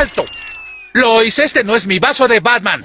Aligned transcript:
¡Alto! 0.00 0.24
Lois, 0.94 1.38
este 1.38 1.62
no 1.62 1.76
es 1.76 1.86
mi 1.86 1.98
vaso 1.98 2.26
de 2.26 2.40
Batman. 2.40 2.82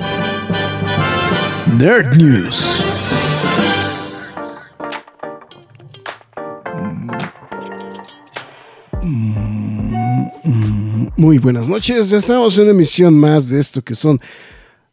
Nerd 1.77 2.13
News. 2.17 2.83
Muy 11.15 11.37
buenas 11.37 11.69
noches, 11.69 12.09
ya 12.09 12.17
estamos 12.17 12.57
en 12.57 12.63
una 12.63 12.71
emisión 12.71 13.13
más 13.17 13.49
de 13.49 13.61
esto 13.61 13.81
que 13.81 13.95
son 13.95 14.19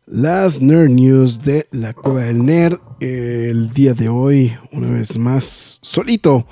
las 0.06 0.60
Nerd 0.60 0.90
News 0.90 1.42
de 1.42 1.66
la 1.72 1.92
Cueva 1.92 2.20
del 2.22 2.46
Nerd. 2.46 2.78
El 3.00 3.72
día 3.72 3.94
de 3.94 4.08
hoy, 4.08 4.56
una 4.70 4.90
vez 4.90 5.18
más, 5.18 5.80
solito. 5.82 6.46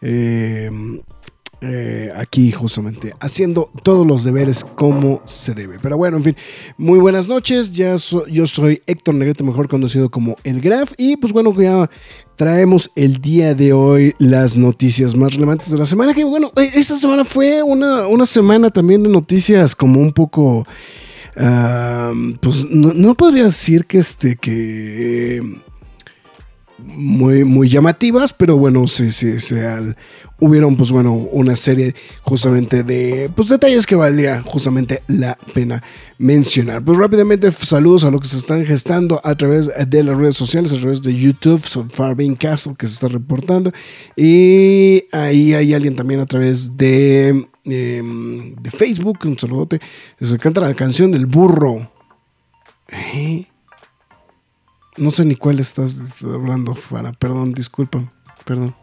Eh, 0.00 0.70
eh, 1.60 2.10
aquí 2.14 2.52
justamente 2.52 3.12
haciendo 3.18 3.68
todos 3.82 4.06
los 4.06 4.22
deberes 4.22 4.62
como 4.62 5.20
se 5.24 5.54
debe. 5.54 5.78
Pero 5.82 5.96
bueno, 5.96 6.18
en 6.18 6.24
fin, 6.24 6.36
muy 6.76 7.00
buenas 7.00 7.26
noches. 7.26 7.72
Ya 7.72 7.96
yo 8.30 8.46
soy 8.46 8.80
Héctor 8.86 9.16
Negrete, 9.16 9.42
mejor 9.42 9.68
conocido 9.68 10.08
como 10.08 10.36
El 10.44 10.60
Graf. 10.60 10.92
Y 10.96 11.16
pues 11.16 11.32
bueno, 11.32 11.52
ya 11.60 11.90
traemos 12.36 12.90
el 12.94 13.20
día 13.20 13.56
de 13.56 13.72
hoy 13.72 14.14
las 14.18 14.56
noticias 14.56 15.16
más 15.16 15.34
relevantes 15.34 15.72
de 15.72 15.78
la 15.78 15.86
semana. 15.86 16.14
Que 16.14 16.22
bueno, 16.22 16.52
eh, 16.56 16.70
esta 16.74 16.96
semana 16.96 17.24
fue 17.24 17.62
una, 17.62 18.06
una 18.06 18.26
semana 18.26 18.70
también 18.70 19.02
de 19.02 19.08
noticias 19.08 19.74
como 19.74 20.00
un 20.00 20.12
poco... 20.12 20.64
pues 22.40 22.66
no, 22.70 23.14
podría 23.14 23.44
decir 23.44 23.84
que 23.84 23.98
este 23.98 24.36
que 24.36 25.40
muy, 26.78 27.44
muy 27.44 27.68
llamativas, 27.68 28.32
pero 28.32 28.56
bueno, 28.56 28.86
sí, 28.86 29.10
sí, 29.10 29.40
sí, 29.40 29.56
hubieron 30.40 30.76
pues 30.76 30.92
bueno 30.92 31.12
una 31.14 31.56
serie 31.56 31.94
justamente 32.22 32.84
de 32.84 33.28
pues 33.34 33.48
detalles 33.48 33.86
que 33.86 33.96
valdría 33.96 34.42
justamente 34.42 35.02
la 35.08 35.36
pena 35.52 35.82
mencionar. 36.18 36.82
Pues 36.82 36.96
rápidamente 36.98 37.50
saludos 37.50 38.04
a 38.04 38.10
los 38.10 38.20
que 38.20 38.28
se 38.28 38.38
están 38.38 38.64
gestando 38.64 39.20
a 39.24 39.34
través 39.34 39.70
de 39.88 40.04
las 40.04 40.16
redes 40.16 40.36
sociales, 40.36 40.72
a 40.72 40.78
través 40.78 41.02
de 41.02 41.14
YouTube, 41.14 41.64
son 41.66 41.90
Farbane 41.90 42.36
Castle 42.36 42.74
que 42.78 42.86
se 42.86 42.94
está 42.94 43.08
reportando 43.08 43.72
y 44.16 45.04
ahí 45.12 45.54
hay 45.54 45.74
alguien 45.74 45.96
también 45.96 46.20
a 46.20 46.26
través 46.26 46.76
de, 46.76 47.48
em, 47.64 48.54
de 48.54 48.70
Facebook, 48.70 49.18
un 49.24 49.38
saludote, 49.38 49.80
se 50.20 50.38
canta 50.38 50.60
la 50.60 50.74
canción 50.74 51.10
del 51.10 51.26
burro. 51.26 51.90
¿Eh? 52.90 53.46
No 54.98 55.10
sé 55.10 55.24
ni 55.24 55.36
cuál 55.36 55.60
estás 55.60 55.96
hablando, 56.22 56.74
Fara. 56.74 57.12
Perdón, 57.12 57.52
disculpa. 57.54 58.12
Perdón. 58.44 58.74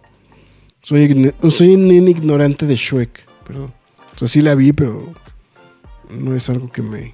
Soy, 0.82 1.34
soy 1.50 1.74
un 1.74 2.08
ignorante 2.08 2.66
de 2.66 2.76
Shrek. 2.76 3.26
Perdón. 3.46 3.74
O 4.16 4.20
sea, 4.20 4.28
sí 4.28 4.42
la 4.42 4.56
vi, 4.56 4.72
pero 4.72 5.14
no 6.10 6.36
es 6.36 6.50
algo 6.50 6.72
que 6.72 6.82
me. 6.82 7.14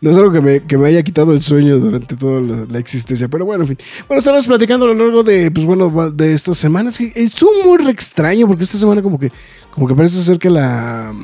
No 0.00 0.10
es 0.10 0.16
algo 0.16 0.32
que 0.32 0.40
me, 0.40 0.62
que 0.64 0.76
me 0.76 0.88
haya 0.88 1.02
quitado 1.02 1.32
el 1.32 1.42
sueño 1.42 1.78
durante 1.78 2.16
toda 2.16 2.40
la, 2.40 2.78
existencia. 2.78 3.28
Pero 3.28 3.44
bueno, 3.44 3.64
en 3.64 3.68
fin. 3.68 3.78
Bueno, 4.06 4.18
estamos 4.18 4.46
platicando 4.46 4.84
a 4.84 4.88
lo 4.88 4.94
largo 4.94 5.22
de, 5.22 5.50
pues 5.50 5.64
bueno, 5.64 6.10
de 6.10 6.34
estas 6.34 6.58
semanas. 6.58 7.00
Estuvo 7.00 7.50
muy 7.64 7.90
extraño 7.90 8.46
porque 8.46 8.64
esta 8.64 8.78
semana 8.78 9.00
como 9.02 9.18
que, 9.18 9.32
como 9.70 9.86
que 9.88 9.94
parece 9.94 10.22
ser 10.22 10.38
que 10.38 10.50
la... 10.50 11.14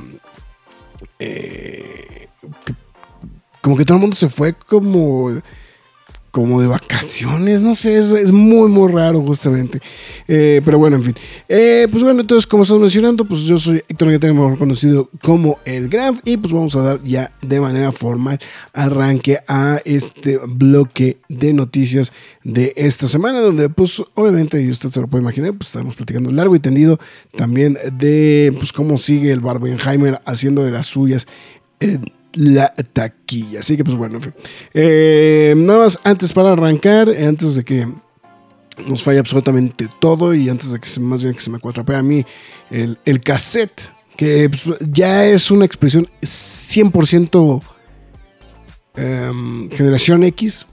Eh, 1.19 2.29
como 3.61 3.77
que 3.77 3.85
todo 3.85 3.97
el 3.97 4.01
mundo 4.01 4.17
se 4.17 4.29
fue 4.29 4.55
como 4.55 5.31
como 6.31 6.61
de 6.61 6.69
vacaciones, 6.69 7.63
no 7.63 7.75
sé, 7.75 7.99
es, 7.99 8.33
muy, 8.33 8.69
muy 8.69 8.91
raro 8.91 9.21
justamente. 9.23 9.81
Eh, 10.29 10.61
pero 10.65 10.79
bueno, 10.79 10.97
en 10.97 11.03
fin. 11.03 11.15
Eh, 11.49 11.89
pues 11.91 12.03
bueno, 12.03 12.21
entonces, 12.21 12.47
como 12.47 12.63
estamos 12.63 12.83
mencionando, 12.83 13.25
pues 13.25 13.43
yo 13.43 13.59
soy 13.59 13.83
Héctor 13.89 14.19
tengo 14.19 14.35
mejor 14.35 14.59
conocido 14.59 15.11
como 15.23 15.59
el 15.65 15.89
Graf, 15.89 16.19
y 16.25 16.37
pues 16.37 16.53
vamos 16.53 16.77
a 16.77 16.83
dar 16.83 17.03
ya 17.03 17.33
de 17.43 17.61
manera 17.61 17.91
formal 17.93 18.39
arranque 18.73 19.41
a 19.49 19.81
este 19.85 20.39
bloque 20.47 21.19
de 21.29 21.53
noticias 21.53 22.13
de 22.45 22.73
esta 22.77 23.09
semana, 23.09 23.41
donde 23.41 23.69
pues 23.69 24.03
obviamente, 24.15 24.63
y 24.63 24.69
usted 24.69 24.91
se 24.91 25.01
lo 25.01 25.09
puede 25.09 25.23
imaginar, 25.23 25.53
pues 25.55 25.69
estamos 25.69 25.97
platicando 25.97 26.31
largo 26.31 26.55
y 26.55 26.61
tendido 26.61 27.01
también 27.37 27.77
de 27.93 28.55
pues 28.57 28.73
cómo 28.73 28.99
sigue 28.99 29.33
el 29.33 29.41
Barbenheimer 29.41 30.21
haciendo 30.25 30.65
de 30.65 30.71
las 30.71 30.87
suyas 30.87 31.27
la 32.35 32.73
taquilla. 32.75 33.61
Así 33.61 33.77
que, 33.77 33.85
pues 33.85 33.97
bueno, 33.97 34.21
eh, 34.75 35.55
nada 35.57 35.81
más 35.81 35.99
antes 36.05 36.33
para 36.33 36.53
arrancar, 36.53 37.09
antes 37.09 37.55
de 37.55 37.65
que 37.65 37.89
nos 38.87 39.03
falle 39.03 39.19
absolutamente 39.19 39.89
todo 39.99 40.35
y 40.35 40.49
antes 40.49 40.73
de 40.73 40.81
que 40.81 40.89
se, 40.89 41.01
más 41.01 41.23
bien 41.23 41.35
que 41.35 41.41
se 41.41 41.51
me 41.51 41.59
cuatrapee 41.59 41.97
a 41.97 42.03
mí 42.03 42.25
el, 42.71 42.99
el 43.05 43.21
cassette, 43.21 43.91
que 44.17 44.51
pues, 44.51 44.79
ya 44.81 45.27
es 45.27 45.51
una 45.51 45.65
expresión 45.65 46.09
100% 46.23 47.63
em, 48.97 49.71
generación 49.71 50.25
X. 50.25 50.67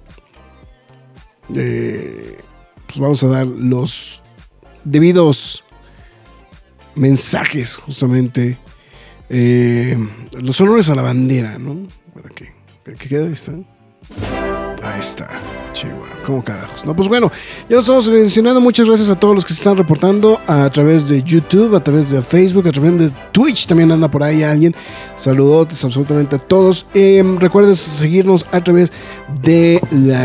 pues 1.47 2.99
vamos 2.99 3.23
a 3.23 3.27
dar 3.27 3.47
los 3.47 4.21
debidos 4.83 5.63
mensajes 6.95 7.75
justamente 7.75 8.57
eh, 9.29 9.97
los 10.39 10.59
honores 10.61 10.89
a 10.89 10.95
la 10.95 11.01
bandera, 11.01 11.57
¿no? 11.57 11.87
Para 12.13 12.29
que, 12.29 12.51
que 12.83 13.07
quede, 13.07 13.31
está. 13.31 13.53
Ahí 14.83 14.99
está. 14.99 15.27
Chihuahua, 15.73 16.07
¿cómo 16.25 16.43
carajos? 16.43 16.85
No, 16.85 16.95
pues 16.95 17.07
bueno, 17.07 17.31
ya 17.69 17.75
lo 17.75 17.81
estamos 17.81 18.09
mencionando. 18.09 18.61
Muchas 18.61 18.87
gracias 18.87 19.09
a 19.09 19.19
todos 19.19 19.35
los 19.35 19.45
que 19.45 19.53
se 19.53 19.59
están 19.59 19.77
reportando 19.77 20.39
a 20.47 20.69
través 20.69 21.07
de 21.09 21.21
YouTube, 21.21 21.75
a 21.75 21.83
través 21.83 22.09
de 22.09 22.21
Facebook, 22.21 22.67
a 22.67 22.71
través 22.71 22.97
de 22.97 23.11
Twitch. 23.31 23.67
También 23.67 23.91
anda 23.91 24.09
por 24.09 24.23
ahí 24.23 24.43
alguien. 24.43 24.73
Saludotes 25.15 25.83
absolutamente 25.83 26.37
a 26.37 26.39
todos. 26.39 26.87
Eh, 26.93 27.23
recuerden 27.37 27.75
seguirnos 27.75 28.45
a 28.51 28.63
través 28.63 28.91
de, 29.41 29.79
de 29.91 30.15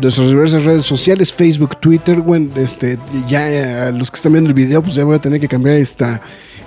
nuestras 0.00 0.28
diversas 0.28 0.64
redes 0.64 0.84
sociales: 0.84 1.32
Facebook, 1.32 1.80
Twitter. 1.80 2.20
Bueno, 2.20 2.50
este, 2.56 2.98
ya 3.26 3.90
los 3.90 4.10
que 4.10 4.16
están 4.16 4.32
viendo 4.32 4.48
el 4.48 4.54
video, 4.54 4.82
pues 4.82 4.94
ya 4.94 5.04
voy 5.04 5.16
a 5.16 5.20
tener 5.20 5.40
que 5.40 5.48
cambiar 5.48 5.76
esta 5.76 6.20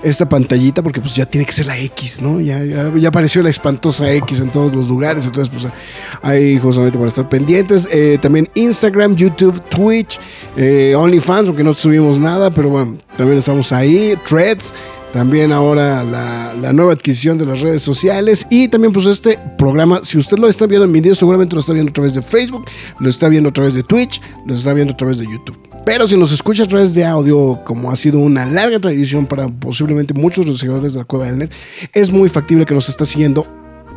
esta 0.05 0.29
pantallita 0.29 0.83
porque 0.83 1.01
pues 1.01 1.15
ya 1.15 1.25
tiene 1.25 1.45
que 1.45 1.51
ser 1.51 1.65
la 1.65 1.77
X, 1.79 2.21
¿no? 2.21 2.39
Ya, 2.39 2.61
apareció 3.07 3.41
la 3.41 3.49
espantosa 3.49 4.11
X 4.11 4.39
en 4.39 4.49
todos 4.49 4.73
los 4.73 4.87
lugares, 4.87 5.25
entonces 5.25 5.51
pues 5.51 5.73
ahí 6.21 6.59
justamente 6.59 6.97
para 6.97 7.09
estar 7.09 7.27
pendientes. 7.27 7.89
Eh, 7.91 8.19
también 8.21 8.47
Instagram, 8.53 9.15
YouTube, 9.15 9.59
Twitch, 9.63 10.19
eh, 10.55 10.93
OnlyFans, 10.95 11.47
aunque 11.47 11.63
no 11.63 11.73
subimos 11.73 12.19
nada, 12.19 12.51
pero 12.51 12.69
bueno, 12.69 12.97
también 13.17 13.39
estamos 13.39 13.71
ahí, 13.71 14.15
Threads. 14.27 14.73
También 15.11 15.53
ahora 15.53 16.03
la, 16.03 16.73
nueva 16.73 16.91
adquisición 16.91 17.37
de 17.37 17.45
las 17.45 17.61
redes 17.61 17.81
sociales 17.81 18.45
y 18.49 18.67
también 18.67 18.91
pues 18.91 19.05
este 19.05 19.39
programa, 19.57 20.01
si 20.03 20.17
usted 20.17 20.37
lo 20.37 20.49
está 20.49 20.67
viendo 20.67 20.85
en 20.85 20.91
video, 20.91 21.15
seguramente 21.15 21.55
lo 21.55 21.61
está 21.61 21.71
viendo 21.71 21.89
a 21.89 21.93
través 21.93 22.13
de 22.15 22.21
Facebook, 22.21 22.65
lo 22.99 23.07
está 23.07 23.29
viendo 23.29 23.49
a 23.49 23.53
través 23.53 23.73
de 23.75 23.83
Twitch, 23.83 24.21
lo 24.45 24.53
está 24.53 24.73
viendo 24.73 24.93
a 24.93 24.97
través 24.97 25.17
de 25.19 25.25
YouTube. 25.25 25.74
Pero 25.85 26.07
si 26.07 26.17
nos 26.17 26.31
escucha 26.31 26.63
a 26.63 26.67
través 26.67 26.95
de 26.95 27.05
audio, 27.05 27.61
como 27.63 27.91
ha 27.91 27.95
sido 27.95 28.19
una 28.19 28.45
larga 28.45 28.79
tradición 28.79 29.27
para 29.27 29.47
posiblemente 29.47 30.15
muchos 30.15 30.43
de 30.45 30.51
los 30.51 30.59
seguidores 30.59 30.93
de 30.93 30.99
la 30.99 31.05
Cueva 31.05 31.27
del 31.27 31.37
Nerd, 31.37 31.51
es 31.93 32.11
muy 32.11 32.27
factible 32.27 32.65
que 32.65 32.73
nos 32.73 32.89
está 32.89 33.05
siguiendo 33.05 33.45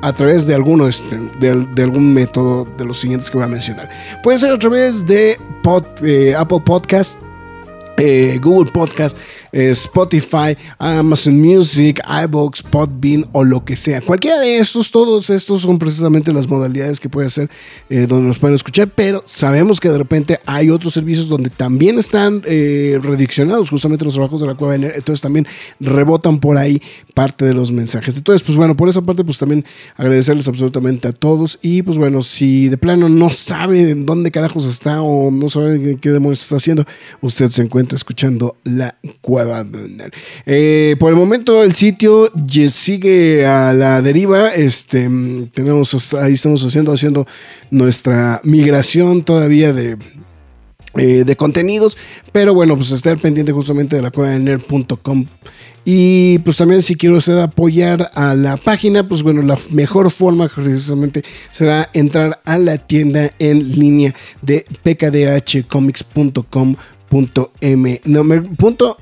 a 0.03 0.13
través 0.13 0.47
de 0.47 0.55
alguno 0.55 0.87
este, 0.87 1.19
de, 1.41 1.83
algún 1.83 2.13
método 2.13 2.69
de 2.77 2.85
los 2.85 2.99
siguientes 2.99 3.31
que 3.31 3.39
voy 3.39 3.47
a 3.47 3.49
mencionar. 3.49 3.89
Puede 4.23 4.39
ser 4.39 4.53
a 4.53 4.59
través 4.59 5.07
de 5.07 5.39
eh, 6.03 6.35
Apple 6.37 6.61
Podcast, 6.65 7.19
eh, 7.97 8.39
Google 8.43 8.71
Podcast, 8.71 9.17
Spotify, 9.67 10.57
Amazon 10.79 11.41
Music, 11.41 12.01
iBox, 12.25 12.63
Podbean 12.63 13.27
o 13.33 13.45
lo 13.45 13.65
que 13.65 13.77
sea. 13.77 14.01
Cualquiera 14.01 14.39
de 14.39 14.59
estos, 14.59 14.91
todos 14.91 15.31
estos 15.31 15.63
son 15.63 15.79
precisamente 15.79 16.33
las 16.33 16.47
modalidades 16.49 17.01
que 17.01 17.09
puede 17.09 17.27
hacer 17.27 17.51
eh, 17.91 18.07
donde 18.07 18.29
nos 18.29 18.39
pueden 18.39 18.55
escuchar, 18.55 18.89
pero 18.95 19.23
sabemos 19.27 19.81
que 19.81 19.89
de 19.89 19.99
repente 19.99 20.41
hay 20.47 20.71
otros 20.71 20.95
servicios 20.95 21.29
donde 21.29 21.51
también 21.51 21.99
están 21.99 22.43
eh, 22.47 22.99
rediccionados 23.03 23.71
justamente 23.71 24.05
los 24.05 24.15
trabajos 24.15 24.41
de 24.41 24.47
la 24.47 24.55
cueva 24.55 24.77
entonces 24.77 25.21
también 25.21 25.47
rebotan 25.81 26.41
por 26.41 26.57
ahí 26.57 26.81
parte 27.15 27.45
de 27.45 27.55
los 27.55 27.73
mensajes. 27.73 28.17
Entonces, 28.17 28.45
pues 28.45 28.57
bueno, 28.57 28.77
por 28.77 28.89
esa 28.89 29.03
parte, 29.03 29.25
pues 29.25 29.39
también 29.39 29.65
agradecerles 29.97 30.49
absolutamente 30.49 31.09
a 31.09 31.13
todos 31.13 31.59
y 31.63 31.83
pues 31.83 31.99
bueno, 31.99 32.23
si 32.23 32.69
de 32.69 32.79
plano 32.79 33.09
no 33.09 33.31
sabe 33.31 33.91
en 33.91 34.07
dónde 34.07 34.31
carajos 34.31 34.67
está 34.67 35.03
o 35.03 35.31
no 35.31 35.51
sabe 35.51 35.97
qué 36.01 36.11
demonios 36.11 36.43
está 36.43 36.57
haciendo, 36.57 36.85
usted 37.21 37.47
se 37.47 37.63
encuentra 37.63 37.97
escuchando 37.97 38.57
La 38.65 38.97
Cueva 39.21 39.48
Eh, 40.47 40.97
por 40.99 41.11
el 41.11 41.17
momento 41.17 41.63
el 41.63 41.75
sitio 41.75 42.31
sigue 42.69 43.47
a 43.47 43.73
la 43.73 44.03
deriva. 44.03 44.55
Este, 44.55 45.09
mm, 45.09 45.49
tenemos, 45.49 46.15
ahí 46.15 46.35
estamos 46.35 46.65
haciendo, 46.65 46.93
haciendo 46.93 47.27
nuestra 47.71 48.41
migración 48.45 49.23
todavía 49.23 49.73
de, 49.73 49.99
eh, 50.97 51.25
de 51.25 51.37
contenidos. 51.37 51.97
Pero 52.33 52.55
bueno, 52.55 52.77
pues 52.77 52.91
estar 52.91 53.19
pendiente 53.19 53.53
justamente 53.53 53.97
de 53.97 54.03
la 54.03 54.11
cueva 54.11 54.31
del 54.31 54.45
nerd.com. 54.45 55.27
Y 55.91 56.39
pues 56.41 56.59
también 56.59 56.83
si 56.83 56.97
quiero 56.97 57.17
usted 57.17 57.39
apoyar 57.39 58.11
a 58.15 58.35
la 58.35 58.59
página, 58.59 59.09
pues 59.09 59.23
bueno, 59.23 59.41
la 59.41 59.57
mejor 59.71 60.11
forma 60.11 60.47
precisamente 60.55 61.25
será 61.51 61.89
entrar 61.95 62.43
a 62.45 62.59
la 62.59 62.77
tienda 62.77 63.31
en 63.39 63.79
línea 63.79 64.15
de 64.43 64.67
pkdhcomics.com 64.83 66.77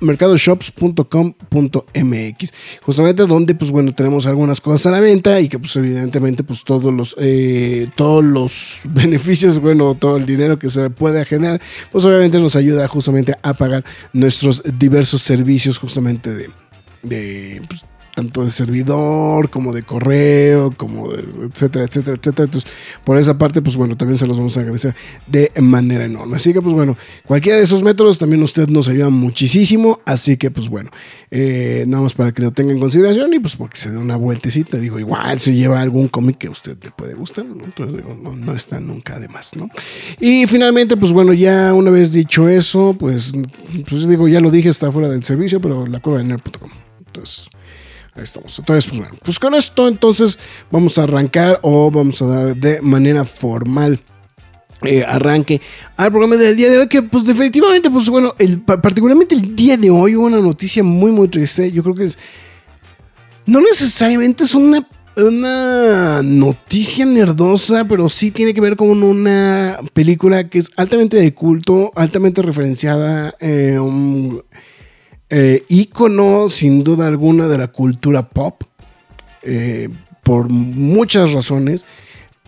mercadoshops.com.mx 0.00 2.54
justamente 2.82 3.26
donde 3.26 3.54
pues 3.54 3.70
bueno 3.70 3.94
tenemos 3.94 4.26
algunas 4.26 4.60
cosas 4.60 4.86
a 4.86 4.90
la 4.92 5.00
venta 5.00 5.40
y 5.40 5.48
que 5.48 5.58
pues 5.58 5.74
evidentemente 5.76 6.44
pues 6.44 6.64
todos 6.64 6.92
los 6.92 7.14
eh, 7.18 7.88
todos 7.96 8.22
los 8.24 8.80
beneficios 8.84 9.60
bueno 9.60 9.94
todo 9.94 10.16
el 10.16 10.26
dinero 10.26 10.58
que 10.58 10.68
se 10.68 10.90
puede 10.90 11.24
generar 11.24 11.60
pues 11.90 12.04
obviamente 12.04 12.38
nos 12.38 12.56
ayuda 12.56 12.86
justamente 12.88 13.34
a 13.42 13.54
pagar 13.54 13.84
nuestros 14.12 14.62
diversos 14.78 15.22
servicios 15.22 15.78
justamente 15.78 16.34
de 16.34 16.50
de 17.02 17.62
pues, 17.68 17.84
tanto 18.16 18.46
de 18.46 18.50
servidor 18.50 19.50
como 19.50 19.74
de 19.74 19.82
correo, 19.82 20.72
como 20.74 21.12
de 21.12 21.22
etcétera, 21.52 21.84
etcétera, 21.84 22.16
etcétera. 22.16 22.44
Entonces, 22.46 22.70
por 23.04 23.18
esa 23.18 23.36
parte, 23.36 23.60
pues 23.60 23.76
bueno, 23.76 23.94
también 23.94 24.16
se 24.16 24.26
los 24.26 24.38
vamos 24.38 24.56
a 24.56 24.60
agradecer 24.60 24.94
de 25.26 25.52
manera 25.60 26.06
enorme. 26.06 26.36
Así 26.36 26.54
que, 26.54 26.62
pues 26.62 26.74
bueno, 26.74 26.96
cualquiera 27.26 27.58
de 27.58 27.64
esos 27.64 27.82
métodos 27.82 28.18
también 28.18 28.42
usted 28.42 28.68
nos 28.68 28.88
ayuda 28.88 29.10
muchísimo. 29.10 30.00
Así 30.06 30.38
que, 30.38 30.50
pues 30.50 30.70
bueno, 30.70 30.88
eh, 31.30 31.84
nada 31.86 32.04
más 32.04 32.14
para 32.14 32.32
que 32.32 32.40
lo 32.40 32.52
tenga 32.52 32.72
en 32.72 32.80
consideración 32.80 33.34
y 33.34 33.38
pues 33.38 33.54
porque 33.54 33.76
se 33.76 33.90
dé 33.90 33.98
una 33.98 34.16
vueltecita. 34.16 34.78
Digo, 34.78 34.98
igual 34.98 35.38
se 35.38 35.52
lleva 35.52 35.82
algún 35.82 36.08
cómic 36.08 36.38
que 36.38 36.46
a 36.46 36.52
usted 36.52 36.78
le 36.82 36.92
puede 36.92 37.12
gustar. 37.12 37.44
Entonces, 37.44 37.98
digo, 37.98 38.18
no, 38.18 38.34
no 38.34 38.54
está 38.54 38.80
nunca 38.80 39.20
de 39.20 39.28
más, 39.28 39.54
¿no? 39.54 39.68
Y 40.18 40.46
finalmente, 40.46 40.96
pues 40.96 41.12
bueno, 41.12 41.34
ya 41.34 41.74
una 41.74 41.90
vez 41.90 42.12
dicho 42.12 42.48
eso, 42.48 42.96
pues, 42.98 43.34
pues 43.86 44.08
digo, 44.08 44.26
ya 44.26 44.40
lo 44.40 44.50
dije, 44.50 44.70
está 44.70 44.90
fuera 44.90 45.10
del 45.10 45.22
servicio, 45.22 45.60
pero 45.60 45.86
la 45.86 46.00
cueva 46.00 46.22
de. 46.22 46.40
Entonces, 47.06 47.50
ahí 48.16 48.24
estamos. 48.24 48.58
Entonces, 48.58 48.86
pues 48.88 49.00
bueno, 49.00 49.16
pues 49.22 49.38
con 49.38 49.54
esto 49.54 49.88
entonces 49.88 50.38
vamos 50.70 50.98
a 50.98 51.04
arrancar 51.04 51.58
o 51.62 51.90
vamos 51.90 52.20
a 52.22 52.26
dar 52.26 52.56
de 52.56 52.80
manera 52.82 53.24
formal. 53.24 54.00
Eh, 54.82 55.02
arranque 55.08 55.62
al 55.96 56.10
programa 56.10 56.36
del 56.36 56.54
día 56.54 56.68
de 56.68 56.76
hoy 56.76 56.86
que 56.86 57.00
pues 57.00 57.24
definitivamente 57.24 57.90
pues 57.90 58.10
bueno 58.10 58.34
el, 58.38 58.60
particularmente 58.60 59.34
el 59.34 59.56
día 59.56 59.78
de 59.78 59.88
hoy 59.88 60.16
hubo 60.16 60.26
una 60.26 60.38
noticia 60.38 60.82
muy 60.82 61.12
muy 61.12 61.28
triste 61.28 61.72
yo 61.72 61.82
creo 61.82 61.94
que 61.94 62.04
es 62.04 62.18
no 63.46 63.58
necesariamente 63.58 64.44
es 64.44 64.54
una 64.54 64.86
una 65.16 66.22
noticia 66.22 67.06
nerdosa, 67.06 67.86
pero 67.88 68.08
sí 68.08 68.30
tiene 68.30 68.52
que 68.52 68.60
ver 68.60 68.76
con 68.76 69.02
una 69.02 69.78
película 69.94 70.48
que 70.48 70.58
es 70.58 70.70
altamente 70.76 71.16
de 71.16 71.32
culto, 71.32 71.90
altamente 71.94 72.42
referenciada, 72.42 73.34
eh, 73.40 73.78
eh, 75.30 75.64
ícono 75.68 76.48
sin 76.50 76.84
duda 76.84 77.06
alguna 77.06 77.48
de 77.48 77.58
la 77.58 77.68
cultura 77.68 78.28
pop, 78.28 78.62
eh, 79.42 79.88
por 80.22 80.48
muchas 80.48 81.32
razones, 81.32 81.86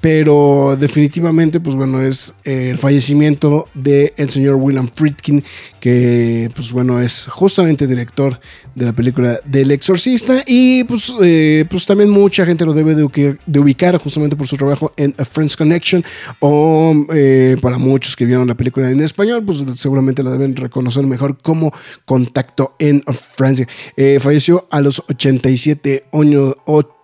pero 0.01 0.77
definitivamente, 0.79 1.61
pues 1.61 1.77
bueno, 1.77 2.01
es 2.01 2.35
el 2.45 2.79
fallecimiento 2.79 3.69
del 3.75 4.13
el 4.17 4.31
señor 4.31 4.57
William 4.57 4.89
Friedkin, 4.89 5.43
que 5.81 6.51
pues 6.55 6.73
bueno, 6.73 7.01
es 7.01 7.27
justamente 7.27 7.87
director 7.87 8.39
de 8.75 8.87
la 8.87 8.93
película 8.93 9.41
del 9.45 9.71
exorcista 9.73 10.45
y 10.47 10.85
pues, 10.85 11.13
eh, 11.23 11.65
pues 11.69 11.85
también 11.85 12.11
mucha 12.11 12.47
gente 12.47 12.65
lo 12.65 12.73
debe 12.73 12.95
de, 12.95 13.03
ubicar, 13.03 13.93
de 13.93 13.99
justamente 13.99 14.37
por 14.37 14.47
su 14.47 14.57
trabajo 14.57 14.93
en 14.97 15.15
A 15.19 15.25
Friends 15.25 15.57
Connection 15.57 16.05
o 16.41 16.95
eh, 17.13 17.57
para 17.61 17.79
muchos 17.79 18.15
que 18.15 18.25
vieron 18.25 18.47
la 18.47 18.55
película 18.55 18.91
en 18.91 19.01
español, 19.01 19.43
pues 19.45 19.65
seguramente 19.75 20.23
la 20.23 20.31
deben 20.31 20.55
reconocer 20.55 21.05
mejor 21.05 21.39
como 21.39 21.73
Contacto 22.05 22.75
en 22.79 23.03
Francia. 23.03 23.67
Eh, 23.97 24.19
falleció 24.21 24.69
a 24.71 24.81
los 24.81 25.03
87 25.09 26.07
años 26.13 26.55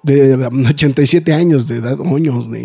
de 0.04 0.36
87 0.46 1.32
años 1.32 1.66
de 1.66 1.76
edad, 1.76 1.98
años 2.00 2.50
de 2.50 2.62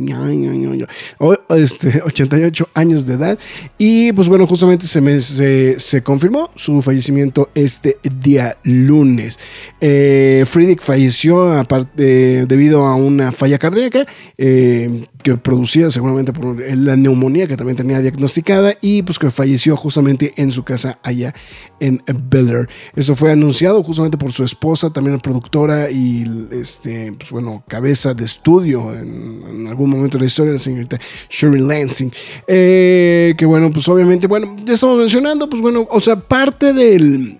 este, 1.49 2.01
88 2.03 2.69
años 2.73 3.05
de 3.05 3.13
edad. 3.13 3.39
Y 3.77 4.11
pues 4.13 4.29
bueno, 4.29 4.45
justamente 4.45 4.85
se, 4.85 5.01
me, 5.01 5.19
se 5.19 6.03
confirmó 6.03 6.51
su 6.55 6.81
fallecimiento 6.81 7.49
este 7.55 7.97
día 8.21 8.57
lunes. 8.63 9.39
Eh, 9.79 10.43
Friedrich 10.45 10.81
falleció 10.81 11.53
aparte, 11.53 12.45
debido 12.45 12.85
a 12.85 12.95
una 12.95 13.31
falla 13.31 13.57
cardíaca 13.57 14.05
eh, 14.37 15.05
que 15.23 15.35
producida 15.35 15.91
seguramente 15.91 16.31
por 16.31 16.57
la 16.59 16.95
neumonía 16.95 17.47
que 17.47 17.57
también 17.57 17.75
tenía 17.75 17.99
diagnosticada 17.99 18.75
y 18.81 19.01
pues 19.01 19.19
que 19.19 19.29
falleció 19.29 19.75
justamente 19.75 20.33
en 20.37 20.51
su 20.51 20.63
casa 20.63 20.99
allá 21.03 21.33
en 21.79 22.01
Bel 22.29 22.49
Air. 22.49 22.69
Esto 22.95 23.15
fue 23.15 23.31
anunciado 23.31 23.83
justamente 23.83 24.17
por 24.17 24.31
su 24.31 24.43
esposa, 24.43 24.91
también 24.91 25.15
la 25.15 25.21
productora 25.21 25.91
y 25.91 26.23
este, 26.51 27.13
pues 27.17 27.31
bueno, 27.31 27.63
cabeza 27.67 28.13
de 28.13 28.25
estudio 28.25 28.93
en, 28.93 29.67
algún 29.67 29.89
momento 29.89 30.17
de 30.17 30.23
la 30.23 30.27
historia, 30.27 30.53
la 30.53 30.59
señorita 30.59 30.99
Shirley 31.29 31.61
Lansing. 31.61 32.11
Eh, 32.47 33.35
que 33.37 33.45
bueno, 33.45 33.71
pues 33.71 33.87
obviamente, 33.89 34.27
bueno, 34.27 34.55
ya 34.63 34.73
estamos 34.73 34.97
mencionando, 34.97 35.49
pues 35.49 35.61
bueno, 35.61 35.87
o 35.89 35.99
sea, 35.99 36.15
parte 36.15 36.73
del... 36.73 37.39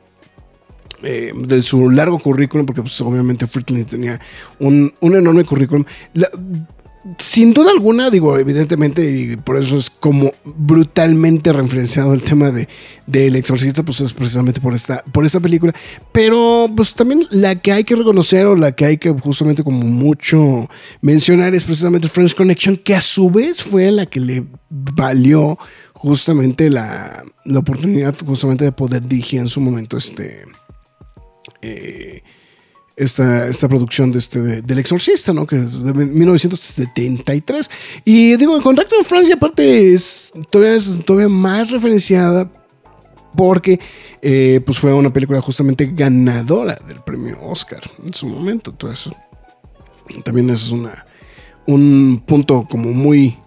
Eh, 1.01 1.31
de 1.33 1.61
su 1.61 1.89
largo 1.89 2.19
currículum, 2.19 2.65
porque 2.65 2.81
pues, 2.81 2.99
obviamente 2.99 3.47
Friedkin 3.47 3.85
tenía 3.85 4.19
un, 4.59 4.93
un 4.99 5.15
enorme 5.15 5.45
currículum. 5.45 5.85
Sin 7.18 7.54
duda 7.54 7.72
alguna, 7.72 8.10
digo, 8.10 8.38
evidentemente, 8.38 9.10
y 9.10 9.38
por 9.38 9.57
eso 9.57 9.78
es 9.78 9.90
como 9.90 10.31
brutalmente 10.44 11.54
referenciado 11.54 12.13
el 12.13 12.22
tema 12.24 12.51
de 12.51 12.68
del 13.07 13.36
exorcista, 13.36 13.84
pues 13.84 14.01
es 14.01 14.13
precisamente 14.13 14.62
por 14.62 14.75
esta, 14.75 15.04
por 15.12 15.25
esta 15.25 15.40
película. 15.40 15.74
Pero, 16.12 16.69
pues 16.75 16.94
también 16.94 17.25
la 17.31 17.56
que 17.56 17.72
hay 17.72 17.84
que 17.84 17.96
reconocer 17.96 18.46
o 18.46 18.56
la 18.56 18.74
que 18.74 18.86
hay 18.86 18.98
que 18.98 19.12
justamente 19.12 19.63
como 19.63 19.80
mucho 19.80 20.69
mencionar 21.01 21.56
es 21.56 21.63
precisamente 21.63 22.07
Friends 22.07 22.36
Connection, 22.36 22.78
que 22.78 22.96
a 22.96 23.01
su 23.01 23.30
vez 23.31 23.63
fue 23.63 23.90
la 23.92 24.06
que 24.06 24.19
le 24.19 24.46
valió 24.69 25.57
justamente 25.94 26.69
la, 26.69 27.24
la 27.46 27.60
oportunidad 27.60 28.16
justamente 28.25 28.66
de 28.66 28.72
poder 28.72 29.08
dirigir 29.08 29.39
en 29.39 29.50
su 29.50 29.62
momento 29.62 29.98
este. 29.98 30.46
Eh, 31.62 32.22
esta, 33.00 33.48
esta 33.48 33.70
producción 33.70 34.12
de 34.12 34.20
este, 34.20 34.41
de, 34.41 34.62
del 34.62 34.79
Exorcista, 34.79 35.34
¿no? 35.34 35.48
Que 35.48 35.56
es 35.56 35.82
de 35.82 35.94
1973. 35.94 37.72
Y 38.03 38.36
digo, 38.36 38.58
el 38.58 38.62
contacto 38.62 38.98
de 38.98 39.06
Francia, 39.06 39.36
aparte, 39.36 39.94
es 39.94 40.34
todavía, 40.50 40.77
todavía 41.06 41.29
más 41.29 41.72
referenciada 41.72 42.51
porque 43.36 43.79
eh, 44.22 44.60
pues 44.65 44.79
fue 44.79 44.94
una 44.94 45.13
película 45.13 45.41
justamente 45.41 45.89
ganadora 45.94 46.77
del 46.88 47.00
premio 47.00 47.38
Oscar 47.41 47.82
en 48.06 48.13
su 48.13 48.27
momento. 48.27 48.75
Eso 48.91 49.15
también 50.25 50.50
es 50.50 50.70
una, 50.70 51.06
un 51.68 52.22
punto 52.25 52.68
como 52.70 52.91
muy, 52.91 53.38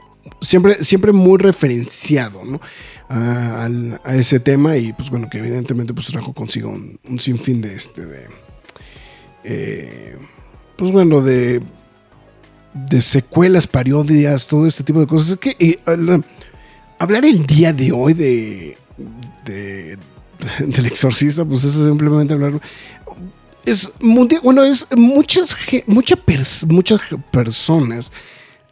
siempre, 0.40 0.82
siempre 0.82 1.12
muy 1.12 1.38
referenciado, 1.38 2.42
¿no? 2.42 2.58
A, 3.10 3.68
a, 4.04 4.14
ese 4.14 4.40
tema 4.40 4.78
y 4.78 4.94
pues 4.94 5.10
bueno, 5.10 5.28
que 5.28 5.36
evidentemente 5.36 5.92
pues 5.92 6.06
trajo 6.06 6.32
consigo 6.32 6.70
un, 6.70 6.98
un 7.06 7.20
sinfín 7.20 7.60
de 7.60 7.74
este, 7.74 8.06
de 8.06 8.26
eh, 9.44 10.16
pues 10.76 10.92
bueno, 10.92 11.20
de, 11.20 11.62
de 12.74 13.00
secuelas, 13.00 13.66
parodias, 13.66 14.46
todo 14.46 14.66
este 14.66 14.84
tipo 14.84 15.00
de 15.00 15.06
cosas. 15.06 15.30
Es 15.32 15.38
que 15.38 15.56
eh, 15.58 15.78
hablar 16.98 17.24
el 17.24 17.46
día 17.46 17.72
de 17.72 17.92
hoy 17.92 18.14
de, 18.14 18.76
de, 19.44 19.98
del 20.66 20.86
exorcista, 20.86 21.44
pues 21.44 21.64
eso 21.64 21.86
simplemente 21.88 22.34
hablar. 22.34 22.60
Es 23.64 23.92
bueno, 24.00 24.64
es 24.64 24.88
muchas, 24.96 25.56
mucha 25.86 26.16
muchas 26.66 27.00
personas 27.30 28.10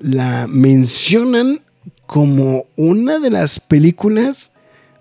la 0.00 0.48
mencionan 0.48 1.60
como 2.06 2.66
una 2.74 3.20
de 3.20 3.30
las 3.30 3.60
películas 3.60 4.50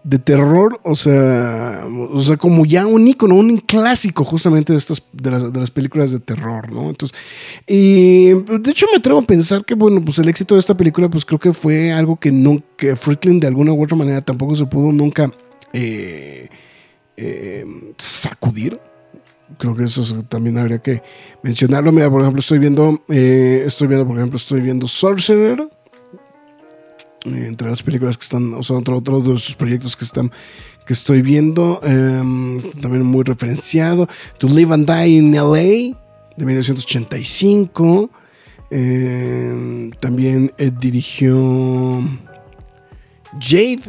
de 0.04 0.18
terror, 0.18 0.80
o 0.84 0.96
sea, 0.96 1.86
o 2.12 2.22
sea, 2.22 2.38
como 2.38 2.66
ya 2.66 2.88
un 2.88 3.08
icono, 3.08 3.36
un 3.36 3.58
clásico 3.58 4.24
justamente 4.24 4.72
de 4.72 4.78
estas 4.78 5.04
de 5.12 5.32
las, 5.32 5.52
de 5.52 5.60
las, 5.60 5.72
películas 5.72 6.12
de 6.12 6.20
terror, 6.20 6.72
¿no? 6.72 6.90
Entonces, 6.90 7.18
y 7.68 8.34
de 8.34 8.72
hecho 8.72 8.88
me 8.92 8.98
atrevo 8.98 9.20
a 9.20 9.24
pensar 9.24 9.66
que, 9.66 9.76
bueno, 9.76 10.04
pues 10.04 10.18
el 10.20 10.30
éxito 10.30 10.56
de 10.56 10.60
esta 10.60 10.76
película, 10.76 11.10
pues 11.10 11.26
creo 11.26 11.40
que 11.40 11.52
fue 11.52 11.92
algo 11.92 12.16
que 12.16 12.32
nunca, 12.32 12.66
que 12.78 12.96
Friedkin 12.96 13.40
de 13.40 13.48
alguna 13.48 13.74
u 13.74 13.84
otra 13.84 13.98
manera 13.98 14.22
tampoco 14.22 14.56
se 14.56 14.66
pudo 14.66 14.92
nunca 14.92 15.32
eh, 15.74 16.48
eh, 17.18 17.66
sacudir. 17.98 18.80
Creo 19.58 19.76
que 19.76 19.84
eso 19.84 20.04
también 20.24 20.58
habría 20.60 20.80
que 20.80 21.02
mencionarlo. 21.44 21.92
Mira, 21.92 22.10
por 22.10 22.22
ejemplo, 22.22 22.40
estoy 22.40 22.60
viendo, 22.60 23.04
eh, 23.10 23.64
estoy 23.66 23.88
viendo, 23.88 24.08
por 24.08 24.18
ejemplo, 24.18 24.38
estoy 24.38 24.62
viendo 24.62 24.88
Sorcerer 24.88 25.68
entre 27.26 27.70
las 27.70 27.84
películas 27.84 28.18
que 28.18 28.24
están, 28.24 28.54
o 28.54 28.64
sea, 28.64 28.78
otro, 28.78 28.98
otro 28.98 29.20
de 29.20 29.38
sus 29.38 29.56
proyectos 29.56 29.96
que 29.96 30.06
están 30.06 30.32
que 30.86 30.94
estoy 30.94 31.22
viendo, 31.22 31.80
em, 31.84 32.64
también 32.82 33.06
muy 33.06 33.24
referenciado, 33.24 34.08
To 34.40 34.48
Live 34.48 34.74
and 34.74 34.92
Die 34.92 35.18
in 35.18 35.36
LA 35.36 35.96
de 36.36 36.46
1985. 36.46 38.10
Em, 38.72 39.92
también 40.00 40.52
eh, 40.58 40.72
dirigió 40.72 42.02
Jade, 43.40 43.82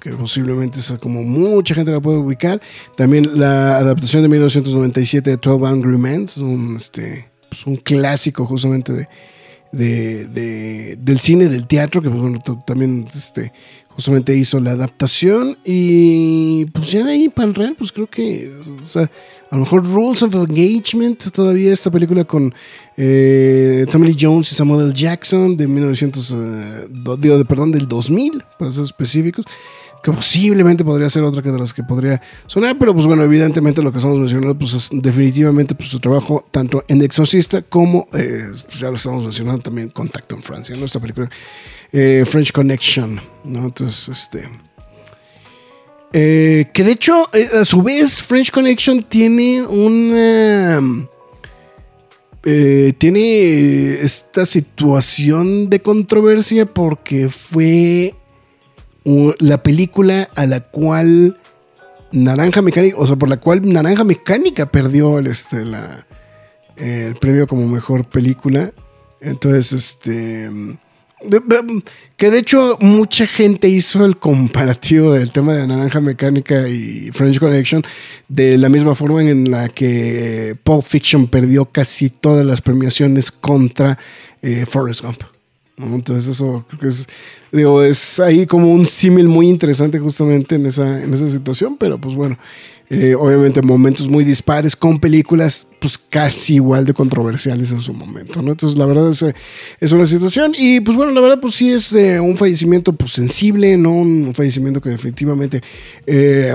que 0.00 0.10
posiblemente 0.10 0.80
es 0.80 0.92
como 1.00 1.22
mucha 1.22 1.76
gente 1.76 1.92
la 1.92 2.00
puede 2.00 2.18
ubicar. 2.18 2.60
También 2.96 3.38
la 3.38 3.78
adaptación 3.78 4.24
de 4.24 4.28
1997 4.28 5.30
de 5.30 5.36
12 5.36 5.64
Angry 5.64 5.96
Men, 5.96 6.26
un, 6.38 6.74
este, 6.76 7.30
pues 7.48 7.64
un 7.66 7.76
clásico 7.76 8.46
justamente 8.46 8.92
de, 8.92 9.08
de, 9.72 10.26
de, 10.26 10.96
del 11.00 11.18
cine, 11.20 11.48
del 11.48 11.66
teatro, 11.66 12.02
que 12.02 12.10
pues 12.10 12.20
bueno, 12.20 12.38
también 12.66 13.08
este, 13.12 13.52
justamente 13.88 14.36
hizo 14.36 14.60
la 14.60 14.72
adaptación 14.72 15.56
y 15.64 16.66
pues 16.66 16.92
ya 16.92 17.04
ahí 17.06 17.28
para 17.28 17.48
el 17.48 17.54
real, 17.54 17.74
pues 17.76 17.92
creo 17.92 18.06
que, 18.06 18.52
a 19.50 19.56
lo 19.56 19.60
mejor 19.60 19.84
Rules 19.84 20.22
of 20.22 20.34
Engagement, 20.34 21.30
todavía 21.32 21.72
esta 21.72 21.90
película 21.90 22.24
con 22.24 22.54
eh, 22.96 23.86
Tommy 23.90 24.14
Jones 24.18 24.52
y 24.52 24.54
Samuel 24.54 24.86
L. 24.86 24.92
Jackson 24.94 25.56
de 25.56 25.66
1900, 25.66 26.36
eh, 26.36 26.88
digo, 27.18 27.38
de, 27.38 27.44
perdón, 27.44 27.72
del 27.72 27.88
2000, 27.88 28.42
para 28.58 28.70
ser 28.70 28.84
específicos 28.84 29.44
que 30.02 30.10
posiblemente 30.10 30.84
podría 30.84 31.08
ser 31.08 31.22
otra 31.22 31.42
de 31.42 31.58
las 31.58 31.72
que 31.72 31.82
podría 31.82 32.20
sonar, 32.46 32.76
pero 32.78 32.92
pues 32.92 33.06
bueno, 33.06 33.22
evidentemente 33.22 33.82
lo 33.82 33.92
que 33.92 33.98
estamos 33.98 34.18
mencionando 34.18 34.58
pues 34.58 34.74
es 34.74 34.90
definitivamente 34.92 35.74
pues 35.74 35.90
su 35.90 36.00
trabajo 36.00 36.44
tanto 36.50 36.84
en 36.88 37.02
Exorcista 37.02 37.62
como, 37.62 38.08
eh, 38.12 38.48
pues, 38.50 38.80
ya 38.80 38.90
lo 38.90 38.96
estamos 38.96 39.22
mencionando 39.22 39.62
también 39.62 39.90
Contacto 39.90 40.34
en 40.34 40.42
Francia, 40.42 40.74
¿no? 40.76 40.84
Esta 40.84 40.98
película 40.98 41.30
eh, 41.92 42.24
French 42.26 42.50
Connection, 42.52 43.20
¿no? 43.44 43.66
Entonces, 43.66 44.08
este... 44.08 44.48
Eh, 46.14 46.66
que 46.74 46.84
de 46.84 46.92
hecho, 46.92 47.30
a 47.58 47.64
su 47.64 47.80
vez, 47.82 48.20
French 48.22 48.50
Connection 48.50 49.04
tiene 49.04 49.62
una... 49.62 51.08
tiene 52.42 53.94
esta 54.02 54.44
situación 54.44 55.70
de 55.70 55.80
controversia 55.80 56.66
porque 56.66 57.28
fue 57.28 58.14
la 59.04 59.62
película 59.62 60.28
a 60.34 60.46
la 60.46 60.60
cual 60.60 61.38
Naranja 62.12 62.62
Mecánica, 62.62 62.96
o 62.98 63.06
sea, 63.06 63.16
por 63.16 63.28
la 63.28 63.38
cual 63.38 63.62
Naranja 63.70 64.04
Mecánica 64.04 64.66
perdió 64.66 65.18
el, 65.18 65.26
este, 65.26 65.64
la, 65.64 66.06
el 66.76 67.16
premio 67.16 67.46
como 67.46 67.66
mejor 67.66 68.04
película. 68.04 68.72
Entonces, 69.20 69.72
este. 69.72 70.50
que 72.16 72.30
de 72.30 72.38
hecho 72.38 72.76
mucha 72.80 73.26
gente 73.26 73.68
hizo 73.68 74.04
el 74.04 74.18
comparativo 74.18 75.14
del 75.14 75.30
tema 75.30 75.54
de 75.54 75.66
Naranja 75.66 76.00
Mecánica 76.00 76.68
y 76.68 77.10
French 77.12 77.38
Connection 77.38 77.84
de 78.28 78.58
la 78.58 78.68
misma 78.68 78.94
forma 78.94 79.22
en 79.22 79.50
la 79.50 79.68
que 79.68 80.56
Pulp 80.64 80.82
Fiction 80.82 81.28
perdió 81.28 81.66
casi 81.66 82.10
todas 82.10 82.44
las 82.44 82.60
premiaciones 82.60 83.30
contra 83.30 83.98
eh, 84.42 84.66
Forrest 84.66 85.02
Gump. 85.02 85.31
Entonces 85.76 86.28
eso 86.28 86.64
creo 86.68 86.80
que 86.80 86.88
es, 86.88 87.08
digo, 87.50 87.82
es 87.82 88.20
ahí 88.20 88.46
como 88.46 88.72
un 88.72 88.84
símil 88.86 89.28
muy 89.28 89.48
interesante 89.48 89.98
justamente 89.98 90.56
en 90.56 90.66
esa, 90.66 91.02
en 91.02 91.12
esa 91.14 91.28
situación, 91.28 91.76
pero 91.78 91.98
pues 91.98 92.14
bueno, 92.14 92.38
eh, 92.90 93.14
obviamente 93.14 93.62
momentos 93.62 94.08
muy 94.08 94.22
dispares 94.22 94.76
con 94.76 95.00
películas 95.00 95.66
pues 95.80 95.96
casi 95.96 96.56
igual 96.56 96.84
de 96.84 96.92
controversiales 96.92 97.72
en 97.72 97.80
su 97.80 97.94
momento, 97.94 98.42
¿no? 98.42 98.52
Entonces 98.52 98.78
la 98.78 98.84
verdad 98.84 99.10
es, 99.10 99.24
es 99.80 99.92
una 99.92 100.04
situación 100.04 100.54
y 100.56 100.80
pues 100.80 100.96
bueno, 100.96 101.12
la 101.12 101.22
verdad 101.22 101.40
pues 101.40 101.54
sí 101.54 101.70
es 101.70 101.92
eh, 101.94 102.20
un 102.20 102.36
fallecimiento 102.36 102.92
pues 102.92 103.12
sensible, 103.12 103.76
¿no? 103.78 103.92
Un 103.92 104.32
fallecimiento 104.34 104.80
que 104.80 104.90
definitivamente... 104.90 105.62
Eh, 106.06 106.54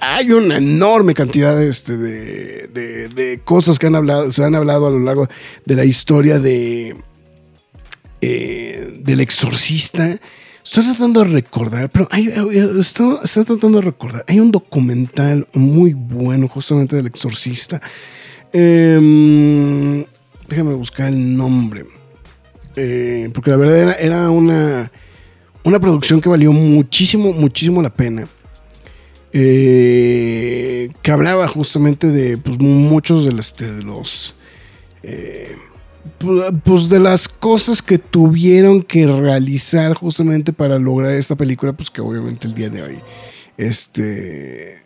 hay 0.00 0.30
una 0.32 0.58
enorme 0.58 1.14
cantidad 1.14 1.60
este, 1.62 1.96
de, 1.96 2.68
de, 2.68 3.08
de, 3.08 3.40
cosas 3.42 3.78
que 3.78 3.86
han 3.86 3.94
hablado, 3.94 4.30
se 4.30 4.44
han 4.44 4.54
hablado 4.54 4.86
a 4.86 4.90
lo 4.90 4.98
largo 4.98 5.28
de 5.64 5.76
la 5.76 5.86
historia 5.86 6.38
de, 6.38 6.94
eh, 8.26 9.00
del 9.00 9.20
exorcista. 9.20 10.18
Estoy 10.64 10.84
tratando 10.84 11.22
de 11.24 11.30
recordar, 11.30 11.90
pero 11.90 12.08
estoy, 12.80 13.18
tratando 13.22 13.80
de 13.80 13.82
recordar. 13.82 14.24
Hay 14.26 14.40
un 14.40 14.50
documental 14.50 15.46
muy 15.52 15.92
bueno 15.92 16.48
justamente 16.48 16.96
del 16.96 17.06
exorcista. 17.06 17.82
Em, 18.50 20.06
déjame 20.48 20.72
buscar 20.72 21.08
el 21.08 21.36
nombre. 21.36 21.84
Eh, 22.76 23.28
porque 23.34 23.50
la 23.50 23.58
verdad 23.58 23.94
era, 24.00 24.30
una, 24.30 24.90
una 25.62 25.78
producción 25.78 26.22
que 26.22 26.30
valió 26.30 26.50
muchísimo, 26.50 27.30
muchísimo 27.34 27.82
la 27.82 27.94
pena. 27.94 28.26
Eh, 29.34 30.90
que 31.02 31.10
hablaba 31.10 31.46
justamente 31.46 32.06
de 32.06 32.38
pues, 32.38 32.58
muchos 32.58 33.26
de 33.26 33.32
los, 33.32 33.54
de 33.56 33.82
los 33.82 34.34
pues 36.64 36.88
de 36.88 37.00
las 37.00 37.28
cosas 37.28 37.82
que 37.82 37.98
tuvieron 37.98 38.82
que 38.82 39.06
realizar 39.06 39.94
justamente 39.94 40.52
para 40.52 40.78
lograr 40.78 41.14
esta 41.14 41.36
película, 41.36 41.72
pues 41.72 41.90
que 41.90 42.00
obviamente 42.00 42.46
el 42.46 42.54
día 42.54 42.70
de 42.70 42.82
hoy 42.82 42.98
este 43.56 44.78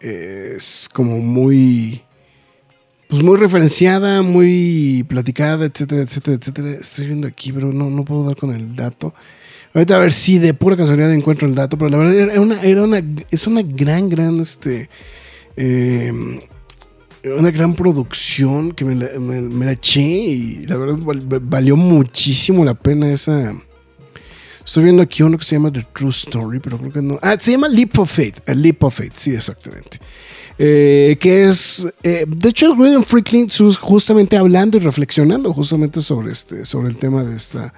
es 0.00 0.88
como 0.92 1.18
muy 1.18 2.02
pues 3.10 3.22
muy 3.24 3.36
referenciada, 3.36 4.22
muy 4.22 5.04
platicada, 5.08 5.66
etcétera, 5.66 6.02
etcétera, 6.02 6.36
etcétera. 6.36 6.70
Estoy 6.80 7.06
viendo 7.06 7.26
aquí, 7.26 7.52
pero 7.52 7.72
no, 7.72 7.90
no 7.90 8.04
puedo 8.04 8.24
dar 8.24 8.36
con 8.36 8.54
el 8.54 8.76
dato. 8.76 9.12
Ahorita 9.74 9.96
a 9.96 9.98
ver 9.98 10.12
si 10.12 10.38
de 10.38 10.54
pura 10.54 10.76
casualidad 10.76 11.12
encuentro 11.12 11.48
el 11.48 11.56
dato, 11.56 11.76
pero 11.76 11.90
la 11.90 11.98
verdad 11.98 12.14
era 12.14 12.40
una, 12.40 12.62
era 12.62 12.82
una, 12.82 13.02
es 13.30 13.46
una 13.48 13.62
gran, 13.62 14.08
gran 14.08 14.38
este, 14.38 14.88
eh, 15.56 16.12
una 17.24 17.50
gran 17.50 17.74
producción 17.74 18.72
que 18.72 18.84
me 18.84 18.94
la, 18.94 19.72
eché 19.72 20.00
y 20.00 20.66
la 20.66 20.76
verdad 20.76 20.98
valió 21.42 21.76
muchísimo 21.76 22.64
la 22.64 22.74
pena 22.74 23.12
esa. 23.12 23.54
Estoy 24.64 24.84
viendo 24.84 25.02
aquí 25.02 25.22
uno 25.22 25.36
que 25.36 25.44
se 25.44 25.56
llama 25.56 25.72
The 25.72 25.86
True 25.92 26.10
Story, 26.10 26.60
pero 26.60 26.78
creo 26.78 26.92
que 26.92 27.02
no. 27.02 27.18
Ah, 27.22 27.36
se 27.38 27.52
llama 27.52 27.68
Leap 27.68 27.98
of 27.98 28.10
Faith. 28.10 28.38
El 28.46 28.62
Leap 28.62 28.84
of 28.84 28.94
Faith, 28.94 29.14
sí, 29.14 29.34
exactamente. 29.34 29.98
Eh, 30.58 31.16
que 31.18 31.48
es, 31.48 31.86
eh, 32.02 32.24
de 32.28 32.48
hecho, 32.50 32.72
William 32.74 33.02
Freaklin 33.02 33.48
justamente 33.80 34.36
hablando 34.36 34.76
y 34.76 34.80
reflexionando 34.80 35.52
justamente 35.54 36.00
sobre, 36.02 36.32
este, 36.32 36.66
sobre 36.66 36.90
el 36.90 36.98
tema 36.98 37.24
de 37.24 37.34
esta 37.34 37.72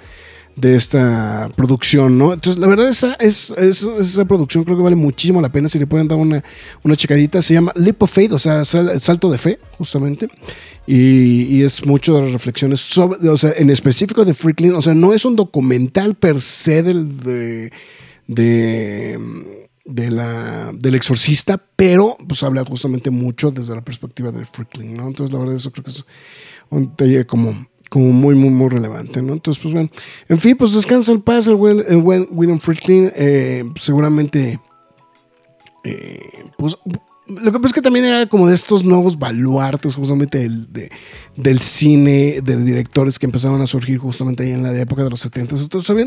de 0.57 0.77
esta 0.77 1.51
producción, 1.57 2.19
¿no? 2.19 2.33
Entonces, 2.33 2.61
la 2.61 2.67
verdad, 2.67 2.89
esa, 2.89 3.15
es, 3.15 3.51
esa 3.51 4.25
producción 4.25 4.65
creo 4.65 4.77
que 4.77 4.83
vale 4.83 4.97
muchísimo 4.97 5.41
la 5.41 5.51
pena 5.51 5.69
si 5.69 5.79
le 5.79 5.87
pueden 5.87 6.09
dar 6.09 6.19
una, 6.19 6.45
una 6.83 6.97
checadita. 6.97 7.41
Se 7.41 7.55
llama 7.55 7.73
Leap 7.75 8.03
of 8.03 8.13
Faith, 8.13 8.33
o 8.33 8.39
sea, 8.39 8.65
salto 8.65 9.31
de 9.31 9.39
fe, 9.39 9.59
justamente. 9.79 10.29
Y, 10.87 11.63
es 11.63 11.87
mucho 11.87 12.15
de 12.17 12.23
las 12.23 12.33
reflexiones 12.33 12.81
sobre, 12.81 13.29
o 13.29 13.37
sea, 13.37 13.53
en 13.57 13.71
específico 13.71 14.25
de 14.25 14.35
Freaklin, 14.35 14.75
o 14.75 14.83
sea, 14.83 14.95
no 14.95 15.15
es 15.15 15.25
un 15.25 15.37
documental 15.37 16.17
per 16.17 16.41
se 16.41 16.83
del, 16.83 17.21
de, 17.21 17.71
de, 18.27 20.11
la, 20.11 20.73
del 20.75 20.95
exorcista, 20.97 21.63
pero 21.77 22.17
pues 22.27 22.43
habla 22.43 22.65
justamente 22.65 23.11
mucho 23.11 23.53
desde 23.53 23.75
la 23.75 23.83
perspectiva 23.83 24.33
de 24.33 24.45
Freaklin, 24.45 24.97
¿no? 24.97 25.07
Entonces, 25.07 25.33
la 25.33 25.39
verdad, 25.39 25.55
eso 25.55 25.71
creo 25.71 25.85
que 25.85 25.91
es 25.91 26.05
un 26.69 26.97
taller 26.97 27.27
como 27.27 27.69
como 27.93 28.11
muy, 28.11 28.35
muy, 28.35 28.49
muy 28.49 28.71
relevante, 28.71 29.21
¿no? 29.21 29.35
Entonces, 29.35 29.63
pues 29.63 29.75
bueno, 29.75 29.91
en 30.27 30.39
fin, 30.39 30.57
pues 30.57 30.73
descansa 30.73 31.13
el 31.13 31.21
paz, 31.21 31.47
el 31.47 31.57
buen, 31.57 32.27
William 32.31 32.59
Friedkin, 32.59 33.13
eh, 33.15 33.65
seguramente, 33.79 34.59
eh, 35.85 36.19
pues 36.57 36.79
lo 37.27 37.53
que 37.53 37.59
pasa 37.59 37.67
es 37.67 37.73
que 37.75 37.83
también 37.83 38.07
era 38.07 38.27
como 38.27 38.49
de 38.49 38.55
estos 38.55 38.83
nuevos 38.83 39.19
baluartes 39.19 39.95
justamente 39.95 40.39
del, 40.39 40.91
del 41.37 41.59
cine, 41.61 42.41
de 42.43 42.57
directores 42.57 43.19
que 43.19 43.27
empezaban 43.27 43.61
a 43.61 43.67
surgir 43.67 43.99
justamente 43.99 44.43
ahí 44.43 44.53
en 44.53 44.63
la 44.63 44.75
época 44.75 45.05
de 45.05 45.11
los 45.11 45.21
70. 45.21 45.55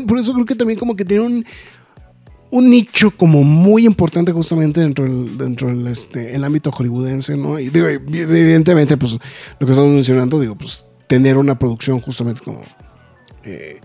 Por 0.08 0.18
eso 0.18 0.34
creo 0.34 0.44
que 0.44 0.56
también 0.56 0.80
como 0.80 0.96
que 0.96 1.04
tiene 1.04 1.22
un, 1.22 1.46
un 2.50 2.68
nicho 2.68 3.12
como 3.12 3.44
muy 3.44 3.86
importante 3.86 4.32
justamente 4.32 4.80
dentro 4.80 5.04
del, 5.04 5.38
dentro 5.38 5.68
del 5.68 5.86
este, 5.86 6.34
el 6.34 6.42
ámbito 6.42 6.72
hollywoodense, 6.72 7.36
¿no? 7.36 7.60
Y 7.60 7.70
digo, 7.70 7.86
evidentemente, 7.86 8.96
pues 8.96 9.16
lo 9.60 9.66
que 9.66 9.70
estamos 9.70 9.92
mencionando, 9.92 10.40
digo, 10.40 10.56
pues 10.56 10.85
tener 11.06 11.36
una 11.36 11.58
producción 11.58 12.00
justamente 12.00 12.42
como... 12.42 12.62
Eh, 13.44 13.80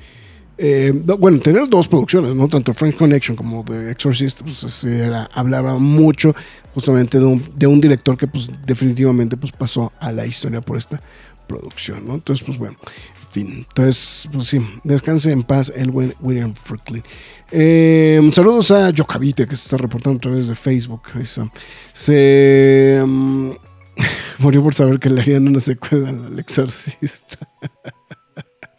eh, 0.63 0.91
bueno, 0.93 1.39
tener 1.39 1.67
dos 1.67 1.87
producciones, 1.87 2.35
¿no? 2.35 2.47
Tanto 2.47 2.71
Frank 2.73 2.95
Connection 2.95 3.35
como 3.35 3.63
The 3.63 3.91
Exorcist, 3.91 4.41
pues 4.41 4.83
era, 4.83 5.27
hablaba 5.33 5.79
mucho 5.79 6.35
justamente 6.75 7.17
de 7.17 7.25
un, 7.25 7.43
de 7.55 7.65
un, 7.65 7.81
director 7.81 8.15
que 8.15 8.27
pues 8.27 8.49
definitivamente 8.65 9.37
pues 9.37 9.51
pasó 9.51 9.91
a 9.99 10.11
la 10.11 10.27
historia 10.27 10.61
por 10.61 10.77
esta 10.77 11.01
producción, 11.47 12.07
¿no? 12.07 12.13
Entonces, 12.15 12.45
pues 12.45 12.59
bueno, 12.59 12.77
en 12.83 13.31
fin. 13.31 13.65
Entonces, 13.67 14.29
pues 14.31 14.47
sí, 14.49 14.59
descanse 14.83 15.31
en 15.31 15.41
paz 15.41 15.73
el 15.75 15.89
William 15.89 16.53
Fruitley. 16.53 17.01
Eh, 17.51 18.29
saludos 18.31 18.69
a 18.71 18.91
Jocavite 18.95 19.47
que 19.47 19.55
se 19.55 19.63
está 19.63 19.77
reportando 19.77 20.17
a 20.17 20.21
través 20.21 20.47
de 20.47 20.55
Facebook. 20.55 21.01
Se... 21.93 23.03
Mm, 23.03 23.51
Murió 24.39 24.63
por 24.63 24.73
saber 24.73 24.99
que 24.99 25.09
le 25.09 25.21
harían 25.21 25.47
una 25.47 25.59
secuela 25.59 26.09
al 26.09 26.39
exorcista. 26.39 27.37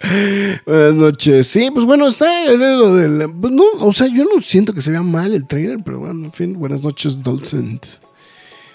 Buenas 0.66 0.94
noches. 0.94 1.46
Sí, 1.46 1.70
pues 1.72 1.86
bueno, 1.86 2.08
está 2.08 2.50
lo 2.52 2.94
del. 2.96 3.30
pues 3.40 3.52
no, 3.52 3.64
o 3.78 3.92
sea, 3.92 4.08
yo 4.08 4.24
no 4.24 4.40
siento 4.40 4.74
que 4.74 4.80
se 4.80 4.90
vea 4.90 5.02
mal 5.02 5.32
el 5.32 5.46
trailer, 5.46 5.78
pero 5.84 6.00
bueno, 6.00 6.24
en 6.24 6.32
fin, 6.32 6.54
buenas 6.54 6.82
noches, 6.82 7.22
Dolcent. 7.22 7.86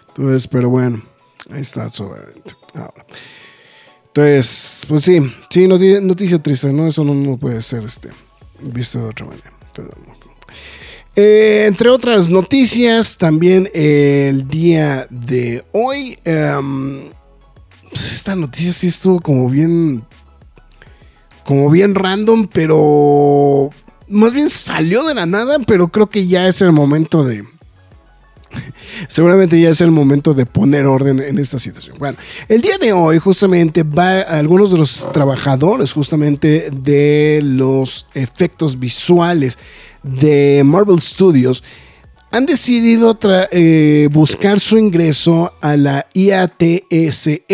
Entonces, 0.09 0.47
pero 0.47 0.69
bueno, 0.69 1.01
ahí 1.51 1.61
está. 1.61 1.89
Ahora. 1.99 3.05
Entonces, 4.07 4.85
pues 4.87 5.03
sí, 5.03 5.19
sí, 5.49 5.67
noti- 5.67 6.01
noticia 6.01 6.41
triste, 6.41 6.71
¿no? 6.71 6.87
Eso 6.87 7.03
no, 7.03 7.37
puede 7.37 7.61
ser 7.61 7.83
este, 7.83 8.09
visto 8.61 8.99
de 8.99 9.05
otra 9.05 9.25
manera. 9.25 9.51
Pero, 9.75 9.89
eh, 11.19 11.65
entre 11.65 11.89
otras 11.89 12.29
noticias, 12.29 13.17
también 13.17 13.67
el 13.73 14.47
día 14.47 15.07
de 15.09 15.65
hoy, 15.71 16.15
em, 16.23 17.09
pues 17.89 18.13
esta 18.13 18.35
noticia 18.35 18.71
sí 18.71 18.85
estuvo 18.85 19.19
como 19.19 19.49
bien, 19.49 20.03
como 21.43 21.71
bien 21.71 21.95
random, 21.95 22.47
pero 22.53 23.71
más 24.07 24.35
bien 24.35 24.51
salió 24.51 25.03
de 25.05 25.15
la 25.15 25.25
nada, 25.25 25.57
pero 25.65 25.87
creo 25.87 26.07
que 26.07 26.27
ya 26.27 26.47
es 26.47 26.61
el 26.61 26.71
momento 26.71 27.23
de, 27.23 27.43
seguramente 29.07 29.59
ya 29.59 29.69
es 29.69 29.81
el 29.81 29.89
momento 29.89 30.35
de 30.35 30.45
poner 30.45 30.85
orden 30.85 31.19
en 31.19 31.39
esta 31.39 31.57
situación. 31.57 31.97
Bueno, 31.97 32.19
el 32.47 32.61
día 32.61 32.77
de 32.77 32.93
hoy 32.93 33.17
justamente 33.17 33.83
algunos 34.27 34.71
de 34.71 34.77
los 34.77 35.11
trabajadores 35.11 35.93
justamente 35.93 36.69
de 36.71 37.39
los 37.43 38.05
efectos 38.13 38.79
visuales 38.79 39.57
de 40.07 40.63
Marvel 40.65 41.01
Studios 41.01 41.63
han 42.29 42.45
decidido 42.45 43.17
eh, 43.51 44.09
buscar 44.11 44.59
su 44.59 44.77
ingreso 44.77 45.53
a 45.61 45.77
la 45.77 46.07
IATSE, 46.13 47.45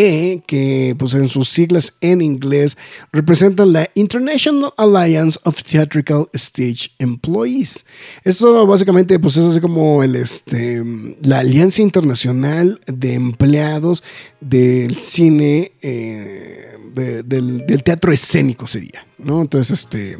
que 0.46 0.96
pues 0.98 1.14
en 1.14 1.28
sus 1.28 1.48
siglas 1.48 1.94
en 2.00 2.20
inglés 2.20 2.76
representan 3.12 3.72
la 3.72 3.88
International 3.94 4.72
Alliance 4.76 5.38
of 5.44 5.62
Theatrical 5.62 6.26
Stage 6.32 6.90
Employees. 6.98 7.84
Esto 8.24 8.66
básicamente 8.66 9.16
pues 9.20 9.36
es 9.36 9.44
así 9.44 9.60
como 9.60 10.02
el, 10.02 10.16
este, 10.16 10.82
la 11.22 11.38
Alianza 11.38 11.80
Internacional 11.80 12.80
de 12.86 13.14
Empleados 13.14 14.02
del 14.40 14.96
Cine, 14.96 15.70
eh, 15.82 16.76
de- 16.92 17.22
del, 17.22 17.64
del 17.64 17.82
teatro 17.84 18.12
escénico 18.12 18.66
sería, 18.66 19.06
¿no? 19.18 19.40
Entonces, 19.40 19.78
este... 19.78 20.18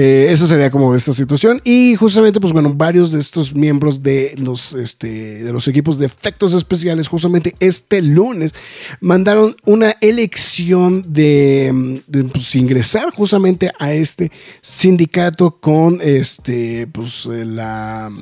Eh, 0.00 0.28
esa 0.30 0.46
sería 0.46 0.70
como 0.70 0.94
esta 0.94 1.12
situación. 1.12 1.60
Y 1.64 1.96
justamente, 1.96 2.38
pues 2.38 2.52
bueno, 2.52 2.72
varios 2.72 3.10
de 3.10 3.18
estos 3.18 3.52
miembros 3.52 4.00
de 4.00 4.32
los, 4.38 4.72
este, 4.74 5.42
de 5.42 5.52
los 5.52 5.66
equipos 5.66 5.98
de 5.98 6.06
efectos 6.06 6.52
especiales, 6.54 7.08
justamente 7.08 7.56
este 7.58 8.00
lunes, 8.00 8.54
mandaron 9.00 9.56
una 9.66 9.96
elección 10.00 11.04
de, 11.12 12.00
pues, 12.32 12.54
ingresar 12.54 13.10
justamente 13.12 13.72
a 13.80 13.92
este 13.92 14.30
sindicato 14.60 15.56
con 15.60 15.98
este, 16.00 16.86
pues, 16.92 17.26
eh, 17.26 17.44
la. 17.44 18.12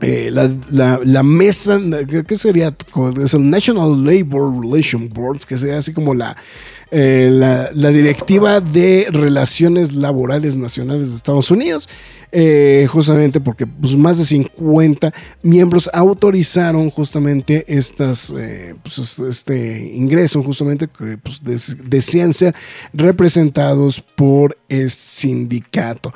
eh, 0.00 0.30
la, 0.32 0.50
la- 0.70 1.00
la 1.04 1.22
mesa, 1.22 1.78
¿qué 2.08 2.24
qué 2.24 2.36
sería? 2.36 2.74
Es 3.22 3.34
el 3.34 3.50
National 3.50 4.02
Labor 4.02 4.62
Relations 4.62 5.12
Board, 5.12 5.40
que 5.46 5.58
sería 5.58 5.76
así 5.76 5.92
como 5.92 6.14
la, 6.14 6.34
eh, 6.90 7.28
la, 7.32 7.70
directiva 7.90 8.60
de 8.60 9.06
relaciones 9.10 9.94
laborales 9.94 10.56
nacionales 10.56 11.10
de 11.10 11.16
Estados 11.16 11.50
Unidos. 11.50 11.88
eh, 12.32 12.86
justamente 12.88 13.40
porque 13.40 13.66
pues, 13.66 13.96
más 13.96 14.18
de 14.18 14.24
50 14.24 15.12
miembros 15.42 15.90
autorizaron 15.92 16.88
justamente 16.90 17.64
estas, 17.66 18.32
eh, 18.38 18.76
pues, 18.84 18.98
es- 18.98 19.18
este 19.18 19.80
ingreso, 19.96 20.40
justamente 20.44 20.86
que 20.86 21.18
pues, 21.18 21.42
des- 21.42 21.76
desean 21.90 22.32
ser 22.32 22.54
representados 22.92 24.00
por 24.00 24.56
el 24.68 24.90
sindicato. 24.90 26.12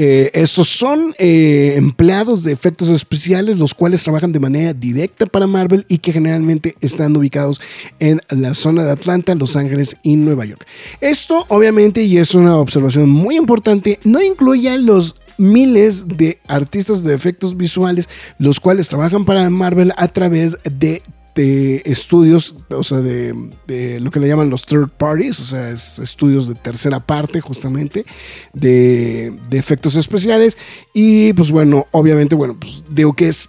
Eh, 0.00 0.30
estos 0.32 0.68
son 0.68 1.12
eh, 1.18 1.74
empleados 1.76 2.44
de 2.44 2.52
efectos 2.52 2.88
especiales, 2.88 3.58
los 3.58 3.74
cuales 3.74 4.04
trabajan 4.04 4.30
de 4.30 4.38
manera 4.38 4.72
directa 4.72 5.26
para 5.26 5.48
Marvel 5.48 5.84
y 5.88 5.98
que 5.98 6.12
generalmente 6.12 6.76
están 6.80 7.16
ubicados 7.16 7.60
en 7.98 8.20
la 8.30 8.54
zona 8.54 8.84
de 8.84 8.92
Atlanta, 8.92 9.34
Los 9.34 9.56
Ángeles 9.56 9.96
y 10.04 10.14
Nueva 10.14 10.44
York. 10.44 10.64
Esto, 11.00 11.46
obviamente, 11.48 12.04
y 12.04 12.18
es 12.18 12.36
una 12.36 12.58
observación 12.58 13.10
muy 13.10 13.34
importante, 13.34 13.98
no 14.04 14.22
incluye 14.22 14.70
a 14.70 14.76
los 14.76 15.16
miles 15.36 16.06
de 16.06 16.38
artistas 16.46 17.02
de 17.02 17.14
efectos 17.14 17.56
visuales, 17.56 18.08
los 18.38 18.60
cuales 18.60 18.88
trabajan 18.88 19.24
para 19.24 19.50
Marvel 19.50 19.92
a 19.96 20.06
través 20.06 20.58
de 20.62 21.02
de 21.38 21.82
estudios, 21.84 22.56
o 22.68 22.82
sea, 22.82 22.98
de, 22.98 23.32
de 23.68 24.00
lo 24.00 24.10
que 24.10 24.18
le 24.18 24.26
llaman 24.26 24.50
los 24.50 24.66
third 24.66 24.88
parties, 24.88 25.38
o 25.38 25.44
sea, 25.44 25.70
es 25.70 26.00
estudios 26.00 26.48
de 26.48 26.56
tercera 26.56 26.98
parte 26.98 27.40
justamente 27.40 28.04
de, 28.52 29.32
de 29.48 29.56
efectos 29.56 29.94
especiales. 29.94 30.58
Y 30.92 31.32
pues 31.34 31.52
bueno, 31.52 31.86
obviamente, 31.92 32.34
bueno, 32.34 32.56
pues 32.58 32.82
digo 32.90 33.12
que 33.14 33.28
es, 33.28 33.48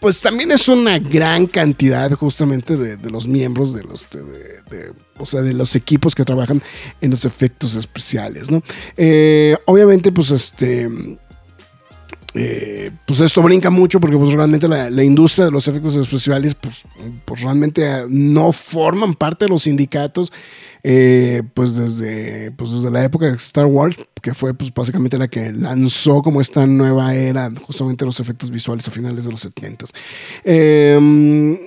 pues 0.00 0.20
también 0.20 0.50
es 0.50 0.68
una 0.68 0.98
gran 0.98 1.46
cantidad 1.46 2.10
justamente 2.10 2.76
de, 2.76 3.08
los 3.08 3.28
miembros 3.28 3.72
de 3.72 3.84
los, 3.84 4.08
o 5.16 5.24
sea, 5.24 5.40
de 5.40 5.54
los 5.54 5.76
equipos 5.76 6.16
que 6.16 6.24
trabajan 6.24 6.60
en 7.00 7.10
los 7.10 7.24
efectos 7.24 7.76
especiales, 7.76 8.50
¿no? 8.50 8.64
Eh, 8.96 9.56
obviamente, 9.66 10.10
pues 10.10 10.32
este... 10.32 10.90
Eh, 12.34 12.90
pues 13.06 13.22
esto 13.22 13.42
brinca 13.42 13.70
mucho 13.70 14.00
porque 14.00 14.18
pues 14.18 14.32
realmente 14.32 14.68
la, 14.68 15.02
industria 15.02 15.46
de 15.46 15.50
los 15.50 15.66
efectos 15.66 15.94
especiales 15.94 16.54
pues, 16.54 16.84
pues 17.24 17.40
realmente 17.40 17.82
eh, 17.82 18.04
no 18.06 18.52
forman 18.52 19.14
parte 19.14 19.46
de 19.46 19.48
los 19.48 19.62
sindicatos 19.62 20.30
eh, 20.82 21.42
pues 21.54 21.76
desde 21.76 22.50
pues 22.50 22.72
desde 22.72 22.90
la 22.90 23.02
época 23.02 23.26
de 23.26 23.32
Star 23.36 23.64
Wars 23.64 23.96
que 24.20 24.34
fue 24.34 24.52
pues 24.52 24.74
básicamente 24.74 25.16
la 25.16 25.28
que 25.28 25.52
lanzó 25.52 26.20
como 26.20 26.42
esta 26.42 26.66
nueva 26.66 27.14
era 27.14 27.50
justamente 27.62 28.04
los 28.04 28.20
efectos 28.20 28.50
visuales 28.50 28.86
a 28.86 28.90
finales 28.90 29.24
de 29.24 29.30
los 29.30 29.40
70 29.40 29.86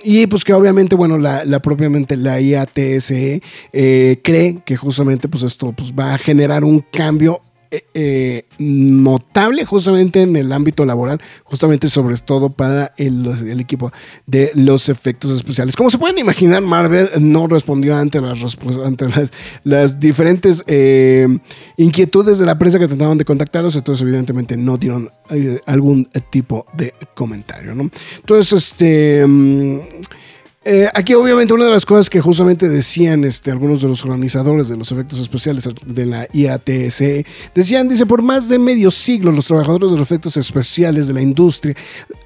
y 0.04 0.26
pues 0.28 0.44
que 0.44 0.52
obviamente 0.52 0.94
bueno 0.94 1.18
la, 1.18 1.44
la 1.44 1.60
propiamente 1.60 2.16
la 2.16 2.40
IATSE 2.40 3.42
cree 3.72 4.62
que 4.64 4.76
justamente 4.76 5.26
pues 5.26 5.42
esto 5.42 5.72
pues 5.72 5.92
va 5.92 6.14
a 6.14 6.18
generar 6.18 6.62
un 6.62 6.84
cambio 6.92 7.42
eh, 7.74 7.86
eh, 7.94 8.44
notable 8.58 9.64
justamente 9.64 10.20
en 10.20 10.36
el 10.36 10.52
ámbito 10.52 10.84
laboral, 10.84 11.22
justamente 11.42 11.88
sobre 11.88 12.18
todo 12.18 12.50
para 12.50 12.92
el, 12.98 13.58
equipo 13.58 13.90
de 14.26 14.52
los 14.54 14.90
efectos 14.90 15.30
especiales. 15.30 15.74
Como 15.74 15.88
se 15.88 15.96
pueden 15.96 16.18
imaginar, 16.18 16.60
Marvel 16.60 17.08
no 17.18 17.46
respondió 17.46 17.96
ante 17.96 18.20
las, 19.64 19.98
diferentes 19.98 20.62
eh, 20.66 21.26
inquietudes 21.78 22.38
de 22.38 22.44
la 22.44 22.58
prensa 22.58 22.78
que 22.78 22.88
trataban 22.88 23.16
de 23.16 23.24
contactarlos, 23.24 23.74
entonces 23.74 24.02
evidentemente 24.02 24.54
no 24.58 24.76
dieron 24.76 25.08
algún 25.64 26.10
tipo 26.28 26.66
de 26.74 26.92
comentario. 27.14 27.74
¿no? 27.74 27.88
Entonces, 28.20 28.52
este... 28.52 29.26
mm, 29.26 29.78
eh, 30.64 30.88
aquí 30.94 31.14
obviamente 31.14 31.52
una 31.54 31.64
de 31.64 31.72
las 31.72 31.84
cosas 31.84 32.08
que 32.08 32.20
justamente 32.20 32.68
decían 32.68 33.24
este, 33.24 33.50
algunos 33.50 33.82
de 33.82 33.88
los 33.88 34.04
organizadores 34.04 34.68
de 34.68 34.76
los 34.76 34.92
efectos 34.92 35.18
especiales 35.18 35.68
de 35.84 36.06
la 36.06 36.28
IATSE, 36.32 37.26
decían, 37.52 37.88
dice, 37.88 38.06
por 38.06 38.22
más 38.22 38.48
de 38.48 38.58
medio 38.58 38.92
siglo 38.92 39.32
los 39.32 39.46
trabajadores 39.46 39.90
de 39.90 39.98
los 39.98 40.06
efectos 40.08 40.36
especiales 40.36 41.08
de 41.08 41.14
la 41.14 41.22
industria 41.22 41.74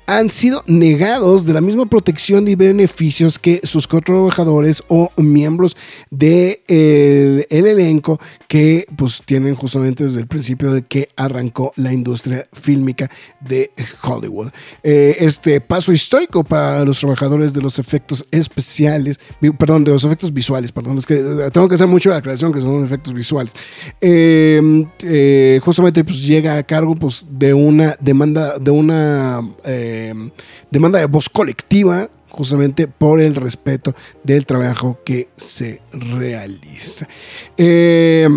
han 0.07 0.31
sido 0.31 0.63
negados 0.67 1.45
de 1.45 1.53
la 1.53 1.61
misma 1.61 1.87
protección 1.87 2.49
y 2.49 2.55
beneficios 2.55 3.39
que 3.39 3.61
sus 3.65 3.89
trabajadores 3.89 4.83
o 4.89 5.11
miembros 5.17 5.77
del 6.11 6.29
de, 6.37 6.63
eh, 6.69 7.47
el 7.51 7.67
elenco 7.67 8.21
que 8.49 8.87
pues 8.97 9.23
tienen 9.25 9.55
justamente 9.55 10.05
desde 10.05 10.21
el 10.21 10.27
principio 10.27 10.73
de 10.73 10.83
que 10.83 11.09
arrancó 11.17 11.73
la 11.77 11.93
industria 11.93 12.45
fílmica 12.53 13.11
de 13.41 13.71
Hollywood. 14.03 14.51
Eh, 14.83 15.17
este 15.21 15.61
paso 15.61 15.93
histórico 15.93 16.45
para 16.45 16.85
los 16.85 16.99
trabajadores 17.01 17.53
de 17.53 17.63
los 17.63 17.79
efectos 17.79 18.25
especiales, 18.31 19.19
perdón, 19.59 19.85
de 19.85 19.93
los 19.93 20.05
efectos 20.05 20.33
visuales, 20.33 20.73
perdón, 20.73 20.99
es 20.99 21.07
que 21.07 21.15
eh, 21.15 21.51
tengo 21.53 21.69
que 21.69 21.75
hacer 21.75 21.87
mucho 21.87 22.11
la 22.11 22.17
aclaración 22.17 22.53
que 22.53 22.61
son 22.61 22.85
efectos 22.85 23.13
visuales. 23.13 23.53
Eh, 24.01 25.61
justamente 25.63 26.05
pues 26.05 26.25
llega 26.27 26.57
a 26.57 26.63
cargo 26.63 26.95
pues 26.95 27.27
de 27.29 27.53
una 27.53 27.97
demanda, 28.01 28.59
de 28.59 28.71
una 28.71 29.43
demanda 30.71 30.99
de 30.99 31.07
voz 31.07 31.29
colectiva 31.29 32.09
justamente 32.29 32.87
por 32.87 33.21
el 33.21 33.35
respeto 33.35 33.95
del 34.23 34.45
trabajo 34.45 34.99
que 35.05 35.29
se 35.37 35.81
realiza. 35.93 37.09
Eh, 37.57 38.29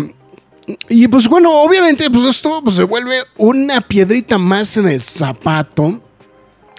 y 0.88 1.08
pues 1.08 1.28
bueno, 1.28 1.62
obviamente 1.62 2.08
pues 2.10 2.24
esto 2.24 2.62
pues, 2.62 2.76
se 2.76 2.84
vuelve 2.84 3.24
una 3.36 3.80
piedrita 3.80 4.38
más 4.38 4.76
en 4.76 4.88
el 4.88 5.02
zapato 5.02 6.00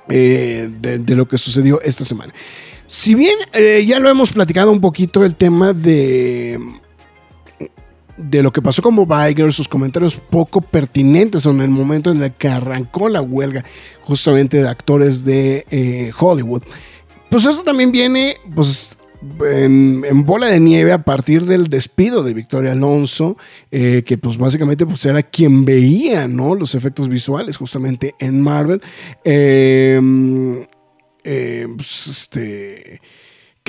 eh, 0.09 0.69
de, 0.79 0.99
de 0.99 1.15
lo 1.15 1.27
que 1.27 1.37
sucedió 1.37 1.79
esta 1.81 2.05
semana. 2.05 2.33
Si 2.87 3.15
bien 3.15 3.37
eh, 3.53 3.85
ya 3.87 3.99
lo 3.99 4.09
hemos 4.09 4.33
platicado 4.33 4.69
un 4.69 4.81
poquito 4.81 5.23
el 5.23 5.35
tema 5.35 5.71
de 5.71 6.59
de 8.17 8.43
lo 8.43 8.51
que 8.51 8.61
pasó 8.61 8.81
con 8.81 8.95
Bob 8.95 9.11
sus 9.51 9.67
comentarios 9.67 10.15
poco 10.15 10.61
pertinentes 10.61 11.45
en 11.45 11.61
el 11.61 11.69
momento 11.69 12.11
en 12.11 12.21
el 12.23 12.33
que 12.33 12.47
arrancó 12.47 13.09
la 13.09 13.21
huelga 13.21 13.63
justamente 14.01 14.61
de 14.61 14.69
actores 14.69 15.25
de 15.25 15.65
eh, 15.69 16.11
Hollywood. 16.17 16.63
Pues 17.29 17.45
esto 17.45 17.63
también 17.63 17.91
viene, 17.91 18.37
pues 18.53 18.99
en, 19.45 20.03
en 20.05 20.25
bola 20.25 20.47
de 20.47 20.59
nieve 20.59 20.91
a 20.91 21.03
partir 21.03 21.45
del 21.45 21.67
despido 21.67 22.23
de 22.23 22.33
Victoria 22.33 22.71
Alonso, 22.71 23.37
eh, 23.69 24.03
que 24.05 24.17
pues 24.17 24.37
básicamente 24.37 24.85
pues 24.85 25.05
era 25.05 25.23
quien 25.23 25.63
veía, 25.63 26.27
¿no? 26.27 26.55
Los 26.55 26.75
efectos 26.75 27.07
visuales 27.09 27.57
justamente 27.57 28.15
en 28.19 28.41
Marvel. 28.41 28.81
Eh, 29.23 29.99
eh, 31.23 31.67
pues, 31.75 32.07
este 32.07 33.01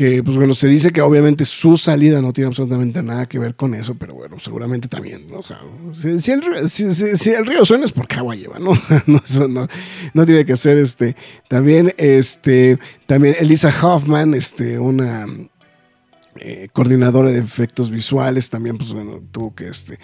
que 0.03 0.21
pues 0.25 0.37
bueno, 0.37 0.53
se 0.53 0.67
dice 0.67 0.91
que 0.91 1.01
obviamente 1.01 1.45
su 1.45 1.77
salida 1.77 2.21
no 2.21 2.33
tiene 2.33 2.49
absolutamente 2.49 3.01
nada 3.05 3.27
que 3.27 3.39
ver 3.39 3.55
con 3.55 3.73
eso, 3.73 3.95
pero 3.95 4.15
bueno, 4.15 4.41
seguramente 4.41 4.89
también, 4.89 5.29
¿no? 5.31 5.39
O 5.39 5.43
sea, 5.45 5.61
si, 5.93 6.33
el, 6.33 6.43
río- 7.47 7.65
suena 7.65 7.85
es 7.85 7.93
porque 7.93 8.17
agua 8.17 8.35
lleva, 8.35 8.59
¿no? 8.59 8.73
no, 9.07 9.23
eso 9.25 9.47
no, 9.47 9.69
no 10.13 10.27
tiene 10.27 10.45
que 10.45 10.57
ser 10.57 10.79
este, 10.79 11.15
también, 11.47 11.95
este, 11.99 12.81
también 13.07 13.37
Elisa 13.39 13.73
Hoffman, 13.81 14.35
este, 14.35 14.77
una 14.77 15.25
eh, 16.35 16.67
coordinadora 16.73 17.31
de 17.31 17.39
efectos 17.39 17.89
visuales, 17.89 18.51
también 18.51 18.79
pues 18.79 18.93
bueno, 18.93 19.23
tuvo 19.31 19.55
que 19.55 19.69
este 19.69 20.01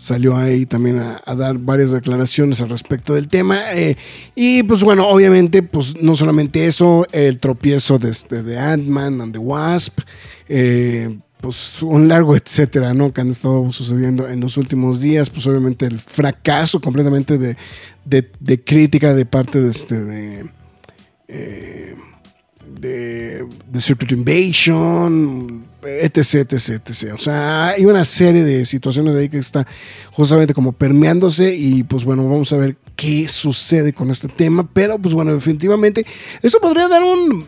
salió 0.00 0.34
ahí 0.36 0.64
también 0.64 0.98
a, 0.98 1.34
dar 1.34 1.58
varias 1.58 1.92
declaraciones 1.92 2.62
al 2.62 2.70
respecto 2.70 3.12
del 3.14 3.28
tema 3.28 3.60
eh, 3.74 3.96
y 4.34 4.62
pues 4.62 4.82
bueno, 4.82 5.06
obviamente 5.06 5.62
pues 5.62 5.94
no 6.00 6.16
solamente 6.16 6.66
eso, 6.66 7.06
el 7.12 7.36
tropiezo 7.38 7.98
de, 7.98 8.08
este, 8.10 8.42
de 8.42 8.58
Ant-Man 8.58 9.20
and 9.20 9.32
the 9.34 9.38
Wasp, 9.38 10.00
eh, 10.48 11.18
pues 11.42 11.82
un 11.82 12.08
largo 12.08 12.34
etcétera, 12.34 12.94
¿no? 12.94 13.12
Que 13.12 13.20
han 13.20 13.30
estado 13.30 13.70
sucediendo 13.72 14.26
en 14.28 14.40
los 14.40 14.56
últimos 14.56 15.00
días, 15.00 15.28
pues 15.28 15.46
obviamente 15.46 15.84
el 15.86 15.98
fracaso 15.98 16.80
completamente 16.80 17.36
de, 17.36 17.56
de- 18.04 18.30
de 18.40 18.64
crítica 18.64 19.12
de 19.14 19.26
parte 19.26 19.60
de 19.60 19.70
este 19.70 20.02
de 20.02 20.50
eh, 21.28 21.94
de, 22.80 23.46
de 23.70 23.80
Secret 23.80 24.12
Invasion, 24.12 25.64
etc, 25.84 26.52
etc, 26.52 26.70
etc. 26.88 27.14
O 27.14 27.18
sea, 27.18 27.68
hay 27.68 27.84
una 27.86 28.04
serie 28.04 28.44
de 28.44 28.64
situaciones 28.64 29.14
ahí 29.16 29.28
que 29.28 29.38
está 29.38 29.66
justamente 30.12 30.54
como 30.54 30.72
permeándose 30.72 31.54
y 31.54 31.82
pues 31.84 32.04
bueno, 32.04 32.24
vamos 32.28 32.52
a 32.52 32.56
ver 32.56 32.76
qué 32.96 33.28
sucede 33.28 33.92
con 33.92 34.10
este 34.10 34.28
tema, 34.28 34.68
pero 34.72 34.98
pues 34.98 35.14
bueno, 35.14 35.32
definitivamente 35.32 36.04
eso 36.42 36.60
podría 36.60 36.88
dar 36.88 37.02
un 37.02 37.46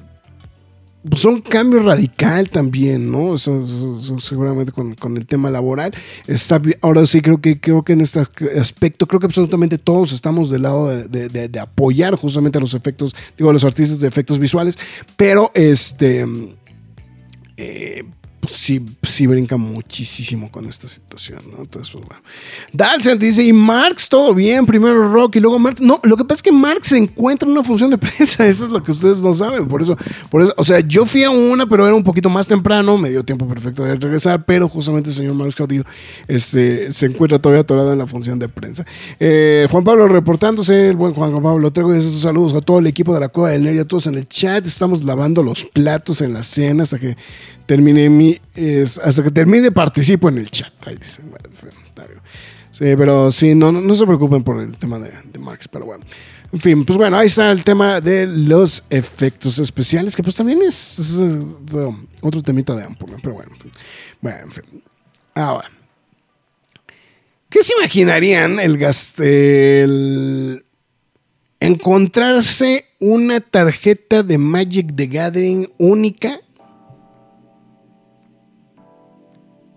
pues 1.11 1.25
un 1.25 1.41
cambio 1.41 1.83
radical 1.83 2.49
también, 2.49 3.11
¿no? 3.11 3.35
Eso- 3.35 3.59
eso- 3.59 4.21
seguramente 4.21 4.71
con, 4.71 4.95
con 4.95 5.17
el 5.17 5.27
tema 5.27 5.51
laboral. 5.51 5.93
Está, 6.29 6.63
ahora 6.81 7.05
sí, 7.07 7.21
creo 7.21 7.41
que, 7.41 7.59
creo 7.59 7.83
que 7.83 7.95
en 7.95 8.03
este 8.03 8.21
aspecto, 8.57 9.09
creo 9.09 9.19
que 9.19 9.27
absolutamente 9.27 9.79
todos 9.79 10.13
estamos 10.13 10.49
del 10.49 10.63
lado 10.63 10.87
de- 10.89 11.29
de 11.49 11.59
apoyar 11.59 12.15
justamente 12.15 12.59
a 12.59 12.61
los 12.61 12.75
efectos, 12.75 13.17
digo, 13.37 13.51
a 13.51 13.53
los 13.53 13.65
artistas 13.65 13.99
de 13.99 14.07
efectos 14.07 14.39
visuales, 14.39 14.79
pero 15.17 15.51
este. 15.55 16.25
eh, 17.57 18.05
pues 18.43 18.55
sí, 18.55 18.85
sí 19.05 19.29
brinca 19.29 19.57
muchísimo 19.57 20.51
con 20.51 20.67
esta 20.69 20.89
situación, 20.89 21.39
¿no? 21.53 21.63
Entonces, 21.63 21.93
pues 21.93 22.05
bueno. 22.05 22.21
Dalsen 22.73 23.17
dice, 23.17 23.45
y 23.45 23.53
Marx, 23.53 24.09
todo 24.09 24.35
bien, 24.35 24.67
primero 24.67 25.13
Rock 25.13 25.37
y 25.37 25.41
luego 25.41 25.61
Marx. 25.61 25.81
No, 25.81 26.01
lo 26.03 26.17
que 26.17 26.25
pasa 26.25 26.39
es 26.39 26.43
que 26.43 26.51
Marx 26.51 26.89
se 26.89 26.99
encuentra 26.99 27.47
en 27.47 27.53
una 27.53 27.63
función 27.63 27.91
de 27.91 27.99
prensa, 27.99 28.45
eso 28.49 28.65
es 28.65 28.71
lo 28.71 28.83
que 28.83 28.91
ustedes 28.91 29.23
no 29.23 29.33
saben, 29.33 29.69
por 29.69 29.81
eso, 29.81 29.97
por 30.29 30.43
eso, 30.43 30.53
o 30.57 30.65
sea, 30.65 30.81
yo 30.81 31.07
fui 31.07 31.23
a 31.23 31.31
una, 31.31 31.67
pero 31.67 31.87
era 31.87 31.95
un 31.95 32.03
poquito 32.03 32.29
más 32.29 32.49
temprano, 32.49 32.99
me 32.99 33.11
dio 33.11 33.25
tiempo 33.25 33.47
perfecto 33.47 33.85
de 33.85 33.95
regresar, 33.95 34.45
pero 34.45 34.69
justamente 34.69 35.11
el 35.11 35.15
señor 35.15 35.35
Marx 35.35 35.55
Caudillo 35.55 35.85
este, 36.27 36.91
se 36.91 37.07
encuentra 37.07 37.39
todavía 37.39 37.61
atorado 37.61 37.93
en 37.93 37.99
la 37.99 38.09
función 38.09 38.41
de 38.41 38.49
prensa. 38.49 38.85
Eh, 39.21 39.69
Juan 39.71 39.85
Pablo 39.85 40.09
reportándose, 40.09 40.89
el 40.89 40.97
buen 40.97 41.15
Juan 41.15 41.41
Pablo, 41.41 41.71
traigo 41.71 41.95
esos 41.95 42.21
saludos 42.21 42.55
a 42.55 42.61
todo 42.61 42.81
el 42.81 42.89
equipo 42.89 43.15
de 43.15 43.21
la 43.21 43.29
Cueva 43.29 43.51
del 43.51 43.63
Nerd 43.63 43.77
y 43.77 43.79
a 43.79 43.85
todos 43.85 44.09
en 44.09 44.17
el 44.17 44.27
chat, 44.27 44.67
estamos 44.67 45.05
lavando 45.05 45.45
los 45.45 45.65
platos 45.65 46.23
en 46.23 46.35
la 46.35 46.43
cena 46.43 46.83
hasta 46.83 46.99
que 46.99 47.17
termine 47.67 48.09
mi, 48.11 48.32
hasta 49.05 49.23
que 49.23 49.31
termine 49.31 49.71
participo 49.73 50.29
en 50.29 50.39
el 50.39 50.51
chat. 50.51 50.73
Ahí 50.87 50.97
dice. 50.97 51.23
Sí, 52.71 52.85
pero 52.97 53.31
sí, 53.31 53.55
no, 53.55 53.71
no, 53.71 53.95
se 53.95 54.07
preocupen 54.07 54.43
por 54.43 54.59
el 54.61 54.77
tema 54.79 54.99
de, 54.99 55.13
de 55.31 55.39
Marx, 55.39 55.69
pero 55.69 55.85
bueno. 55.85 56.05
En 56.53 56.59
fin, 56.59 56.85
pues 56.85 56.97
bueno, 56.99 57.19
ahí 57.19 57.27
está 57.27 57.51
el 57.53 57.65
tema 57.65 58.01
de 58.01 58.27
los 58.27 58.85
efectos 58.91 59.59
especiales, 59.59 60.17
que 60.17 60.23
pues 60.23 60.37
también 60.37 60.61
es, 60.63 61.19
otro 62.21 62.43
temita 62.43 62.75
de 62.75 62.85
Ampul, 62.85 63.11
pero 63.23 63.35
bueno. 63.35 63.53
Bueno, 64.21 64.39
en 64.45 64.53
fin. 64.53 64.65
Ahora, 65.35 65.71
¿qué 67.49 67.63
se 67.63 67.73
imaginarían 67.79 68.59
el 68.61 68.77
gas- 68.79 69.19
el 69.19 70.65
encontrarse 71.61 72.87
una 72.99 73.41
tarjeta 73.41 74.23
de 74.23 74.39
Magic 74.39 74.95
the 74.95 75.07
Gathering 75.07 75.71
única? 75.79 76.39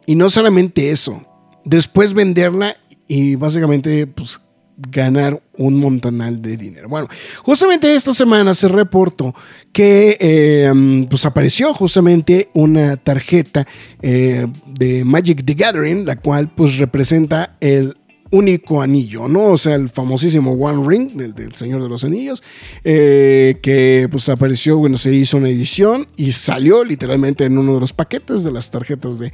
Y 0.06 0.16
no 0.16 0.30
solamente 0.30 0.92
eso, 0.92 1.24
después 1.64 2.14
venderla 2.14 2.78
y 3.08 3.36
básicamente 3.36 4.08
pues 4.08 4.40
ganar 4.78 5.42
un 5.58 5.80
montanal 5.80 6.42
de 6.42 6.58
dinero. 6.58 6.90
Bueno, 6.90 7.08
justamente 7.44 7.94
esta 7.94 8.14
semana 8.14 8.54
se 8.54 8.68
reportó 8.68 9.34
que 9.72 10.18
eh, 10.20 11.06
pues 11.10 11.26
apareció 11.26 11.74
justamente 11.74 12.50
una 12.54 12.98
tarjeta 12.98 13.66
eh, 14.02 14.48
de 14.68 15.06
Magic 15.06 15.46
the 15.46 15.54
Gathering, 15.54 16.06
la 16.06 16.18
cual 16.18 16.52
pues 16.54 16.78
representa 16.78 17.56
el 17.62 17.96
único 18.32 18.82
anillo, 18.82 19.28
¿no? 19.28 19.52
O 19.52 19.58
sea, 19.58 19.76
el 19.76 19.88
famosísimo 19.88 20.52
One 20.54 20.86
Ring 20.88 21.12
del, 21.12 21.34
del 21.34 21.56
Señor 21.56 21.82
de 21.82 21.90
los 21.90 22.04
Anillos, 22.04 22.44
eh, 22.84 23.60
que 23.62 24.08
pues 24.12 24.28
apareció, 24.30 24.78
bueno, 24.78 24.98
se 24.98 25.14
hizo 25.14 25.38
una 25.38 25.50
edición 25.50 26.08
y 26.18 26.32
salió 26.32 26.84
literalmente 26.84 27.46
en 27.46 27.58
uno 27.58 27.76
de 27.76 27.80
los 27.80 27.94
paquetes 27.94 28.44
de 28.44 28.52
las 28.52 28.72
tarjetas 28.72 29.20
de, 29.20 29.32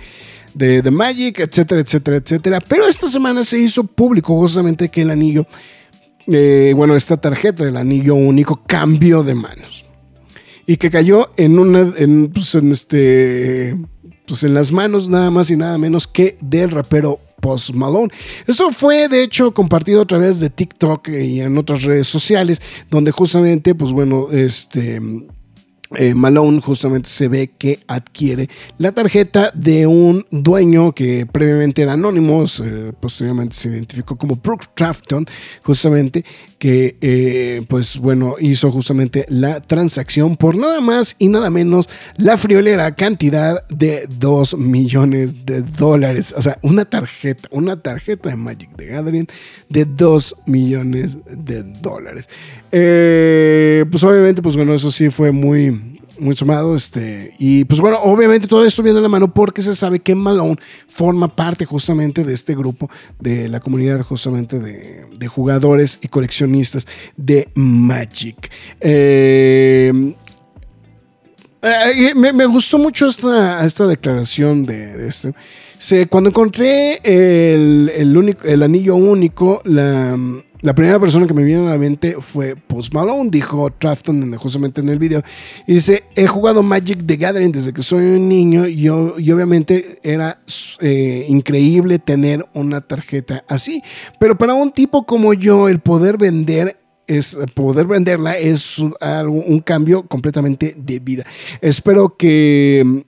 de, 0.53 0.91
Magic, 0.91 1.39
etcétera, 1.39 1.81
etcétera, 1.81 2.17
etcétera. 2.17 2.59
Pero 2.67 2.87
esta 2.87 3.09
semana 3.09 3.43
se 3.43 3.59
hizo 3.59 3.83
público 3.83 4.37
justamente 4.37 4.89
que 4.89 5.01
el 5.01 5.09
anillo, 5.09 5.45
eh, 6.27 6.73
bueno, 6.75 6.95
esta 6.95 7.17
tarjeta 7.17 7.63
del 7.65 7.77
anillo 7.77 8.15
único 8.15 8.61
cambió 8.65 9.23
de 9.23 9.35
manos 9.35 9.85
y 10.67 10.77
que 10.77 10.89
cayó 10.89 11.29
en 11.37 11.59
una, 11.59 11.93
pues, 12.33 12.55
en 12.55 12.71
este, 12.71 13.77
pues 14.25 14.43
en 14.43 14.53
las 14.53 14.71
manos 14.71 15.09
nada 15.09 15.31
más 15.31 15.51
y 15.51 15.57
nada 15.57 15.77
menos 15.77 16.07
que 16.07 16.37
del 16.41 16.71
rapero 16.71 17.19
Post 17.41 17.71
Malone. 17.71 18.13
Esto 18.47 18.71
fue 18.71 19.09
de 19.09 19.23
hecho 19.23 19.53
compartido 19.53 20.01
a 20.01 20.05
través 20.05 20.39
de 20.39 20.49
TikTok 20.49 21.09
y 21.09 21.41
en 21.41 21.57
otras 21.57 21.83
redes 21.83 22.07
sociales, 22.07 22.61
donde 22.89 23.11
justamente, 23.11 23.75
pues 23.75 23.91
bueno, 23.91 24.27
este 24.31 25.01
eh, 25.97 26.13
Malone 26.13 26.62
justamente 26.62 27.10
se 27.10 27.27
ve 27.27 27.51
que 27.58 27.80
adquiere 27.86 28.49
la 28.77 28.93
tarjeta 28.93 29.51
de 29.54 29.88
un 29.88 30.25
dueño 30.32 30.93
que 30.93 31.25
previamente 31.25 31.82
era 31.82 31.93
anónimo, 31.93 32.45
eh, 32.63 32.93
posteriormente 32.97 33.56
se 33.56 33.69
identificó 33.69 34.17
como 34.17 34.38
Brooke 34.38 34.67
Trafton, 34.73 35.25
justamente 35.63 36.23
que 36.58 36.95
eh, 37.01 37.65
pues 37.67 37.97
bueno 37.97 38.36
hizo 38.39 38.71
justamente 38.71 39.25
la 39.27 39.60
transacción 39.60 40.38
por 40.38 40.56
nada 40.56 40.80
más 40.80 41.15
y 41.19 41.27
nada 41.27 41.49
menos 41.49 41.89
la 42.15 42.38
friolera 42.38 42.95
cantidad 42.95 43.67
de 43.67 44.08
2 44.08 44.58
millones 44.58 45.45
de 45.45 45.62
dólares, 45.62 46.34
o 46.38 46.41
sea, 46.41 46.58
una 46.62 46.86
tarjeta, 46.86 47.49
una 47.51 47.82
tarjeta 47.82 48.30
de 48.30 48.38
Magic 48.38 48.69
the 48.77 48.86
Gathering 48.86 49.27
de 49.67 49.84
2 49.84 50.36
millones 50.45 51.17
de 51.25 51.63
dólares. 51.63 52.30
Pues 52.69 54.04
obviamente, 54.06 54.41
pues 54.41 54.56
bueno, 54.56 54.73
eso 54.73 54.91
sí 54.91 55.10
fue 55.10 55.32
muy, 55.32 55.80
muy 56.21 56.36
sumado. 56.36 56.75
Este, 56.75 57.34
y 57.38 57.65
pues 57.65 57.81
bueno, 57.81 57.99
obviamente 58.01 58.47
todo 58.47 58.65
esto 58.65 58.84
viene 58.84 58.97
de 58.97 59.03
la 59.03 59.10
mano 59.10 59.34
porque 59.34 59.62
se 59.62 59.73
sabe 59.73 59.99
que 59.99 60.15
Malone 60.15 60.57
forma 60.88 61.27
parte 61.27 61.65
justamente 61.65 62.23
de 62.23 62.34
este 62.34 62.55
grupo, 62.55 62.89
de 63.19 63.49
la 63.49 63.60
comunidad 63.60 64.01
justamente 64.01 64.60
de, 64.60 65.05
de 65.17 65.27
jugadores 65.27 65.99
y 66.01 66.07
coleccionistas 66.07 66.88
de 67.17 67.49
Magic. 67.55 68.51
Eh, 68.79 70.13
eh, 71.63 72.15
me, 72.15 72.45
gustó 72.45 72.79
mucho 72.79 73.07
esta, 73.07 73.63
esta 73.63 73.86
declaración 73.86 74.65
de, 74.65 75.07
este. 75.07 75.34
Cuando 76.07 76.29
encontré 76.29 76.99
el, 77.03 77.91
el, 77.95 78.17
único, 78.17 78.47
el 78.47 78.63
anillo 78.63 78.95
único, 78.95 79.62
la, 79.65 80.17
la 80.62 80.76
primera 80.76 81.00
persona 81.00 81.26
que 81.26 81.34
me 81.34 81.43
vino 81.43 81.67
a 81.67 81.71
la 81.71 81.78
mente 81.78 82.17
fue 82.19 82.56
Post 82.56 82.93
Malone, 82.93 83.30
dijo 83.32 83.69
Trafton 83.71 84.21
en- 84.21 84.36
justamente 84.36 84.82
en 84.82 84.89
el 84.89 85.00
video. 85.00 85.24
Y 85.67 85.74
dice, 85.74 86.04
he 86.15 86.28
jugado 86.28 86.62
Magic 86.62 87.06
the 87.06 87.17
Gathering 87.17 87.52
desde 87.52 87.74
que 87.74 87.82
soy 87.82 88.06
un 88.15 88.30
niño 88.30 88.67
y, 88.67 88.88
obviamente 88.89 90.00
era 90.04 90.41
eh, 90.80 91.26
increíble 91.28 92.00
tener 92.00 92.45
una 92.54 92.82
tarjeta 92.82 93.43
así. 93.47 93.82
Pero 94.19 94.38
para 94.38 94.54
un 94.54 94.71
tipo 94.71 95.06
como 95.06 95.34
yo, 95.34 95.67
el 95.67 95.80
poder 95.80 96.17
vender 96.17 96.78
es 97.08 97.38
poder 97.56 97.88
venderla 97.88 98.38
es 98.38 98.80
un, 98.80 98.93
cambio 99.65 100.08
completamente 100.08 100.76
de 100.78 101.00
vida. 101.00 101.26
Espero 101.60 102.15
que 102.15 103.04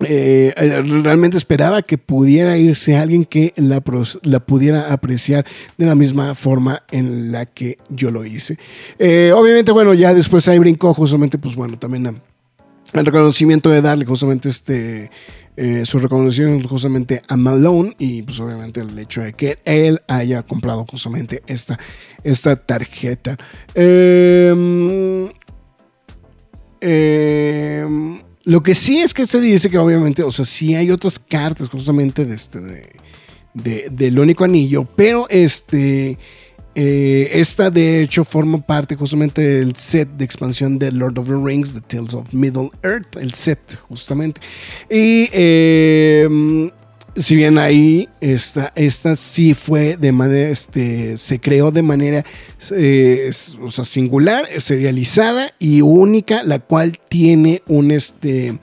eh, 0.00 0.52
eh, 0.56 0.80
realmente 1.02 1.36
esperaba 1.36 1.82
que 1.82 1.98
pudiera 1.98 2.56
irse 2.56 2.96
alguien 2.96 3.24
que 3.24 3.52
la, 3.56 3.82
la 4.22 4.40
pudiera 4.40 4.92
apreciar 4.92 5.44
de 5.76 5.86
la 5.86 5.94
misma 5.94 6.34
forma 6.34 6.82
en 6.90 7.32
la 7.32 7.46
que 7.46 7.78
yo 7.88 8.10
lo 8.10 8.24
hice. 8.24 8.58
Eh, 8.98 9.32
obviamente, 9.34 9.72
bueno, 9.72 9.94
ya 9.94 10.14
después 10.14 10.48
ahí 10.48 10.58
brincó 10.58 10.94
justamente, 10.94 11.38
pues 11.38 11.54
bueno, 11.54 11.78
también 11.78 12.20
el 12.92 13.06
reconocimiento 13.06 13.70
de 13.70 13.82
darle 13.82 14.04
justamente 14.04 14.48
este 14.48 15.10
eh, 15.56 15.84
su 15.84 15.98
reconocimiento 15.98 16.68
justamente 16.68 17.20
a 17.28 17.36
Malone 17.36 17.94
y 17.98 18.22
pues 18.22 18.40
obviamente 18.40 18.80
el 18.80 18.98
hecho 18.98 19.20
de 19.20 19.34
que 19.34 19.58
él 19.64 20.00
haya 20.08 20.42
comprado 20.42 20.86
justamente 20.88 21.42
esta, 21.46 21.78
esta 22.24 22.56
tarjeta. 22.56 23.36
Em, 23.74 25.28
lo 28.44 28.62
que 28.62 28.74
sí 28.74 29.00
es 29.00 29.12
que 29.12 29.26
se 29.26 29.40
dice 29.40 29.70
que 29.70 29.78
obviamente, 29.78 30.22
o 30.22 30.30
sea, 30.30 30.44
sí 30.44 30.74
hay 30.74 30.90
otras 30.90 31.18
cartas 31.18 31.68
justamente 31.68 32.24
de 32.24 32.34
este, 32.34 32.60
de, 33.54 33.88
del 33.90 34.18
único 34.18 34.44
anillo, 34.44 34.86
pero 34.96 35.28
este 35.28 36.18
eh, 36.74 37.28
esta 37.32 37.68
de 37.68 38.00
hecho 38.00 38.24
forma 38.24 38.64
parte 38.64 38.94
justamente 38.94 39.42
del 39.42 39.74
set 39.74 40.08
de 40.10 40.24
expansión 40.24 40.78
de 40.78 40.92
Lord 40.92 41.18
of 41.18 41.26
the 41.26 41.34
Rings, 41.34 41.74
The 41.74 41.80
Tales 41.80 42.14
of 42.14 42.32
Middle 42.32 42.70
Earth, 42.82 43.16
el 43.16 43.34
set 43.34 43.78
justamente. 43.88 44.40
Y 44.88 45.28
em, 45.32 46.70
si 47.20 47.36
bien 47.36 47.58
ahí 47.58 48.08
esta, 48.20 48.72
esta 48.74 49.14
sí 49.14 49.52
fue 49.52 49.96
de 49.96 50.10
manera, 50.10 50.48
este, 50.48 51.16
se 51.18 51.38
creó 51.38 51.70
de 51.70 51.82
manera 51.82 52.24
eh, 52.70 53.30
singular, 53.32 54.46
serializada 54.56 55.52
y 55.58 55.82
única, 55.82 56.42
la 56.42 56.60
cual 56.60 56.98
tiene 57.08 57.62
un 57.68 57.90
este 57.90 58.58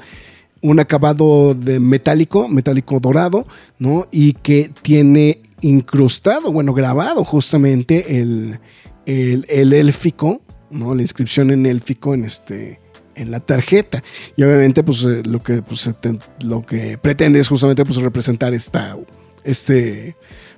un 0.61 0.79
acabado 0.79 1.53
de 1.53 1.79
metálico, 1.79 2.47
metálico 2.47 2.99
dorado, 2.99 3.45
¿no? 3.77 4.07
Y 4.11 4.33
que 4.33 4.71
tiene 4.81 5.39
incrustado, 5.61 6.51
bueno, 6.51 6.73
grabado 6.73 7.23
justamente 7.23 8.19
el, 8.19 8.59
el, 9.05 9.73
élfico, 9.73 10.41
¿no? 10.71 10.95
La 10.95 11.03
inscripción 11.03 11.51
en 11.51 11.67
élfico 11.67 12.15
en 12.15 12.25
este 12.25 12.79
en 13.17 13.31
la 13.31 13.39
tarjeta. 13.39 14.03
Y 14.35 14.43
obviamente, 14.43 14.83
pues 14.83 15.03
eh, 15.03 15.23
lo 15.25 15.43
que, 15.43 15.61
pues, 15.61 15.89
lo 16.43 16.65
que 16.65 16.97
pretende 16.97 17.39
es 17.39 17.47
justamente 17.47 17.83
pues, 17.83 17.97
representar 17.97 18.53
esta, 18.53 18.97
este, 19.43 20.15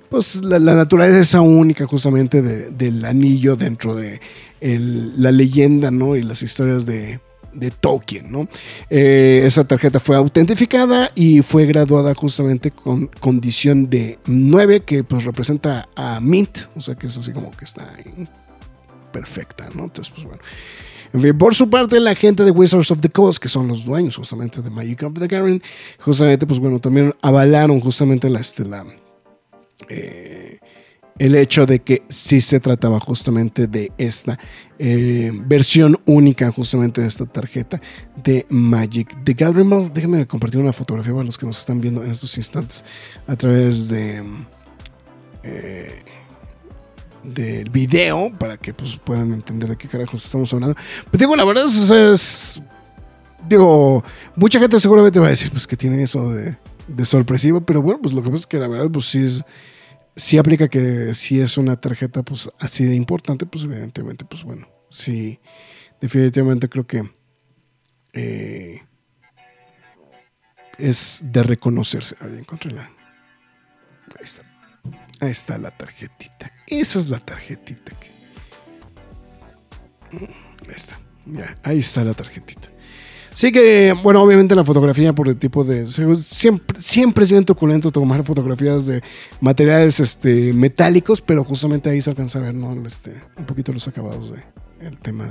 pues 0.08 0.44
la, 0.44 0.58
naturaleza 0.58 1.40
única 1.40 1.86
justamente 1.86 2.42
del 2.42 3.04
anillo 3.04 3.56
dentro 3.56 3.94
de 3.94 4.20
la 4.60 5.32
leyenda, 5.32 5.90
¿no? 5.90 6.16
Y 6.16 6.22
las 6.22 6.42
historias 6.42 6.84
de, 6.84 7.20
de 7.52 7.70
Tolkien, 7.70 8.30
¿no? 8.30 8.48
Eh, 8.88 9.42
esa 9.44 9.64
tarjeta 9.64 10.00
fue 10.00 10.16
autentificada 10.16 11.10
y 11.14 11.42
fue 11.42 11.66
graduada 11.66 12.14
justamente 12.14 12.70
con 12.70 13.06
condición 13.06 13.88
de 13.88 14.18
9, 14.26 14.80
que 14.80 15.04
pues 15.04 15.24
representa 15.24 15.88
a 15.96 16.20
Mint, 16.20 16.58
o 16.76 16.80
sea 16.80 16.94
que 16.94 17.06
es 17.06 17.16
así 17.18 17.32
como 17.32 17.50
que 17.50 17.64
está 17.64 17.88
perfecta, 19.12 19.68
¿no? 19.74 19.84
Entonces, 19.84 20.12
pues 20.14 20.26
bueno. 20.26 20.42
En 21.12 21.20
fin, 21.20 21.36
por 21.36 21.54
su 21.54 21.68
parte, 21.68 21.98
la 21.98 22.14
gente 22.14 22.44
de 22.44 22.50
Wizards 22.50 22.90
of 22.90 23.00
the 23.00 23.10
Coast, 23.10 23.42
que 23.42 23.48
son 23.48 23.66
los 23.66 23.84
dueños 23.84 24.16
justamente 24.16 24.62
de 24.62 24.70
Magic 24.70 25.02
of 25.02 25.14
the 25.14 25.26
Gathering, 25.26 25.62
justamente, 25.98 26.46
pues 26.46 26.60
bueno, 26.60 26.78
también 26.78 27.14
avalaron 27.20 27.80
justamente 27.80 28.28
la, 28.28 28.40
este, 28.40 28.64
eh, 29.88 30.58
el 31.18 31.34
hecho 31.34 31.66
de 31.66 31.80
que 31.80 32.02
sí 32.08 32.40
se 32.40 32.60
trataba 32.60 33.00
justamente 33.00 33.66
de 33.66 33.92
esta 33.98 34.38
eh, 34.78 35.30
versión 35.46 35.98
única 36.06 36.50
justamente 36.50 37.02
de 37.02 37.08
esta 37.08 37.26
tarjeta 37.26 37.80
de 38.22 38.46
Magic 38.48 39.22
the 39.24 39.34
Gathering. 39.34 39.92
Déjenme 39.92 40.26
compartir 40.26 40.60
una 40.60 40.72
fotografía 40.72 41.12
para 41.12 41.24
los 41.24 41.36
que 41.36 41.44
nos 41.44 41.58
están 41.58 41.80
viendo 41.80 42.02
en 42.02 42.12
estos 42.12 42.36
instantes 42.38 42.84
a 43.26 43.36
través 43.36 43.88
de 43.88 44.24
eh, 45.42 46.04
del 47.22 47.70
video 47.70 48.32
para 48.38 48.56
que 48.56 48.72
pues, 48.72 48.96
puedan 48.96 49.32
entender 49.32 49.70
de 49.70 49.76
qué 49.76 49.88
carajos 49.88 50.24
estamos 50.24 50.52
hablando. 50.52 50.76
Pero 51.10 51.18
digo, 51.18 51.36
la 51.36 51.44
verdad 51.44 51.66
es, 51.66 52.60
digo, 53.48 54.02
mucha 54.36 54.58
gente 54.58 54.78
seguramente 54.80 55.18
va 55.18 55.26
a 55.26 55.30
decir 55.30 55.50
pues 55.50 55.66
que 55.66 55.76
tiene 55.76 56.02
eso 56.02 56.32
de, 56.32 56.56
sorpresivo, 57.04 57.60
pero 57.60 57.82
bueno, 57.82 58.00
pues 58.02 58.14
lo 58.14 58.22
que 58.22 58.30
pasa 58.30 58.40
es 58.40 58.46
que 58.46 58.58
la 58.58 58.68
verdad 58.68 58.90
pues 58.90 59.06
sí 59.06 59.22
es 59.22 59.44
sí 60.16 60.38
aplica 60.38 60.68
que 60.68 61.14
si 61.14 61.40
es 61.40 61.56
una 61.56 61.80
tarjeta 61.80 62.22
pues 62.22 62.50
así 62.58 62.84
de 62.84 62.94
importante, 62.94 63.46
pues 63.46 63.64
evidentemente, 63.64 64.24
pues 64.24 64.42
bueno, 64.42 64.68
sí, 64.90 65.38
definitivamente 66.00 66.68
creo 66.68 66.86
que 66.86 67.08
eh, 68.12 68.82
es 70.78 71.20
de 71.24 71.42
reconocerse. 71.42 72.16
Ahí 72.20 72.38
encontré 72.38 72.72
la. 72.72 72.90
Ahí 75.20 75.30
está. 75.30 75.58
La 75.58 75.70
tarjetita. 75.70 76.52
Esa 76.66 76.98
es 76.98 77.08
la 77.08 77.18
tarjetita. 77.18 77.92
Ahí 80.12 80.74
está. 80.74 80.98
Ya, 81.26 81.56
ahí 81.62 81.78
está 81.78 82.04
la 82.04 82.14
tarjetita. 82.14 82.68
Sí 83.32 83.52
que, 83.52 83.94
bueno, 84.02 84.22
obviamente 84.22 84.56
la 84.56 84.64
fotografía 84.64 85.12
por 85.14 85.28
el 85.28 85.36
tipo 85.36 85.62
de... 85.62 85.86
Siempre, 85.86 86.82
siempre 86.82 87.24
es 87.24 87.30
bien 87.30 87.44
truculento 87.44 87.92
tomar 87.92 88.24
fotografías 88.24 88.86
de 88.86 89.02
materiales 89.40 90.00
este, 90.00 90.52
metálicos, 90.52 91.20
pero 91.20 91.44
justamente 91.44 91.88
ahí 91.88 92.02
se 92.02 92.10
alcanza 92.10 92.40
a 92.40 92.42
ver, 92.42 92.54
¿no? 92.54 92.84
Este, 92.84 93.14
un 93.36 93.44
poquito 93.44 93.72
los 93.72 93.86
acabados 93.86 94.32
de 94.32 94.42
el 94.80 94.98
tema 94.98 95.28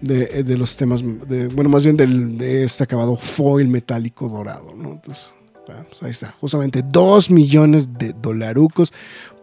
de, 0.00 0.42
de, 0.42 0.58
los 0.58 0.76
temas, 0.76 1.02
de, 1.02 1.48
bueno, 1.48 1.70
más 1.70 1.84
bien 1.84 1.96
del, 1.96 2.36
de 2.36 2.64
este 2.64 2.84
acabado 2.84 3.16
foil 3.16 3.68
metálico 3.68 4.28
dorado, 4.28 4.74
¿no? 4.76 4.92
Entonces, 4.92 5.32
pues 5.88 6.02
ahí 6.02 6.10
está, 6.10 6.34
justamente 6.40 6.82
2 6.82 7.30
millones 7.30 7.92
de 7.94 8.12
dolarucos 8.12 8.92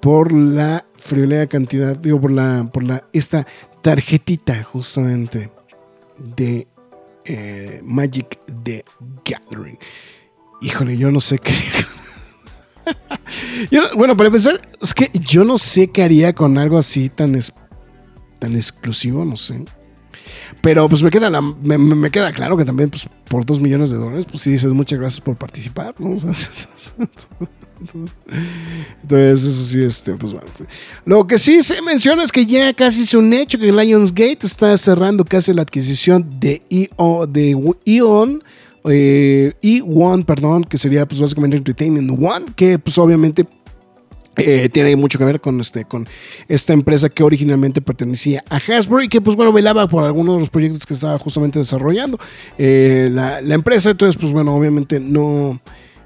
por 0.01 0.33
la 0.33 0.85
friolera 0.95 1.47
cantidad, 1.47 1.95
digo, 1.95 2.19
por 2.19 2.31
la, 2.31 2.69
por 2.71 2.83
la, 2.83 3.03
esta 3.13 3.45
tarjetita 3.81 4.63
justamente 4.63 5.51
de 6.35 6.67
eh, 7.25 7.81
Magic 7.83 8.39
the 8.63 8.83
Gathering. 9.23 9.77
Híjole, 10.61 10.97
yo 10.97 11.11
no 11.11 11.19
sé 11.19 11.37
qué. 11.37 11.53
bueno, 13.95 14.15
para 14.15 14.27
empezar, 14.27 14.67
es 14.81 14.93
que 14.93 15.11
yo 15.13 15.43
no 15.43 15.57
sé 15.57 15.89
qué 15.89 16.03
haría 16.03 16.33
con 16.33 16.57
algo 16.57 16.77
así 16.77 17.09
tan, 17.09 17.39
tan 18.39 18.55
exclusivo, 18.55 19.25
no 19.25 19.37
sé. 19.37 19.65
Pero 20.61 20.87
pues 20.89 21.03
me 21.03 21.09
queda, 21.09 21.29
me, 21.41 22.11
queda 22.11 22.31
claro 22.31 22.57
que 22.57 22.65
también 22.65 22.89
pues, 22.89 23.07
por 23.27 23.45
dos 23.45 23.59
millones 23.59 23.91
de 23.91 23.97
dólares, 23.97 24.25
pues 24.29 24.43
sí 24.43 24.51
dices 24.51 24.71
muchas 24.73 24.99
gracias 24.99 25.21
por 25.21 25.35
participar. 25.35 25.95
Entonces, 29.01 29.43
eso 29.43 29.63
sí, 29.65 29.83
este, 29.83 30.13
pues 30.13 30.33
bueno. 30.33 30.47
Lo 31.05 31.27
que 31.27 31.37
sí 31.37 31.61
se 31.61 31.81
menciona 31.81 32.23
es 32.23 32.31
que 32.31 32.45
ya 32.45 32.73
casi 32.73 33.01
es 33.01 33.13
un 33.13 33.33
hecho 33.33 33.59
que 33.59 33.71
Lionsgate 33.71 34.39
está 34.41 34.77
cerrando 34.77 35.25
casi 35.25 35.53
la 35.53 35.63
adquisición 35.63 36.39
de 36.39 36.61
EO, 36.69 37.27
de 37.27 37.73
Eon. 37.85 38.43
Eh, 38.87 39.53
E1, 39.63 40.25
perdón, 40.25 40.63
que 40.63 40.77
sería 40.77 41.07
pues 41.07 41.19
básicamente 41.19 41.57
Entertainment 41.57 42.11
One, 42.11 42.45
que 42.55 42.77
pues 42.77 42.97
obviamente 42.99 43.47
eh, 44.37 44.69
tiene 44.69 44.95
mucho 44.95 45.17
que 45.17 45.23
ver 45.23 45.39
con, 45.39 45.61
este, 45.61 45.85
con 45.85 46.07
esta 46.47 46.73
empresa 46.73 47.09
que 47.09 47.23
originalmente 47.23 47.81
pertenecía 47.81 48.43
a 48.49 48.57
Hasbro 48.57 49.01
y 49.01 49.07
que 49.07 49.21
pues 49.21 49.37
bueno 49.37 49.53
velaba 49.53 49.87
por 49.87 50.03
algunos 50.03 50.35
de 50.35 50.39
los 50.41 50.49
proyectos 50.49 50.85
que 50.85 50.93
estaba 50.93 51.17
justamente 51.19 51.57
desarrollando 51.59 52.19
eh, 52.57 53.09
la, 53.11 53.39
empresa. 53.39 53.91
Entonces 53.91 54.19
pues 54.19 54.33
bueno 54.33 54.53
obviamente 54.53 54.99
no 54.99 55.61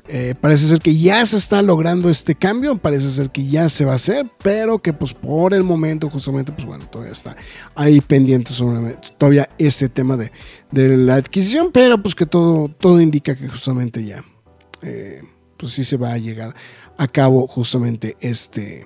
eh, 0.08 0.36
parece 0.39 0.68
ser 0.68 0.80
que 0.80 0.96
ya 0.96 1.26
se 1.26 1.38
está 1.38 1.63
logrando 1.63 2.10
este 2.10 2.36
cambio, 2.36 2.78
parece 2.78 3.10
ser 3.10 3.32
que 3.32 3.48
ya 3.48 3.68
se 3.68 3.86
va 3.86 3.94
a 3.94 3.96
hacer, 3.96 4.28
pero 4.44 4.80
que 4.80 4.94
pues 4.94 5.13
por 5.13 5.56
el 5.56 5.63
momento 5.63 6.10
justamente 6.10 6.52
pues 6.52 6.68
bueno, 6.68 6.86
todavía 6.86 7.13
está 7.13 7.36
ahí 7.74 8.00
pendiente 8.00 8.52
sobre 8.52 8.96
todavía 9.18 9.50
ese 9.58 9.89
tema 9.89 10.18
de, 10.18 10.32
de 10.72 10.98
la 10.98 11.15
adquisición, 11.15 11.72
pero 11.72 12.00
pues 12.00 12.13
que 12.13 12.28
todo, 12.28 12.70
todo 12.70 13.02
indica 13.02 13.36
que 13.36 13.48
justamente 13.48 14.06
ya 14.06 14.24
pues 15.60 15.74
sí 15.74 15.84
se 15.84 15.98
va 15.98 16.13
a 16.13 16.18
llegar 16.18 16.56
a 17.00 17.08
cabo 17.08 17.48
justamente 17.48 18.18
este, 18.20 18.86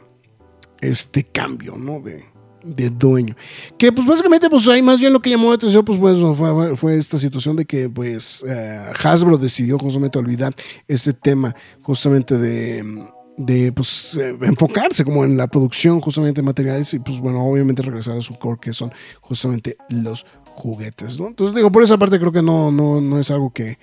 este 0.80 1.23
cambio, 1.23 1.76
¿no? 1.76 1.99
De, 1.99 2.23
de 2.63 2.91
dueño. 2.91 3.36
Que 3.76 3.91
pues 3.91 4.06
básicamente 4.06 4.52
pues 4.52 4.67
ahí 4.67 4.84
más 4.84 4.99
bien 4.99 5.12
lo 5.12 5.19
que 5.19 5.32
llamó 5.32 5.49
la 5.49 5.56
atención 5.56 5.84
pues, 5.84 5.97
pues 5.97 6.19
fue, 6.38 6.76
fue, 6.76 6.95
esta 6.95 7.17
situación 7.17 7.56
de 7.56 7.65
que 7.65 7.89
pues 7.89 8.45
eh, 8.47 8.93
Hasbro 9.04 9.39
decidió 9.39 9.80
justamente 9.80 10.19
olvidar 10.19 10.56
este 10.88 11.12
tema 11.12 11.56
justamente 11.82 12.38
de, 12.38 13.04
de 13.36 13.71
pues 13.71 14.15
eh, 14.21 14.38
enfocarse 14.43 15.04
como 15.04 15.26
en 15.26 15.36
la 15.36 15.47
producción 15.47 15.99
justamente 15.99 16.41
de 16.41 16.45
materiales 16.45 16.93
y 16.93 16.99
pues 16.99 17.19
bueno 17.19 17.43
obviamente 17.43 17.82
regresar 17.82 18.15
a 18.15 18.21
su 18.21 18.38
core 18.38 18.60
que 18.62 18.73
son 18.73 18.93
justamente 19.21 19.76
los 19.89 20.28
juguetes, 20.43 21.19
¿no? 21.19 21.30
Entonces 21.30 21.56
digo, 21.56 21.71
por 21.71 21.82
esa 21.82 21.97
parte 21.97 22.19
creo 22.19 22.32
que 22.32 22.43
no, 22.43 22.69
no, 22.69 23.02
no 23.02 23.17
es 23.17 23.32
algo 23.32 23.52
que 23.52 23.80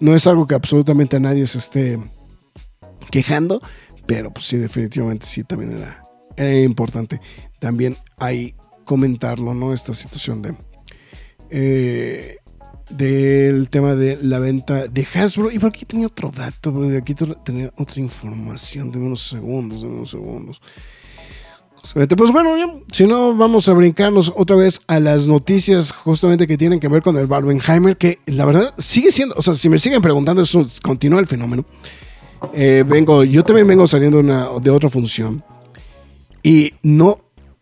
no 0.00 0.14
es 0.14 0.26
algo 0.26 0.46
que 0.46 0.54
absolutamente 0.54 1.16
a 1.16 1.20
nadie 1.20 1.46
se 1.46 1.56
esté 1.56 1.98
quejando, 3.10 3.60
pero 4.06 4.32
pues 4.32 4.46
sí 4.46 4.56
definitivamente 4.56 5.26
sí 5.26 5.44
también 5.44 5.78
era, 6.36 6.62
importante 6.62 7.20
también 7.58 7.96
hay 8.16 8.54
comentarlo, 8.84 9.54
¿no? 9.54 9.72
Esta 9.72 9.94
situación 9.94 10.42
de 10.42 10.54
eh, 11.50 12.36
del 12.90 13.70
tema 13.70 13.94
de 13.94 14.18
la 14.20 14.38
venta 14.38 14.86
de 14.86 15.06
Hasbro. 15.14 15.50
Y 15.50 15.58
por 15.58 15.70
aquí 15.70 15.84
tenía 15.84 16.06
otro 16.06 16.30
dato, 16.30 16.72
porque 16.72 16.96
aquí 16.96 17.14
tenía 17.44 17.72
otra 17.76 18.00
información 18.00 18.90
de 18.90 18.98
unos 18.98 19.22
segundos, 19.22 19.82
de 19.82 19.88
unos 19.88 20.10
segundos. 20.10 20.60
Pues 21.94 22.30
bueno, 22.30 22.82
si 22.92 23.06
no, 23.06 23.34
vamos 23.34 23.66
a 23.68 23.72
brincarnos 23.72 24.32
otra 24.36 24.56
vez 24.56 24.82
a 24.86 25.00
las 25.00 25.26
noticias 25.26 25.92
justamente 25.92 26.46
que 26.46 26.58
tienen 26.58 26.78
que 26.78 26.88
ver 26.88 27.00
con 27.00 27.16
el 27.16 27.26
Barbenheimer, 27.26 27.96
que 27.96 28.18
la 28.26 28.44
verdad 28.44 28.74
sigue 28.76 29.10
siendo, 29.10 29.34
o 29.36 29.40
sea, 29.40 29.54
si 29.54 29.70
me 29.70 29.78
siguen 29.78 30.02
preguntando, 30.02 30.42
eso 30.42 30.66
continúa 30.82 31.20
el 31.20 31.26
fenómeno. 31.26 31.64
Eh, 32.54 32.84
vengo, 32.86 33.24
yo 33.24 33.44
también 33.44 33.66
vengo 33.66 33.86
saliendo 33.86 34.18
una, 34.18 34.48
de 34.60 34.70
otra 34.70 34.88
función 34.88 35.44
y 36.42 36.72
no, 36.82 37.18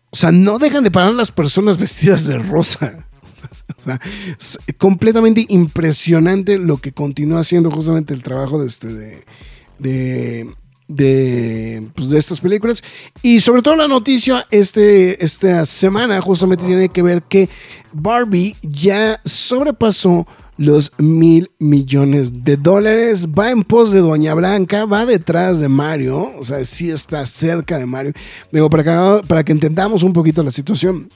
o 0.09 0.15
sea, 0.15 0.31
no 0.31 0.57
dejan 0.57 0.83
de 0.83 0.91
parar 0.91 1.13
las 1.13 1.31
personas 1.31 1.77
vestidas 1.77 2.25
de 2.25 2.37
rosa. 2.39 3.05
O 3.77 3.81
sea, 3.81 4.01
es 4.37 4.59
completamente 4.77 5.45
impresionante 5.47 6.57
lo 6.57 6.77
que 6.77 6.91
continúa 6.91 7.39
haciendo 7.39 7.71
justamente 7.71 8.13
el 8.13 8.23
trabajo 8.23 8.59
de 8.59 8.67
este 8.67 8.89
de, 8.89 9.23
de, 9.77 10.49
de, 10.89 11.87
pues, 11.95 12.09
de 12.09 12.17
estas 12.17 12.41
películas. 12.41 12.83
Y 13.21 13.39
sobre 13.39 13.61
todo 13.61 13.77
la 13.77 13.87
noticia 13.87 14.45
este, 14.51 15.23
esta 15.23 15.65
semana 15.65 16.19
justamente 16.19 16.65
tiene 16.65 16.89
que 16.89 17.01
ver 17.01 17.23
que 17.23 17.47
Barbie 17.93 18.57
ya 18.61 19.21
sobrepasó 19.23 20.27
los 20.59 20.91
mil 20.97 21.49
millones 21.57 22.43
de 22.43 22.57
dólares. 22.57 23.27
Va 23.27 23.49
en 23.49 23.63
pos 23.63 23.91
de 23.91 23.99
Doña 23.99 24.33
Blanca, 24.33 24.85
va 24.85 25.05
detrás 25.05 25.59
de 25.59 25.69
Mario. 25.69 26.33
O 26.37 26.43
sea, 26.43 26.63
sí 26.65 26.91
está 26.91 27.25
cerca 27.25 27.77
de 27.77 27.85
Mario. 27.85 28.11
Digo, 28.51 28.69
para 28.69 28.83
que, 28.83 29.27
para 29.27 29.43
que 29.43 29.53
entendamos 29.53 30.03
un 30.03 30.11
poquito 30.11 30.43
la 30.43 30.51
situación. 30.51 31.09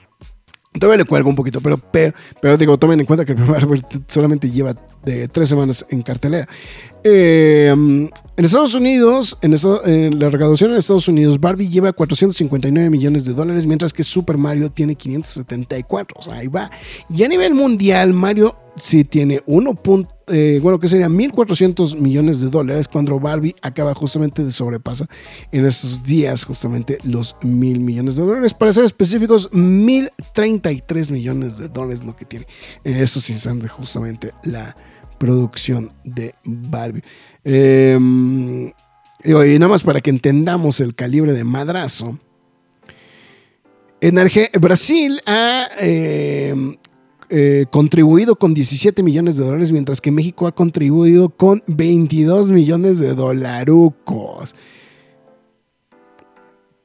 Todavía 0.80 0.98
le 0.98 1.06
cuelgo 1.06 1.30
un 1.30 1.36
poquito, 1.36 1.62
pero, 1.62 1.78
pero, 1.78 2.14
pero 2.42 2.58
digo, 2.58 2.78
tomen 2.78 3.00
en 3.00 3.06
cuenta 3.06 3.26
que 3.26 3.34
el 3.34 3.38
primer 3.38 3.82
solamente 4.08 4.50
lleva 4.50 4.76
de 5.04 5.28
tres 5.28 5.50
semanas 5.50 5.86
en 5.90 6.02
cartelera. 6.02 6.48
Eh, 7.04 7.68
en 7.68 8.12
Estados 8.38 8.74
Unidos, 8.74 9.38
en, 9.42 10.20
la 10.20 10.30
recaudación 10.30 10.72
en 10.72 10.78
Estados 10.78 11.08
Unidos, 11.08 11.40
Barbie 11.40 11.70
lleva 11.70 11.94
459 11.94 12.90
millones 12.90 13.26
de 13.26 13.34
dólares, 13.34 13.66
mientras 13.68 13.94
que 13.94 14.04
Super 14.04 14.38
Mario 14.38 14.72
tiene 14.72 14.96
574. 14.96 16.18
O 16.20 16.24
sea, 16.24 16.36
ahí 16.36 16.48
va. 16.48 16.72
Y 17.14 17.24
a 17.24 17.28
nivel 17.28 17.54
mundial, 17.54 18.14
Mario 18.14 18.56
sí 18.76 19.04
tiene 19.04 19.44
1. 19.46 19.76
Eh, 20.28 20.60
bueno, 20.62 20.80
que 20.80 20.88
sería 20.88 21.10
1.400 21.10 21.98
millones 21.98 22.40
de 22.40 22.50
dólares 22.50 22.88
cuando 22.88 23.20
Barbie 23.20 23.56
acaba 23.62 23.94
justamente 23.94 24.44
de 24.44 24.52
sobrepasa 24.52 25.08
en 25.52 25.66
estos 25.66 26.04
días 26.04 26.46
justamente 26.46 26.98
los 27.04 27.36
mil 27.42 27.80
millones 27.82 28.16
de 28.16 28.24
dólares. 28.24 28.54
Para 28.54 28.72
ser 28.72 28.86
específicos, 28.86 29.52
1.033 29.52 31.12
millones 31.12 31.58
de 31.58 31.68
dólares 31.68 32.06
lo 32.06 32.16
que 32.16 32.26
tiene 32.26 32.48
en 32.84 32.98
estos 32.98 33.30
instantes 33.30 33.70
justamente 33.72 34.32
la 34.44 34.76
producción 35.18 35.92
de 36.04 36.34
Barbie. 36.46 37.04
Eh, 37.44 37.98
y 39.26 39.32
nada 39.32 39.70
más 39.70 39.84
para 39.84 40.02
que 40.02 40.10
entendamos 40.10 40.80
el 40.80 40.96
calibre 40.96 41.34
de 41.34 41.44
madrazo. 41.44 42.20
En 44.02 44.20
Arge 44.20 44.50
Brasil 44.60 45.22
ha 45.26 45.70
eh, 45.80 46.78
eh, 47.30 47.66
contribuido 47.72 48.36
con 48.36 48.54
17 48.54 49.04
millones 49.04 49.38
de 49.38 49.46
dólares, 49.46 49.72
mientras 49.72 50.02
que 50.02 50.12
México 50.12 50.48
ha 50.48 50.52
contribuido 50.54 51.30
con 51.30 51.64
22 51.68 52.50
millones 52.50 53.00
de 53.00 53.14
dolarucos. 53.14 54.56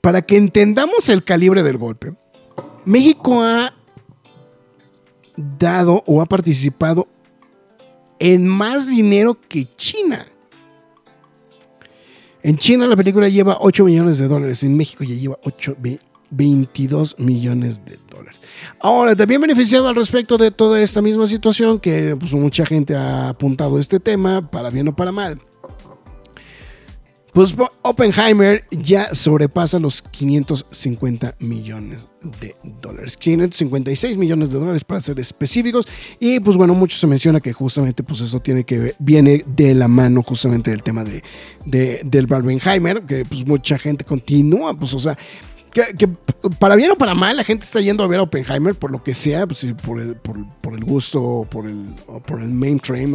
Para 0.01 0.22
que 0.22 0.37
entendamos 0.37 1.09
el 1.09 1.24
calibre 1.24 1.62
del 1.62 1.77
golpe, 1.77 2.14
México 2.85 3.42
ha 3.42 3.74
dado 5.37 6.03
o 6.07 6.20
ha 6.22 6.27
participado 6.27 7.09
en 8.18 8.46
más 8.46 8.88
dinero 8.88 9.38
que 9.48 9.66
China. 9.77 10.27
En 12.42 12.57
China 12.57 12.87
la 12.87 12.96
película 12.96 13.29
lleva 13.29 13.59
8 13.61 13.85
millones 13.85 14.18
de 14.18 14.29
dólares, 14.29 14.62
en 14.62 14.77
México 14.77 15.05
ya 15.05 15.14
lleva 15.14 15.38
8, 15.42 15.77
22 16.30 17.18
millones 17.18 17.84
de 17.84 17.98
dólares. 18.10 18.40
Ahora, 18.80 19.16
también 19.16 19.40
beneficiado 19.40 19.88
al 19.88 19.96
respecto 19.96 20.38
de 20.38 20.50
toda 20.50 20.80
esta 20.80 21.02
misma 21.02 21.26
situación, 21.26 21.78
que 21.78 22.16
pues, 22.18 22.34
mucha 22.34 22.66
gente 22.66 22.94
ha 22.94 23.30
apuntado 23.30 23.78
este 23.78 24.00
tema, 24.00 24.42
para 24.50 24.70
bien 24.70 24.88
o 24.88 24.96
para 24.96 25.12
mal. 25.12 25.40
Pues 27.38 27.54
Oppenheimer 27.82 28.64
ya 28.70 29.14
sobrepasa 29.14 29.78
los 29.78 30.02
550 30.02 31.36
millones 31.38 32.08
de 32.40 32.52
dólares. 32.82 33.16
556 33.16 34.16
millones 34.16 34.50
de 34.50 34.58
dólares 34.58 34.82
para 34.82 35.00
ser 35.00 35.20
específicos. 35.20 35.86
Y 36.18 36.40
pues 36.40 36.56
bueno, 36.56 36.74
mucho 36.74 36.98
se 36.98 37.06
menciona 37.06 37.38
que 37.40 37.52
justamente 37.52 38.02
pues 38.02 38.22
eso 38.22 38.40
tiene 38.40 38.64
que 38.64 38.78
ver, 38.78 38.96
viene 38.98 39.44
de 39.46 39.74
la 39.74 39.86
mano 39.86 40.24
justamente 40.24 40.72
del 40.72 40.82
tema 40.82 41.04
de, 41.04 41.22
de 41.64 42.00
del 42.04 42.26
Barbenheimer, 42.26 43.02
que 43.02 43.24
pues 43.24 43.46
mucha 43.46 43.78
gente 43.78 44.04
continúa, 44.04 44.74
pues 44.74 44.94
o 44.94 44.98
sea, 44.98 45.16
que, 45.72 46.09
para 46.59 46.76
bien 46.76 46.90
o 46.90 46.96
para 46.96 47.14
mal, 47.14 47.37
la 47.37 47.44
gente 47.44 47.64
está 47.64 47.81
yendo 47.81 48.04
a 48.04 48.07
ver 48.07 48.20
a 48.20 48.22
Oppenheimer 48.22 48.74
por 48.74 48.90
lo 48.90 49.02
que 49.02 49.14
sea, 49.14 49.46
pues, 49.46 49.66
por, 49.85 50.00
el, 50.00 50.16
por, 50.16 50.37
por, 50.61 50.74
el 50.74 50.85
gusto, 50.85 51.46
por 51.50 51.66
el, 51.66 51.94
o 52.07 52.20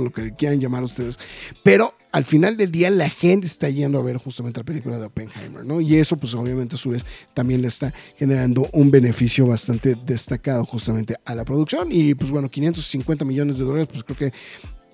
lo 0.04 0.12
que 0.12 0.34
quieran 0.34 0.60
llamar 0.60 0.84
ustedes. 0.84 1.20
Pero 1.64 1.94
al 2.12 2.24
final 2.24 2.58
del 2.58 2.72
día, 2.72 2.92
la 2.92 3.10
gente 3.10 3.48
está 3.48 3.70
yendo 3.70 3.98
a 3.98 4.04
ver 4.04 4.18
justamente 4.18 4.60
la 4.60 4.64
película 4.64 5.00
de 5.00 5.06
Oppenheimer, 5.06 5.66
¿no? 5.66 5.82
Y 5.82 5.98
eso, 5.98 6.16
pues 6.16 6.36
obviamente, 6.36 6.76
a 6.76 6.78
su 6.78 6.92
vez, 6.92 7.06
también 7.34 7.62
le 7.62 7.68
está 7.68 7.92
generando 8.18 8.70
un 8.72 8.92
beneficio 8.92 9.48
bastante 9.48 9.96
destacado 10.06 10.64
justamente 10.66 11.16
a 11.26 11.34
la 11.34 11.44
producción. 11.44 11.88
Y 11.92 12.14
pues 12.14 12.30
bueno, 12.30 12.50
550 12.50 13.26
millones 13.26 13.58
de 13.58 13.66
dólares, 13.66 13.88
pues 13.92 14.04
creo 14.04 14.18
que 14.18 14.34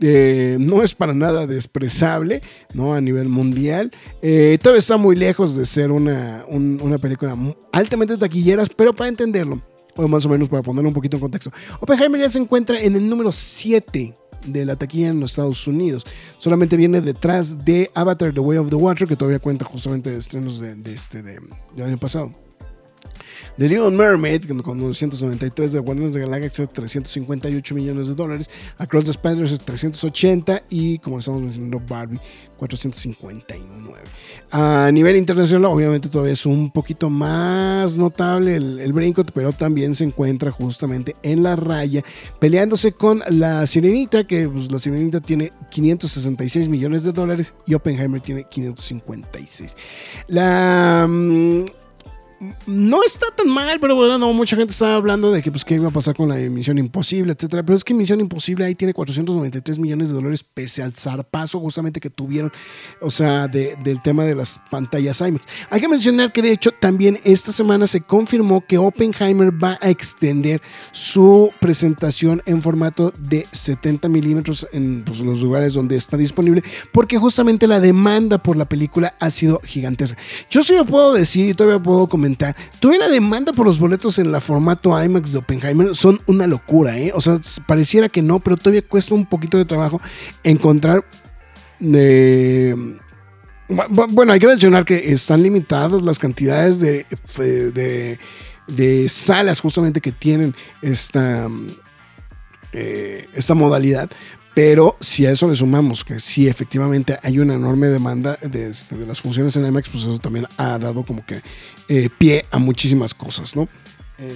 eh, 0.01 0.57
no 0.59 0.83
es 0.83 0.95
para 0.95 1.13
nada 1.13 1.47
desprezable 1.47 2.41
¿no? 2.73 2.93
a 2.93 3.01
nivel 3.01 3.29
mundial. 3.29 3.91
Eh, 4.21 4.57
todavía 4.62 4.79
está 4.79 4.97
muy 4.97 5.15
lejos 5.15 5.55
de 5.55 5.65
ser 5.65 5.91
una, 5.91 6.45
una 6.47 6.97
película 6.97 7.38
altamente 7.71 8.17
taquilleras, 8.17 8.69
pero 8.69 8.93
para 8.93 9.09
entenderlo, 9.09 9.62
o 9.95 10.07
más 10.07 10.25
o 10.25 10.29
menos 10.29 10.47
para 10.47 10.63
ponerlo 10.63 10.89
un 10.89 10.95
poquito 10.95 11.17
en 11.17 11.21
contexto, 11.21 11.51
Oppenheimer 11.79 12.21
ya 12.21 12.29
se 12.29 12.39
encuentra 12.39 12.79
en 12.79 12.95
el 12.95 13.07
número 13.09 13.31
7 13.31 14.13
de 14.45 14.65
la 14.65 14.75
taquilla 14.75 15.09
en 15.09 15.19
los 15.19 15.31
Estados 15.31 15.67
Unidos. 15.67 16.05
Solamente 16.38 16.77
viene 16.77 17.01
detrás 17.01 17.65
de 17.65 17.91
Avatar 17.93 18.33
The 18.33 18.39
Way 18.39 18.57
of 18.57 18.69
the 18.69 18.75
Water, 18.75 19.07
que 19.07 19.15
todavía 19.15 19.39
cuenta 19.39 19.65
justamente 19.65 20.09
de 20.09 20.17
estrenos 20.17 20.59
de, 20.59 20.75
este, 20.93 21.21
de, 21.21 21.39
del 21.75 21.85
año 21.85 21.99
pasado. 21.99 22.31
The 23.58 23.67
Little 23.67 23.91
Mermaid, 23.91 24.45
con 24.62 24.80
293 24.80 25.73
de 25.73 25.80
Guardianes 25.80 26.13
de 26.13 26.21
Galaxia, 26.21 26.67
358 26.67 27.75
millones 27.75 28.08
de 28.10 28.15
dólares. 28.15 28.49
Across 28.78 29.06
the 29.06 29.12
Spider-Verse, 29.12 29.58
380. 29.58 30.63
Y 30.69 30.99
como 30.99 31.19
estamos 31.19 31.41
mencionando, 31.41 31.82
Barbie, 31.88 32.19
459. 32.58 33.99
A 34.52 34.89
nivel 34.91 35.15
internacional, 35.15 35.71
obviamente 35.71 36.10
todavía 36.10 36.34
es 36.34 36.45
un 36.45 36.71
poquito 36.71 37.10
más 37.10 37.97
notable 37.97 38.56
el, 38.56 38.80
el 38.80 38.93
brinco, 38.93 39.23
pero 39.34 39.54
también 39.54 39.93
se 39.93 40.04
encuentra 40.04 40.52
justamente 40.52 41.15
en 41.23 41.43
la 41.43 41.56
raya, 41.56 42.04
peleándose 42.39 42.91
con 42.91 43.23
la 43.30 43.65
Sirenita, 43.67 44.25
que 44.25 44.47
pues, 44.47 44.71
la 44.71 44.80
Sirenita 44.80 45.21
tiene 45.21 45.52
566 45.69 46.67
millones 46.69 47.04
de 47.04 47.12
dólares 47.12 47.54
y 47.65 47.73
Oppenheimer 47.73 48.21
tiene 48.21 48.45
556. 48.45 49.75
La. 50.28 51.06
Um, 51.08 51.65
no 52.67 53.04
está 53.04 53.28
tan 53.36 53.49
mal, 53.49 53.80
pero 53.80 53.95
bueno, 53.95 54.17
no, 54.17 54.32
mucha 54.32 54.56
gente 54.56 54.71
estaba 54.71 54.95
hablando 54.95 55.32
de 55.32 55.41
que 55.41 55.52
pues 55.52 55.65
qué 55.65 55.75
iba 55.75 55.89
a 55.89 55.91
pasar 55.91 56.15
con 56.15 56.30
la 56.30 56.36
Misión 56.36 56.78
Imposible, 56.78 57.34
etcétera. 57.34 57.63
Pero 57.63 57.75
es 57.75 57.84
que 57.84 57.93
Misión 57.93 58.21
Imposible 58.21 58.65
ahí 58.65 58.75
tiene 58.75 58.93
493 58.93 59.78
millones 59.78 60.10
de 60.10 60.15
dólares 60.15 60.43
pese 60.43 60.82
al 60.82 60.93
zarpazo 60.93 61.60
justamente 61.60 61.99
que 61.99 62.10
tuvieron, 62.10 62.52
o 63.02 63.10
sea, 63.10 63.47
del 63.47 64.02
tema 64.02 64.23
de 64.23 64.36
las 64.36 64.60
pantallas 64.71 65.19
IMAX. 65.19 65.45
Hay 65.69 65.82
que 65.82 65.88
mencionar 65.89 66.32
que 66.32 66.41
de 66.41 66.52
hecho 66.52 66.71
también 66.71 67.19
esta 67.23 67.52
semana 67.52 67.88
se 67.88 68.02
confirmó 68.02 68.65
que 68.65 68.78
Oppenheimer 68.78 69.52
va 69.52 69.78
a 69.82 69.89
extender 69.89 70.62
su 70.91 71.52
presentación 71.60 72.41
en 72.45 72.62
formato 72.62 73.12
de 73.19 73.47
70 73.52 74.08
milímetros 74.08 74.65
en 74.71 75.04
pues, 75.04 75.19
los 75.19 75.41
lugares 75.41 75.73
donde 75.73 75.97
está 75.97 76.15
disponible, 76.15 76.63
porque 76.93 77.17
justamente 77.17 77.67
la 77.67 77.82
demanda 77.82 78.38
por 78.38 78.56
la 78.56 78.65
película 78.65 79.15
ha 79.19 79.30
sido 79.30 79.60
gigantesca. 79.65 80.17
Yo 80.49 80.62
sí 80.63 80.75
lo 80.75 80.86
puedo 80.86 81.13
decir 81.13 81.49
y 81.49 81.54
todavía 81.54 81.82
puedo 81.82 82.08
comentar 82.08 82.29
Tuve 82.80 82.98
la 82.98 83.08
demanda 83.08 83.54
por 83.54 83.65
los 83.65 83.80
boletos 83.80 84.20
en 84.20 84.32
la 84.32 84.42
formato 84.42 85.02
IMAX 85.02 85.32
de 85.32 85.39
Oppenheimer. 85.39 85.96
Son 85.96 86.20
una 86.26 86.48
locura, 86.48 86.98
¿eh? 86.98 87.12
O 87.13 87.22
sea, 87.22 87.39
pareciera 87.68 88.10
que 88.10 88.22
no, 88.22 88.39
pero 88.39 88.58
todavía 88.58 88.82
cuesta 88.82 89.15
un 89.15 89.26
poquito 89.26 89.58
de 89.58 89.65
trabajo 89.65 90.02
encontrar. 90.44 91.06
Eh, 91.82 92.75
bueno, 93.90 94.34
hay 94.34 94.40
que 94.40 94.48
mencionar 94.48 94.86
que 94.86 95.12
están 95.12 95.44
limitadas 95.44 96.02
las 96.02 96.19
cantidades 96.19 96.80
de, 96.80 97.06
de, 97.38 98.19
de 98.67 99.10
salas 99.10 99.60
justamente 99.60 100.02
que 100.02 100.12
tienen 100.12 100.56
esta, 100.82 101.48
eh, 102.73 103.27
esta 103.34 103.54
modalidad. 103.54 104.10
Pero 104.56 104.98
si 105.00 105.25
a 105.25 105.32
eso 105.32 105.48
le 105.48 105.56
sumamos 105.56 106.04
que 106.04 106.19
sí, 106.19 106.48
efectivamente 106.48 107.17
hay 107.21 107.40
una 107.40 107.54
enorme 107.54 107.88
demanda 107.88 108.38
de, 108.42 108.69
este, 108.69 108.98
de 108.98 109.06
las 109.06 109.21
funciones 109.21 109.56
en 109.56 109.65
IMAX, 109.65 109.88
pues 109.90 110.04
eso 110.04 110.19
también 110.19 110.48
ha 110.58 110.77
dado 110.77 111.04
como 111.04 111.25
que 111.25 111.42
eh, 111.90 112.10
pie 112.17 112.46
a 112.52 112.60
muchísimas 112.60 113.13
cosas, 113.13 113.56
¿no? 113.56 113.65
Eh, 114.17 114.31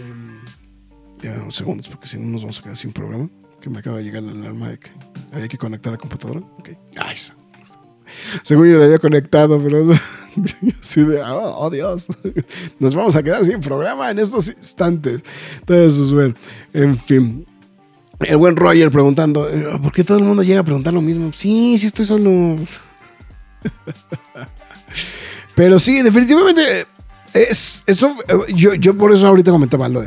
ya 1.21 1.33
unos 1.41 1.55
segundos, 1.55 1.87
porque 1.87 2.07
si 2.07 2.17
no 2.17 2.25
nos 2.25 2.41
vamos 2.41 2.59
a 2.59 2.63
quedar 2.63 2.77
sin 2.77 2.91
programa. 2.91 3.29
Que 3.61 3.69
me 3.69 3.79
acaba 3.79 3.99
de 3.99 4.03
llegar 4.03 4.23
la 4.23 4.31
alarma 4.33 4.71
de 4.71 4.79
que 4.79 4.91
había 5.31 5.47
que 5.47 5.57
conectar 5.57 5.93
la 5.93 5.97
computadora. 5.97 6.41
Ok. 6.59 6.71
Ay, 6.97 7.15
según 8.43 8.69
yo 8.69 8.77
la 8.77 8.85
había 8.85 8.99
conectado, 8.99 9.61
pero 9.61 9.93
Así 10.81 11.03
de, 11.03 11.21
oh, 11.21 11.55
oh, 11.59 11.69
Dios, 11.69 12.07
nos 12.79 12.95
vamos 12.95 13.15
a 13.15 13.23
quedar 13.23 13.45
sin 13.45 13.59
programa 13.59 14.09
en 14.09 14.19
estos 14.19 14.47
instantes. 14.47 15.23
Entonces, 15.59 15.97
pues 15.97 16.13
bueno, 16.13 16.33
en 16.73 16.97
fin. 16.97 17.45
El 18.19 18.37
buen 18.37 18.55
Roger 18.55 18.89
preguntando, 18.89 19.49
eh, 19.49 19.77
¿por 19.81 19.91
qué 19.91 20.03
todo 20.03 20.17
el 20.17 20.23
mundo 20.23 20.43
llega 20.43 20.61
a 20.61 20.63
preguntar 20.63 20.93
lo 20.93 21.01
mismo? 21.01 21.31
Sí, 21.33 21.77
sí, 21.77 21.87
estoy 21.87 22.05
solo. 22.05 22.29
Pero 25.55 25.77
sí, 25.77 26.01
definitivamente 26.01 26.87
es 27.33 27.83
eso. 27.87 28.15
Yo, 28.55 28.73
yo 28.73 28.97
por 28.97 29.13
eso 29.13 29.27
ahorita 29.27 29.51
comentaba 29.51 29.89
lo 29.89 30.03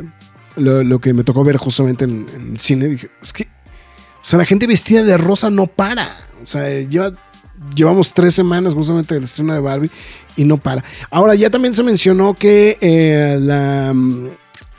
lo, 0.57 0.99
que 0.99 1.13
me 1.13 1.23
tocó 1.23 1.43
ver 1.43 1.57
justamente 1.57 2.05
en, 2.05 2.27
el 2.51 2.59
cine. 2.59 2.87
Dije, 2.87 3.09
es 3.21 3.33
que, 3.33 3.43
o 3.43 4.23
sea, 4.23 4.39
la 4.39 4.45
gente 4.45 4.67
vestida 4.67 5.03
de 5.03 5.17
rosa 5.17 5.49
no 5.49 5.67
para. 5.67 6.07
O 6.41 6.45
sea, 6.45 6.67
lleva 6.81 7.11
llevamos 7.75 8.13
tres 8.13 8.35
semanas 8.35 8.73
justamente 8.73 9.15
del 9.15 9.23
estreno 9.23 9.53
de 9.53 9.59
Barbie 9.59 9.91
y 10.35 10.43
no 10.43 10.57
para. 10.57 10.83
Ahora, 11.09 11.35
ya 11.35 11.49
también 11.49 11.73
se 11.73 11.83
mencionó 11.83 12.33
que 12.33 12.77
eh, 12.81 13.37
la. 13.39 13.91
Mm, 13.93 14.29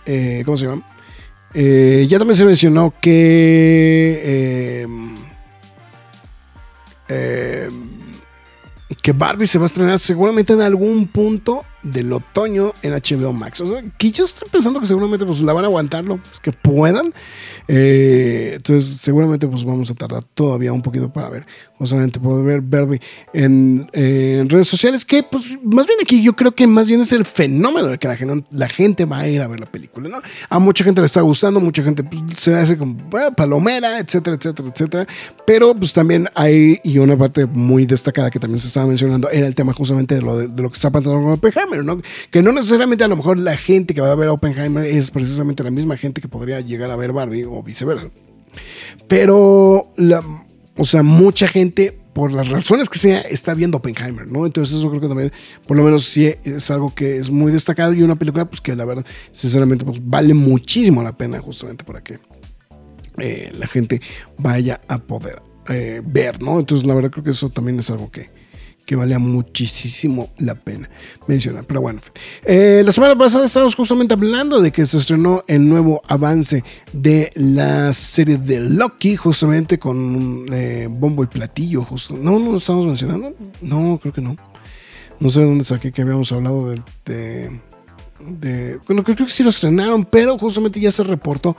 eh, 0.07 0.43
¿Cómo 0.45 0.57
se 0.57 0.67
llama? 0.67 0.83
Eh, 1.55 2.07
ya 2.09 2.19
también 2.19 2.37
se 2.37 2.45
mencionó 2.45 2.93
que. 3.01 4.87
Que 9.09 9.13
Barbie 9.13 9.47
se 9.47 9.59
va 9.59 9.65
a 9.65 9.69
estrenar 9.69 9.99
seguramente 9.99 10.53
en 10.53 10.61
algún 10.61 11.09
punto 11.09 11.65
del 11.83 12.13
otoño 12.13 12.73
en 12.83 12.93
HBO 12.93 13.33
Max. 13.33 13.61
O 13.61 13.67
sea, 13.67 13.83
que 13.97 14.11
yo 14.11 14.25
estoy 14.25 14.49
pensando 14.51 14.81
que 14.81 14.87
seguramente 14.87 15.25
pues 15.25 15.41
la 15.41 15.53
van 15.53 15.65
a 15.65 15.69
aguantar 15.69 16.05
lo 16.05 16.19
que 16.43 16.53
puedan. 16.53 17.15
Eh, 17.69 18.53
entonces, 18.57 18.99
seguramente 18.99 19.47
pues 19.47 19.65
vamos 19.65 19.91
a 19.91 19.95
tardar 19.95 20.25
todavía 20.25 20.73
un 20.73 20.83
poquito 20.83 21.13
para 21.13 21.29
ver, 21.29 21.47
justamente 21.77 22.19
poder 22.19 22.45
ver 22.45 22.61
Barbie 22.61 23.01
en, 23.33 23.89
redes 24.49 24.69
sociales, 24.69 25.05
que 25.05 25.23
pues 25.23 25.57
más 25.63 25.87
bien 25.87 25.99
aquí 26.03 26.23
yo 26.23 26.35
creo 26.35 26.53
que 26.53 26.67
más 26.67 26.89
bien 26.89 27.01
es 27.01 27.13
el 27.13 27.25
fenómeno 27.25 27.89
de 27.89 27.99
que 27.99 28.09
la 28.51 28.69
gente 28.69 29.05
va 29.05 29.21
a 29.21 29.29
ir 29.29 29.41
a 29.41 29.47
ver 29.47 29.61
la 29.61 29.67
película, 29.67 30.09
¿no? 30.09 30.21
A 30.49 30.59
mucha 30.59 30.85
gente 30.85 31.01
le 31.01 31.07
está 31.07 31.21
gustando, 31.21 31.61
mucha 31.61 31.83
gente 31.83 32.03
pues, 32.03 32.23
se 32.37 32.55
hace 32.55 32.77
como 32.77 32.97
palomera, 33.37 33.99
etcétera, 33.99 34.37
etcétera, 34.37 34.69
etcétera. 34.69 35.07
Pero 35.47 35.75
pues 35.75 35.93
también 35.93 36.29
hay, 36.35 36.81
y 36.83 36.99
una 36.99 37.17
parte 37.17 37.47
muy 37.47 37.87
destacada 37.87 38.31
que 38.31 38.41
también 38.41 38.61
se 38.61 38.69
estaba 38.69 38.87
mencionando, 38.87 38.98
era 39.07 39.47
el 39.47 39.55
tema 39.55 39.73
justamente 39.73 40.15
de 40.15 40.23
lo, 40.23 40.37
de, 40.39 40.49
lo 40.49 40.69
que 40.71 40.75
está 40.75 40.91
pasando 40.91 41.23
con 41.23 41.33
Oppenheimer. 41.33 42.03
Que 42.31 42.43
no 42.43 42.53
necesariamente 42.53 43.05
a 43.05 43.09
lo 43.09 43.17
mejor 43.17 43.39
la 43.39 43.57
gente 43.57 43.95
que 43.95 44.01
va 44.01 44.13
a 44.13 44.15
ver 44.15 44.29
Oppenheimer 44.29 44.85
es 44.85 45.11
precisamente 45.11 45.63
la 45.63 45.71
misma 45.71 45.97
gente 45.97 46.21
que 46.21 46.29
podría 46.29 46.61
llegar 46.61 46.91
a 46.91 46.97
ver 46.97 47.13
Barbie 47.13 47.45
o 47.45 47.63
viceversa. 47.63 48.09
Pero, 49.07 49.91
la, 49.97 50.23
o 50.77 50.85
sea, 50.85 51.03
mucha 51.03 51.49
gente, 51.49 51.99
por 52.13 52.33
las 52.33 52.49
razones 52.49 52.89
que 52.89 52.99
sea, 52.99 53.21
está 53.21 53.55
viendo 53.55 53.79
Oppenheimer, 53.79 54.27
¿no? 54.27 54.47
Entonces 54.47 54.79
eso 54.79 54.89
creo 54.89 55.01
que 55.01 55.09
también, 55.09 55.33
por 55.67 55.77
lo 55.77 55.83
menos 55.83 56.05
sí 56.05 56.33
es 56.45 56.71
algo 56.71 56.95
que 56.95 57.17
es 57.17 57.31
muy 57.31 57.53
destacado 57.53 57.93
y 57.93 58.03
una 58.03 58.17
película, 58.17 58.45
pues 58.45 58.61
que 58.61 58.75
la 58.77 58.85
verdad, 58.85 59.05
sinceramente, 59.33 59.85
pues 59.85 60.01
vale 60.03 60.35
muchísimo 60.35 61.03
la 61.03 61.17
pena 61.17 61.41
justamente 61.41 61.85
para 61.85 62.03
que 62.03 62.19
eh, 63.19 63.51
la 63.59 63.67
gente 63.67 64.01
vaya 64.39 64.81
a 64.89 64.99
poder 64.99 65.43
eh, 65.69 66.01
ver, 66.05 66.41
¿no? 66.41 66.61
Entonces 66.61 66.87
la 66.87 66.95
verdad 66.95 67.11
creo 67.11 67.25
que 67.25 67.31
eso 67.31 67.51
también 67.51 67.79
es 67.79 67.91
algo 67.91 68.11
que, 68.11 68.31
que 68.89 68.97
valía 68.97 69.19
muchísimo 69.19 70.31
la 70.39 70.55
pena 70.55 70.89
mencionar. 71.27 71.65
Pero 71.67 71.83
bueno, 71.83 72.01
eh, 72.43 72.81
la 72.83 72.91
semana 72.91 73.19
pasada 73.19 73.45
estábamos 73.45 73.75
justamente 73.75 74.15
hablando 74.15 74.63
de 74.63 74.73
que 74.73 74.87
se 74.87 74.97
estrenó 74.97 75.45
el 75.47 75.69
nuevo 75.69 76.01
avance 76.09 76.65
de 76.95 77.31
la 77.35 77.93
serie 77.93 78.39
de 78.39 78.61
Loki, 78.61 79.15
justamente 79.15 79.79
con 79.79 80.47
eh, 80.51 80.89
bombo 80.91 81.23
y 81.23 81.27
platillo. 81.27 81.85
Justo. 81.85 82.17
No, 82.17 82.39
no 82.39 82.53
lo 82.53 82.57
estamos 82.57 82.87
mencionando. 82.87 83.35
No, 83.61 83.99
creo 84.01 84.15
que 84.15 84.23
no. 84.23 84.39
No 85.21 85.29
sé 85.29 85.45
dónde 85.45 85.65
saqué 85.65 85.93
que 85.93 86.01
habíamos 86.01 86.33
hablado 86.33 86.71
de. 86.71 86.81
de, 88.25 88.79
bueno, 88.87 89.05
creo, 89.05 89.17
que 89.19 89.29
sí 89.29 89.43
lo 89.43 89.51
estrenaron, 89.51 90.07
pero 90.07 90.39
justamente 90.39 90.81
ya 90.81 90.91
se 90.91 91.03
reportó 91.03 91.59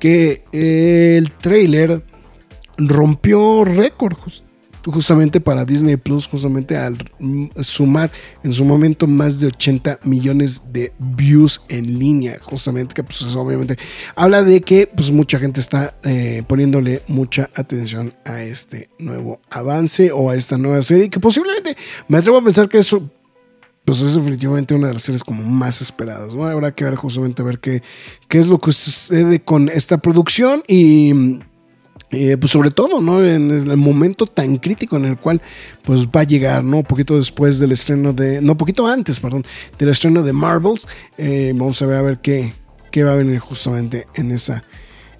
que 0.00 0.42
el 0.50 1.30
trailer 1.30 2.02
rompió 2.76 3.64
récord 3.64 4.16
justamente 4.86 5.40
para 5.40 5.64
Disney 5.64 5.96
Plus, 5.96 6.26
justamente 6.26 6.76
al 6.76 6.96
sumar 7.60 8.10
en 8.42 8.52
su 8.52 8.64
momento 8.64 9.06
más 9.06 9.40
de 9.40 9.48
80 9.48 10.00
millones 10.04 10.62
de 10.72 10.92
views 10.98 11.62
en 11.68 11.98
línea, 11.98 12.38
justamente 12.42 12.94
que 12.94 13.02
pues 13.02 13.22
obviamente 13.34 13.78
habla 14.14 14.42
de 14.42 14.60
que 14.60 14.86
pues 14.86 15.10
mucha 15.10 15.38
gente 15.38 15.60
está 15.60 15.94
eh, 16.04 16.42
poniéndole 16.46 17.02
mucha 17.08 17.50
atención 17.54 18.14
a 18.24 18.42
este 18.42 18.88
nuevo 18.98 19.40
avance 19.50 20.12
o 20.12 20.30
a 20.30 20.36
esta 20.36 20.58
nueva 20.58 20.82
serie 20.82 21.10
que 21.10 21.20
posiblemente 21.20 21.76
me 22.08 22.18
atrevo 22.18 22.38
a 22.38 22.44
pensar 22.44 22.68
que 22.68 22.78
eso 22.78 23.10
pues 23.84 24.00
es 24.00 24.14
definitivamente 24.14 24.74
una 24.74 24.88
de 24.88 24.94
las 24.94 25.02
series 25.02 25.22
como 25.22 25.42
más 25.42 25.82
esperadas, 25.82 26.32
¿no? 26.34 26.46
Habrá 26.46 26.74
que 26.74 26.84
ver 26.84 26.94
justamente 26.94 27.42
a 27.42 27.44
ver 27.44 27.58
qué, 27.58 27.82
qué 28.28 28.38
es 28.38 28.46
lo 28.46 28.58
que 28.58 28.72
sucede 28.72 29.40
con 29.40 29.68
esta 29.68 29.98
producción 29.98 30.62
y 30.66 31.40
eh, 32.14 32.36
pues 32.36 32.52
sobre 32.52 32.70
todo, 32.70 33.00
¿no? 33.00 33.24
En 33.24 33.50
el 33.50 33.76
momento 33.76 34.26
tan 34.26 34.56
crítico 34.56 34.96
en 34.96 35.04
el 35.04 35.16
cual 35.16 35.42
pues 35.82 36.06
va 36.06 36.20
a 36.20 36.24
llegar, 36.24 36.64
¿no? 36.64 36.82
Poquito 36.82 37.16
después 37.16 37.58
del 37.58 37.72
estreno 37.72 38.12
de, 38.12 38.40
no, 38.40 38.56
poquito 38.56 38.86
antes, 38.86 39.20
perdón, 39.20 39.44
del 39.78 39.88
estreno 39.88 40.22
de 40.22 40.32
Marvels. 40.32 40.86
Eh, 41.18 41.52
vamos 41.54 41.80
a 41.82 41.86
ver 41.86 41.96
a 41.98 42.02
ver 42.02 42.18
qué, 42.18 42.52
qué 42.90 43.04
va 43.04 43.12
a 43.12 43.16
venir 43.16 43.38
justamente 43.38 44.06
en 44.14 44.30
esa, 44.30 44.62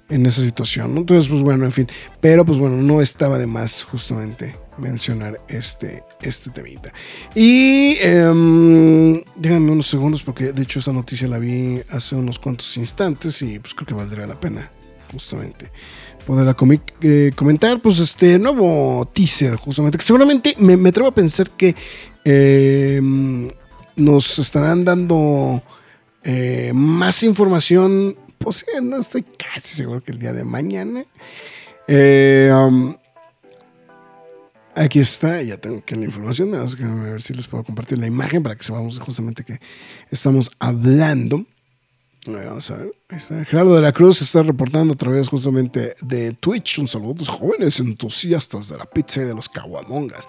en 0.09 0.25
esa 0.25 0.41
situación, 0.41 0.93
¿no? 0.93 1.01
Entonces, 1.01 1.29
pues 1.29 1.41
bueno, 1.41 1.65
en 1.65 1.71
fin, 1.71 1.87
pero 2.21 2.45
pues 2.45 2.57
bueno, 2.57 2.77
no 2.77 3.01
estaba 3.01 3.37
de 3.37 3.47
más 3.47 3.83
justamente 3.83 4.55
mencionar 4.77 5.39
este, 5.47 6.03
este 6.21 6.49
temita. 6.49 6.93
Y 7.33 7.97
eh, 8.01 8.27
unos 8.27 9.87
segundos 9.87 10.23
porque 10.23 10.51
de 10.51 10.63
hecho 10.63 10.79
esa 10.79 10.91
noticia 10.91 11.27
la 11.27 11.39
vi 11.39 11.81
hace 11.89 12.15
unos 12.15 12.39
cuantos 12.39 12.75
instantes 12.77 13.41
y 13.41 13.59
pues 13.59 13.73
creo 13.73 13.87
que 13.87 13.93
valdría 13.93 14.27
la 14.27 14.39
pena 14.39 14.69
justamente 15.15 15.71
poder 16.25 16.55
eh, 17.01 17.31
comentar, 17.35 17.81
pues 17.81 17.99
este 17.99 18.37
nuevo 18.39 19.09
teaser, 19.13 19.55
justamente, 19.55 19.97
que 19.97 20.03
seguramente 20.03 20.55
me, 20.57 20.89
atrevo 20.89 21.07
a 21.07 21.13
pensar 21.13 21.49
que 21.51 21.75
em, 22.25 23.47
nos 23.95 24.39
estarán 24.39 24.83
dando 24.83 25.61
eh, 26.23 26.71
más 26.73 27.23
información, 27.23 28.17
pues 28.39 28.65
no 28.81 28.97
estoy 28.97 29.23
casi 29.23 29.75
seguro 29.75 30.03
que 30.03 30.11
el 30.11 30.19
día 30.19 30.33
de 30.33 30.43
mañana. 30.43 31.05
Eh, 31.87 32.51
aquí 34.73 34.99
está, 34.99 35.41
ya 35.43 35.57
tengo 35.57 35.85
que 35.85 35.95
la 35.95 36.05
información, 36.05 36.55
a 36.55 36.63
ver 37.03 37.21
si 37.21 37.33
les 37.33 37.47
puedo 37.47 37.63
compartir 37.63 37.99
la 37.99 38.07
imagen 38.07 38.41
para 38.41 38.55
que 38.55 38.63
sepamos 38.63 38.99
justamente 38.99 39.43
que 39.43 39.59
estamos 40.09 40.51
hablando. 40.59 41.45
Vamos 42.27 42.71
a 42.71 42.77
ver. 42.77 43.45
Gerardo 43.45 43.75
de 43.75 43.81
la 43.81 43.91
Cruz 43.91 44.21
está 44.21 44.41
reportando 44.41 44.93
a 44.93 44.97
través 44.97 45.29
justamente 45.29 45.95
de 46.01 46.33
Twitch. 46.33 46.79
Un 46.79 46.87
saludo 46.87 47.13
a 47.13 47.19
los 47.19 47.29
jóvenes 47.29 47.79
entusiastas 47.79 48.69
de 48.69 48.77
la 48.77 48.85
pizza 48.85 49.21
y 49.21 49.25
de 49.25 49.35
los 49.35 49.47
caguamongas. 49.47 50.27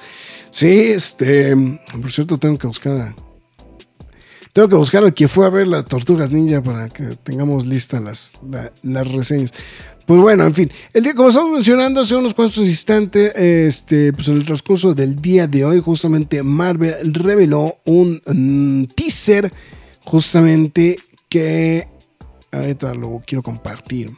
Sí, 0.51 0.69
este. 0.69 1.57
Por 2.01 2.11
cierto, 2.11 2.37
tengo 2.39 2.59
que 2.59 2.67
buscar. 2.67 3.15
tengo 4.53 4.69
que 4.69 4.75
buscar 4.75 5.05
al 5.05 5.15
que 5.15 5.27
fue 5.27 5.47
a 5.47 5.51
ver 5.51 5.67
las 5.67 5.87
Tortugas 5.87 6.31
Ninja 6.31 6.63
para 6.63 6.89
que 6.89 7.05
tengamos 7.23 7.65
listas 7.65 8.03
las, 8.03 8.33
las 8.83 9.13
reseñas. 9.13 9.55
Pues 10.05 10.21
bueno, 10.21 10.45
en 10.45 10.55
fin, 10.55 10.71
el 10.93 11.03
día, 11.03 11.15
como 11.15 11.31
estamos 11.31 11.51
mencionando 11.51 12.01
hace 12.03 12.15
unos 12.15 12.33
cuantos 12.33 12.59
instantes, 12.59 13.35
este, 13.35 14.13
pues 14.13 14.29
en 14.29 14.37
el 14.37 14.45
transcurso 14.45 14.95
del 14.95 15.21
día 15.21 15.49
de 15.49 15.65
hoy, 15.65 15.81
justamente 15.81 16.43
Marvel 16.45 17.13
reveló 17.13 17.79
un 17.87 18.23
mm, 18.25 18.95
teaser 18.95 19.51
justamente 20.07 20.97
que 21.29 21.89
ahorita 22.53 22.95
lo 22.95 23.23
quiero 23.27 23.43
compartir. 23.43 24.17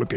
Ok. 0.00 0.14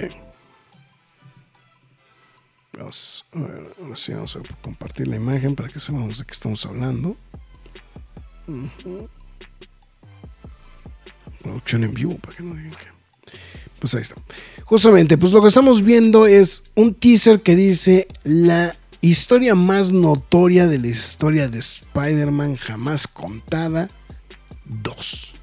Vamos 2.78 3.26
a 3.34 3.40
ver, 3.40 3.74
ahora 3.82 3.96
sí 3.96 4.14
vamos 4.14 4.36
a 4.36 4.40
compartir 4.62 5.08
la 5.08 5.16
imagen 5.16 5.56
para 5.56 5.70
que 5.70 5.80
sepamos 5.80 6.20
de 6.20 6.26
qué 6.26 6.32
estamos 6.32 6.66
hablando. 6.66 7.16
Producción 11.42 11.84
en 11.84 11.94
vivo, 11.94 12.18
para 12.18 12.36
que 12.36 12.44
no 12.44 12.56
digan 12.56 12.72
que. 12.72 12.96
Pues 13.80 13.96
ahí 13.96 14.02
está. 14.02 14.16
Justamente, 14.66 15.18
pues 15.18 15.32
lo 15.32 15.42
que 15.42 15.48
estamos 15.50 15.84
viendo 15.84 16.28
es 16.28 16.72
un 16.76 16.94
teaser 16.94 17.42
que 17.42 17.56
dice 17.56 18.08
la 18.24 18.76
Historia 19.06 19.54
más 19.54 19.92
notoria 19.92 20.66
de 20.66 20.80
la 20.80 20.88
historia 20.88 21.48
de 21.48 21.60
Spider-Man 21.60 22.56
jamás 22.56 23.08
contada 23.08 23.88
2. 24.66 25.34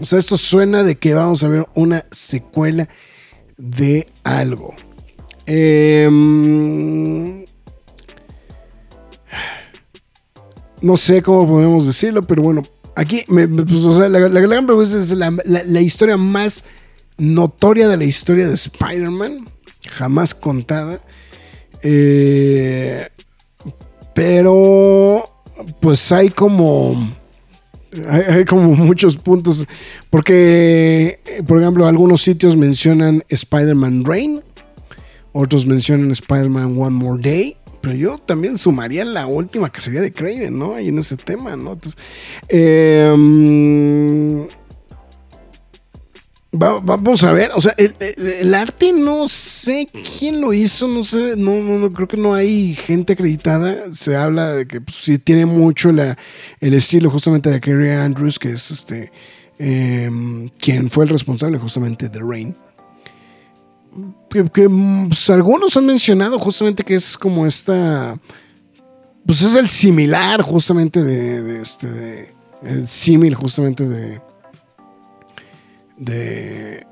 O 0.00 0.04
sea, 0.04 0.18
esto 0.18 0.36
suena 0.36 0.82
de 0.82 0.98
que 0.98 1.14
vamos 1.14 1.44
a 1.44 1.48
ver 1.48 1.68
una 1.76 2.04
secuela 2.10 2.88
de 3.56 4.08
algo. 4.24 4.74
Em, 5.46 7.44
no 10.82 10.96
sé 10.96 11.22
cómo 11.22 11.46
podemos 11.46 11.86
decirlo, 11.86 12.24
pero 12.24 12.42
bueno, 12.42 12.64
aquí, 12.96 13.24
sea, 13.28 14.08
la, 14.08 14.18
gran 14.18 14.66
pregunta 14.66 14.96
es 14.96 15.12
la 15.12 15.80
historia 15.80 16.16
más 16.16 16.64
notoria 17.18 17.86
de 17.86 17.96
la 17.96 18.04
historia 18.04 18.48
de 18.48 18.54
Spider-Man, 18.54 19.48
jamás 19.88 20.34
contada. 20.34 21.00
Eh, 21.82 23.08
Pero, 24.14 25.24
pues 25.80 26.10
hay 26.12 26.30
como. 26.30 27.12
Hay, 28.08 28.44
como 28.44 28.74
muchos 28.74 29.16
puntos. 29.16 29.66
Porque, 30.10 31.20
por 31.46 31.60
ejemplo, 31.60 31.86
algunos 31.86 32.22
sitios 32.22 32.56
mencionan 32.56 33.24
Spider-Man 33.28 34.04
Rain. 34.04 34.42
Otros 35.32 35.66
mencionan 35.66 36.10
Spider-Man 36.10 36.76
One 36.78 36.96
More 36.96 37.22
Day. 37.22 37.56
Pero 37.80 37.94
yo 37.94 38.18
también 38.18 38.58
sumaría 38.58 39.04
la 39.04 39.26
última 39.26 39.70
que 39.70 39.80
sería 39.80 40.02
de 40.02 40.12
Craven, 40.12 40.58
¿no? 40.58 40.74
Ahí 40.74 40.88
en 40.88 40.98
ese 40.98 41.16
tema, 41.16 41.56
¿no? 41.56 41.72
Entonces, 41.72 41.98
eh, 42.48 43.10
va- 46.52 46.80
vamos 46.80 47.22
a 47.24 47.32
ver, 47.32 47.50
o 47.54 47.60
sea, 47.60 47.74
el, 47.76 48.54
arte 48.54 48.92
no 48.92 49.28
sé 49.28 49.88
quién 50.18 50.40
lo 50.40 50.52
hizo, 50.52 50.88
no 50.88 51.04
sé, 51.04 51.34
no, 51.36 51.60
no, 51.62 51.92
creo 51.92 52.08
que 52.08 52.16
no 52.16 52.34
hay 52.34 52.74
gente 52.74 53.12
acreditada. 53.12 53.92
Se 53.92 54.16
habla 54.16 54.52
de 54.52 54.66
que 54.66 54.80
pues, 54.80 54.96
sí 54.96 55.18
tiene 55.18 55.46
mucho 55.46 55.92
la, 55.92 56.16
el 56.60 56.74
estilo 56.74 57.10
justamente 57.10 57.50
de 57.50 57.60
Kerry 57.60 57.90
Andrews, 57.90 58.38
que 58.38 58.52
es 58.52 58.70
este, 58.70 59.12
eh, 59.58 60.10
quien 60.58 60.90
fue 60.90 61.04
el 61.04 61.10
responsable 61.10 61.58
justamente 61.58 62.08
de 62.08 62.18
Rain 62.20 62.54
que, 64.52 64.68
pues, 65.08 65.30
algunos 65.30 65.76
han 65.76 65.86
mencionado 65.86 66.38
justamente 66.38 66.84
que 66.84 66.94
es 66.94 67.18
como 67.18 67.46
esta. 67.46 68.18
Pues 69.26 69.42
es 69.42 69.54
el 69.54 69.68
similar 69.68 70.42
justamente 70.42 71.02
de, 71.02 71.60
este. 71.60 72.34
el 72.62 72.86
símil 72.88 73.34
justamente 73.34 73.88
de. 73.88 74.20
De. 76.00 76.86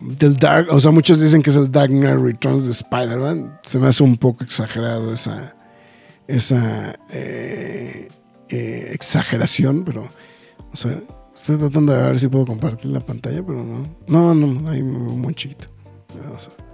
Del 0.00 0.36
Dark. 0.36 0.68
O 0.70 0.78
sea, 0.80 0.90
muchos 0.92 1.20
dicen 1.20 1.42
que 1.42 1.50
es 1.50 1.56
el 1.56 1.70
Dark 1.70 1.88
Knight 1.90 2.18
Returns 2.20 2.66
de 2.66 2.72
Spider-Man. 2.72 3.60
Se 3.64 3.78
me 3.78 3.86
hace 3.88 4.02
un 4.02 4.16
poco 4.18 4.44
exagerado 4.44 5.12
esa. 5.12 5.54
esa. 6.26 6.94
eh, 7.10 8.08
eh, 8.48 8.90
exageración, 8.92 9.84
pero. 9.84 10.08
O 10.72 10.76
sea, 10.76 11.00
estoy 11.34 11.56
tratando 11.56 11.92
de 11.94 12.02
ver 12.02 12.18
si 12.18 12.28
puedo 12.28 12.44
compartir 12.46 12.90
la 12.90 13.00
pantalla, 13.00 13.42
pero 13.46 13.62
no. 13.64 13.88
No, 14.06 14.34
no, 14.34 14.70
ahí 14.70 14.82
me 14.82 14.98
veo 14.98 15.10
muy 15.16 15.34
chiquito. 15.34 15.68
Vamos 16.22 16.50
a- 16.50 16.66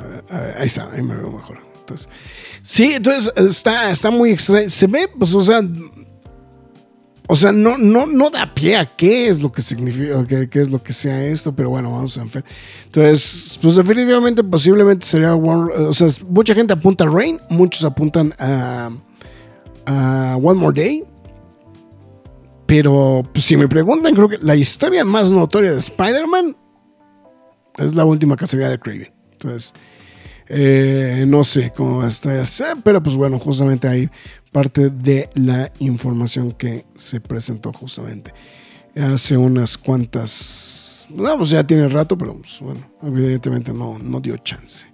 a 0.00 0.06
ver, 0.06 0.24
a 0.30 0.38
ver, 0.40 0.56
ahí 0.58 0.66
está, 0.66 0.90
ahí 0.92 1.02
me 1.02 1.14
veo 1.16 1.30
mejor. 1.32 1.58
Entonces, 1.80 2.08
sí, 2.62 2.94
entonces 2.94 3.32
está, 3.36 3.90
está 3.90 4.10
muy 4.10 4.30
extraño. 4.30 4.70
Se 4.70 4.86
ve, 4.86 5.08
pues, 5.18 5.34
o 5.34 5.42
sea, 5.42 5.60
o 7.28 7.36
sea, 7.36 7.52
no, 7.52 7.78
no, 7.78 8.06
no 8.06 8.30
da 8.30 8.52
pie 8.52 8.76
a 8.76 8.96
qué 8.96 9.28
es 9.28 9.42
lo 9.42 9.52
que 9.52 9.62
significa, 9.62 10.26
qué, 10.26 10.60
es 10.60 10.70
lo 10.70 10.82
que 10.82 10.92
sea 10.92 11.24
esto, 11.24 11.54
pero 11.54 11.70
bueno, 11.70 11.92
vamos 11.92 12.18
a 12.18 12.24
ver. 12.24 12.44
Entonces, 12.84 13.58
pues 13.62 13.76
definitivamente, 13.76 14.42
posiblemente 14.42 15.06
sería 15.06 15.34
One, 15.34 15.72
o 15.72 15.92
sea, 15.92 16.08
mucha 16.28 16.54
gente 16.54 16.72
apunta 16.72 17.04
a 17.04 17.08
Rain, 17.08 17.40
muchos 17.48 17.84
apuntan 17.84 18.34
a, 18.38 18.90
a 19.86 20.36
One 20.42 20.60
More 20.60 20.80
Day. 20.80 21.04
Pero 22.66 23.22
pues, 23.32 23.44
si 23.44 23.56
me 23.56 23.68
preguntan, 23.68 24.14
creo 24.14 24.28
que 24.28 24.38
la 24.38 24.56
historia 24.56 25.04
más 25.04 25.30
notoria 25.30 25.72
de 25.72 25.78
Spider-Man 25.78 26.56
es 27.78 27.94
la 27.94 28.04
última 28.04 28.36
cacería 28.36 28.68
de 28.68 28.78
Craven. 28.78 29.12
Entonces, 29.32 29.74
eh, 30.48 31.24
no 31.26 31.44
sé 31.44 31.72
cómo 31.74 31.98
va 31.98 32.04
a 32.04 32.08
estar, 32.08 32.76
pero 32.82 33.02
pues 33.02 33.16
bueno, 33.16 33.38
justamente 33.38 33.88
ahí 33.88 34.10
parte 34.52 34.90
de 34.90 35.30
la 35.34 35.72
información 35.78 36.52
que 36.52 36.84
se 36.94 37.20
presentó 37.20 37.72
justamente 37.72 38.32
hace 38.96 39.36
unas 39.36 39.78
cuantas. 39.78 41.06
No, 41.08 41.36
pues 41.36 41.50
ya 41.50 41.66
tiene 41.66 41.88
rato, 41.88 42.16
pero 42.16 42.36
pues, 42.36 42.60
bueno, 42.60 42.80
evidentemente 43.02 43.72
no, 43.72 43.98
no 43.98 44.20
dio 44.20 44.36
chance. 44.38 44.86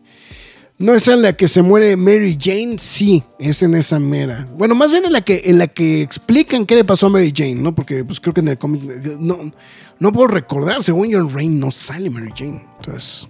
¿No 0.79 0.95
es 0.95 1.09
en 1.09 1.23
la 1.23 1.37
que 1.37 1.49
se 1.49 1.61
muere 1.61 1.97
Mary 1.97 2.39
Jane? 2.41 2.77
Sí, 2.79 3.25
es 3.41 3.65
en 3.65 3.75
esa 3.75 3.99
mera. 3.99 4.49
Bueno, 4.57 4.77
más 4.77 4.93
bien 4.93 5.05
en 5.05 5.13
la 5.13 5.23
que, 5.23 5.43
en 5.47 5.59
la 5.59 5.67
que 5.67 6.03
explican 6.03 6.65
qué 6.67 6.77
le 6.77 6.85
pasó 6.85 7.09
a 7.09 7.11
Mary 7.11 7.33
Jane, 7.35 7.57
¿no? 7.57 7.75
Porque 7.75 8.05
pues 8.05 8.21
creo 8.21 8.33
que 8.33 8.41
en 8.41 8.49
el 8.49 8.59
cómic 8.59 8.83
no, 9.19 9.51
no 9.99 10.13
puedo 10.13 10.29
recordar, 10.29 10.81
según 10.85 11.09
yo 11.09 11.19
en 11.19 11.35
Rain 11.35 11.59
no 11.59 11.73
sale 11.73 12.09
Mary 12.11 12.33
Jane. 12.37 12.65
Entonces, 12.79 13.27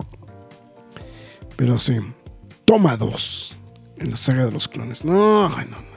pero 1.57 1.79
sí. 1.79 1.95
Toma 2.66 2.99
dos 2.99 3.57
en 3.97 4.11
la 4.11 4.16
saga 4.16 4.45
de 4.45 4.53
los 4.53 4.68
clones. 4.68 5.03
No, 5.03 5.49
no, 5.49 5.88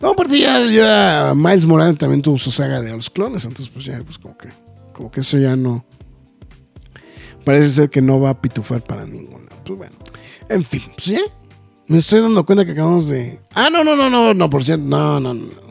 no, 0.00 0.10
aparte 0.10 0.38
ya, 0.38 0.64
ya 0.66 1.32
Miles 1.34 1.66
Morales 1.66 1.98
también 1.98 2.22
tuvo 2.22 2.38
su 2.38 2.50
saga 2.50 2.80
de 2.80 2.90
los 2.94 3.10
clones, 3.10 3.44
entonces 3.44 3.68
pues 3.68 3.84
ya, 3.84 4.00
pues 4.04 4.18
como 4.18 4.36
que, 4.36 4.48
como 4.92 5.10
que 5.10 5.20
eso 5.20 5.38
ya 5.38 5.56
no. 5.56 5.84
Parece 7.44 7.70
ser 7.70 7.90
que 7.90 8.02
no 8.02 8.20
va 8.20 8.30
a 8.30 8.40
pitufar 8.40 8.82
para 8.82 9.06
ninguna. 9.06 9.48
Pues 9.64 9.78
bueno. 9.78 9.96
En 10.48 10.62
fin, 10.62 10.82
pues 10.94 11.06
ya. 11.06 11.20
Me 11.86 11.98
estoy 11.98 12.20
dando 12.20 12.44
cuenta 12.44 12.64
que 12.64 12.72
acabamos 12.72 13.08
de. 13.08 13.40
Ah, 13.54 13.70
no, 13.70 13.82
no, 13.82 13.96
no, 13.96 14.10
no, 14.10 14.34
no, 14.34 14.50
por 14.50 14.62
cierto. 14.62 14.84
No, 14.84 15.18
no, 15.18 15.32
no. 15.32 15.68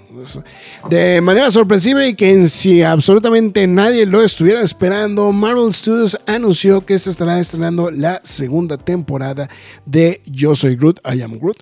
De 0.89 1.21
manera 1.21 1.51
sorpresiva 1.51 2.05
y 2.05 2.15
que 2.15 2.32
en 2.32 2.49
si 2.49 2.82
absolutamente 2.82 3.67
nadie 3.67 4.05
lo 4.05 4.23
estuviera 4.23 4.61
esperando, 4.61 5.32
Marvel 5.32 5.71
Studios 5.73 6.17
anunció 6.25 6.86
que 6.86 6.97
se 6.97 7.09
estará 7.09 7.39
estrenando 7.39 7.91
la 7.91 8.21
segunda 8.23 8.78
temporada 8.78 9.49
de 9.86 10.21
Yo 10.25 10.55
Soy 10.55 10.75
Groot, 10.75 10.99
I 11.05 11.21
Am 11.21 11.38
Groot, 11.38 11.57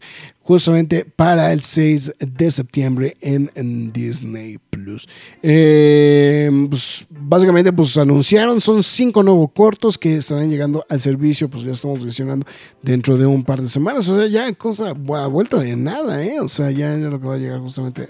justamente 0.46 1.06
para 1.06 1.52
el 1.52 1.62
6 1.62 2.14
de 2.20 2.52
septiembre 2.52 3.18
en, 3.20 3.92
Disney 3.92 4.60
Plus. 4.70 5.10
Eh, 5.42 6.68
pues, 6.70 7.08
básicamente, 7.10 7.74
pues 7.74 7.98
anunciaron, 7.98 8.62
son 8.62 8.84
cinco 8.84 9.24
nuevos 9.24 9.50
cortos 9.54 9.98
que 9.98 10.18
estarán 10.18 10.52
llegando 10.52 10.86
al 10.88 11.02
servicio, 11.02 11.50
pues 11.50 11.64
ya 11.64 11.72
estamos 11.72 12.00
mencionando 12.00 12.46
dentro 12.84 13.18
de 13.18 13.26
un 13.26 13.44
par 13.44 13.60
de 13.60 13.70
semanas. 13.70 14.08
O 14.08 14.16
sea, 14.16 14.28
ya 14.28 14.54
cosa 14.54 14.90
a 14.90 15.28
vuelta 15.28 15.58
de 15.58 15.76
nada, 15.76 16.24
¿eh? 16.24 16.40
O 16.40 16.48
sea, 16.48 16.70
ya, 16.70 16.96
ya 16.96 17.10
lo 17.10 17.20
que 17.20 17.26
va 17.26 17.34
a 17.34 17.40
llegar 17.40 17.60
justamente 17.60 18.08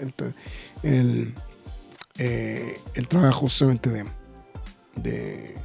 el, 0.82 1.32
eh, 2.18 2.76
el 2.94 3.08
trabajo 3.08 3.40
justamente 3.40 3.88
de, 3.88 4.04
de 4.96 5.56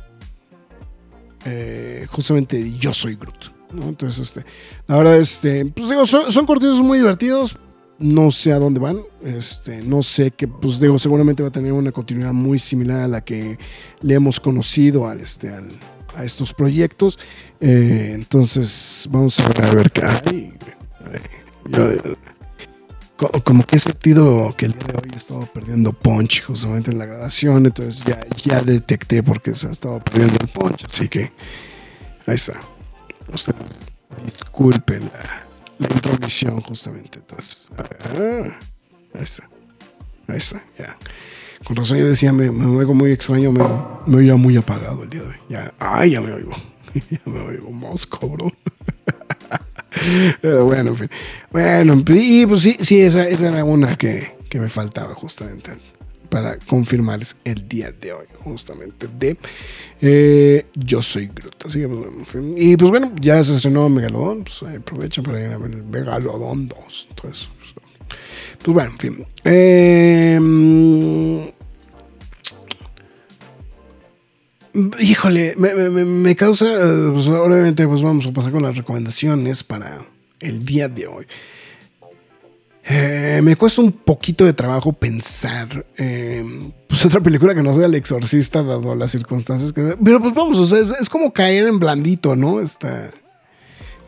justamente 2.08 2.64
de 2.64 2.78
Yo 2.78 2.94
Soy 2.94 3.16
Groot. 3.16 3.61
Entonces, 3.74 4.20
este, 4.28 4.46
la 4.88 4.98
verdad, 4.98 5.18
este, 5.18 5.66
pues 5.66 5.90
digo, 5.90 6.06
son, 6.06 6.32
son 6.32 6.46
muy 6.82 6.98
divertidos. 7.00 7.58
No 8.00 8.32
sé 8.32 8.52
a 8.52 8.58
dónde 8.58 8.80
van. 8.80 9.00
Este, 9.24 9.82
no 9.84 10.02
sé 10.02 10.32
que, 10.32 10.48
pues 10.48 10.80
digo, 10.80 10.98
seguramente 10.98 11.44
va 11.44 11.50
a 11.50 11.52
tener 11.52 11.72
una 11.72 11.92
continuidad 11.92 12.34
muy 12.34 12.58
similar 12.58 13.02
a 13.02 13.08
la 13.08 13.22
que 13.24 13.60
le 14.02 14.14
hemos 14.16 14.40
conocido 14.40 15.08
al, 15.08 15.20
este, 15.20 15.50
a 16.16 16.24
estos 16.24 16.52
proyectos. 16.52 17.20
Eh, 17.60 18.14
entonces, 18.16 19.08
vamos 19.12 19.40
a 19.40 19.48
ver, 19.50 19.66
a 19.66 19.70
ver 19.76 19.92
co- 23.18 23.32
como 23.44 23.64
que 23.66 23.76
he 23.76 23.80
sentido 23.80 24.52
que 24.58 24.66
el 24.66 24.72
día 24.72 24.88
de 24.88 24.98
hoy 24.98 25.12
he 25.14 25.18
estado 25.18 25.42
perdiendo 25.54 25.94
punch 25.94 26.44
justamente 26.44 26.90
en 26.90 26.98
la 26.98 27.06
grabación. 27.06 27.68
Entonces, 27.68 28.04
ya, 28.04 28.26
ya 28.44 28.62
detecté 28.62 29.22
por 29.22 29.42
qué 29.44 29.54
se 29.54 29.68
ha 29.68 29.72
estado 29.72 30.00
perdiendo 30.04 30.40
el 30.42 30.48
punch. 30.48 30.86
Así 30.86 31.08
que, 31.08 31.32
ahí 32.26 32.34
está. 32.34 32.60
Ustedes 33.34 33.58
disculpen 34.26 35.10
la, 35.80 35.88
la 35.88 36.62
justamente. 36.62 37.20
Entonces, 37.20 37.70
ah, 37.78 38.58
ahí 39.14 39.24
está. 39.24 39.50
Ahí 40.28 40.40
ya. 40.78 40.98
Con 41.64 41.76
razón 41.76 41.98
yo 41.98 42.08
decía, 42.08 42.34
me, 42.34 42.52
me 42.52 42.66
oigo 42.78 42.94
muy 42.94 43.12
extraño, 43.12 43.52
me, 43.52 43.64
me 44.06 44.18
oía 44.18 44.36
muy 44.36 44.58
apagado 44.58 45.04
el 45.04 45.10
día 45.10 45.22
de 45.22 45.28
hoy. 45.28 45.36
Ya, 45.50 45.74
ay, 45.80 46.12
ya 46.12 46.22
me 46.22 46.34
oigo. 46.34 46.52
ya 46.94 47.22
me 47.26 47.40
oigo 47.40 47.72
más 47.72 48.06
cabrón. 48.06 48.54
Pero 50.42 50.66
bueno, 50.66 50.92
en 50.92 50.98
fin. 50.98 51.10
Bueno, 51.52 52.04
y 52.08 52.46
pues 52.46 52.62
sí, 52.62 52.78
sí, 52.82 53.02
esa, 53.02 53.28
esa 53.28 53.50
era 53.50 53.64
una 53.64 53.96
que, 53.96 54.36
que 54.50 54.60
me 54.60 54.70
faltaba 54.70 55.14
justamente 55.14 55.72
para 56.32 56.58
confirmarles 56.60 57.36
el 57.44 57.68
día 57.68 57.92
de 57.92 58.14
hoy, 58.14 58.26
justamente 58.40 59.08
de 59.20 59.36
eh, 60.02 60.66
Yo 60.76 61.02
Soy 61.02 61.28
Groot. 61.28 61.66
Así 61.66 61.80
que, 61.82 61.90
pues, 61.90 62.00
bueno. 62.34 62.54
Y 62.58 62.78
pues 62.78 62.90
bueno, 62.90 63.12
ya 63.20 63.44
se 63.44 63.56
estrenó 63.58 63.90
Megalodón, 63.90 64.46
pues 64.46 64.64
ahí 64.64 64.78
aprovechen 64.78 65.26
para 65.26 65.42
ir 65.42 65.52
a 65.52 65.58
ver 65.58 65.72
el 65.72 65.84
Megalodón 65.84 66.70
2. 66.70 67.08
Entonces, 67.10 67.50
pues, 67.60 67.74
pues 68.64 68.74
bueno, 68.74 68.92
en 68.92 68.98
fin. 68.98 69.26
Eh, 69.44 70.40
híjole, 75.00 75.56
me, 75.58 75.74
me- 75.76 75.90
me- 75.90 76.06
me 76.06 76.36
causa, 76.36 76.66
eh, 76.66 77.10
pues 77.14 77.28
obviamente 77.28 77.86
pues 77.88 78.02
vamos 78.02 78.26
a 78.28 78.32
pasar 78.32 78.52
con 78.54 78.64
las 78.64 78.78
recomendaciones 78.78 79.64
para 79.64 79.98
el 80.40 80.66
día 80.66 80.88
de 80.88 81.08
hoy. 81.08 81.26
Eh, 82.94 83.40
me 83.42 83.56
cuesta 83.56 83.82
un 83.82 83.94
poquito 83.94 84.44
de 84.44 84.52
trabajo 84.52 84.92
pensar 84.92 85.86
eh, 85.98 86.44
pues 86.90 87.06
otra 87.06 87.22
película 87.22 87.56
que 87.56 87.64
no 87.64 87.74
sea 87.74 87.86
El 87.86 87.96
Exorcista 87.96 88.64
dado 88.64 88.96
las 88.96 89.12
circunstancias 89.12 89.72
que... 89.72 89.96
Pero 90.04 90.20
pues 90.20 90.34
vamos, 90.34 90.58
o 90.58 90.66
sea, 90.66 90.80
es, 90.80 91.08
como 91.08 91.32
caer 91.32 91.68
en 91.68 91.80
blandito, 91.80 92.36
¿no? 92.36 92.60
Esta, 92.60 93.10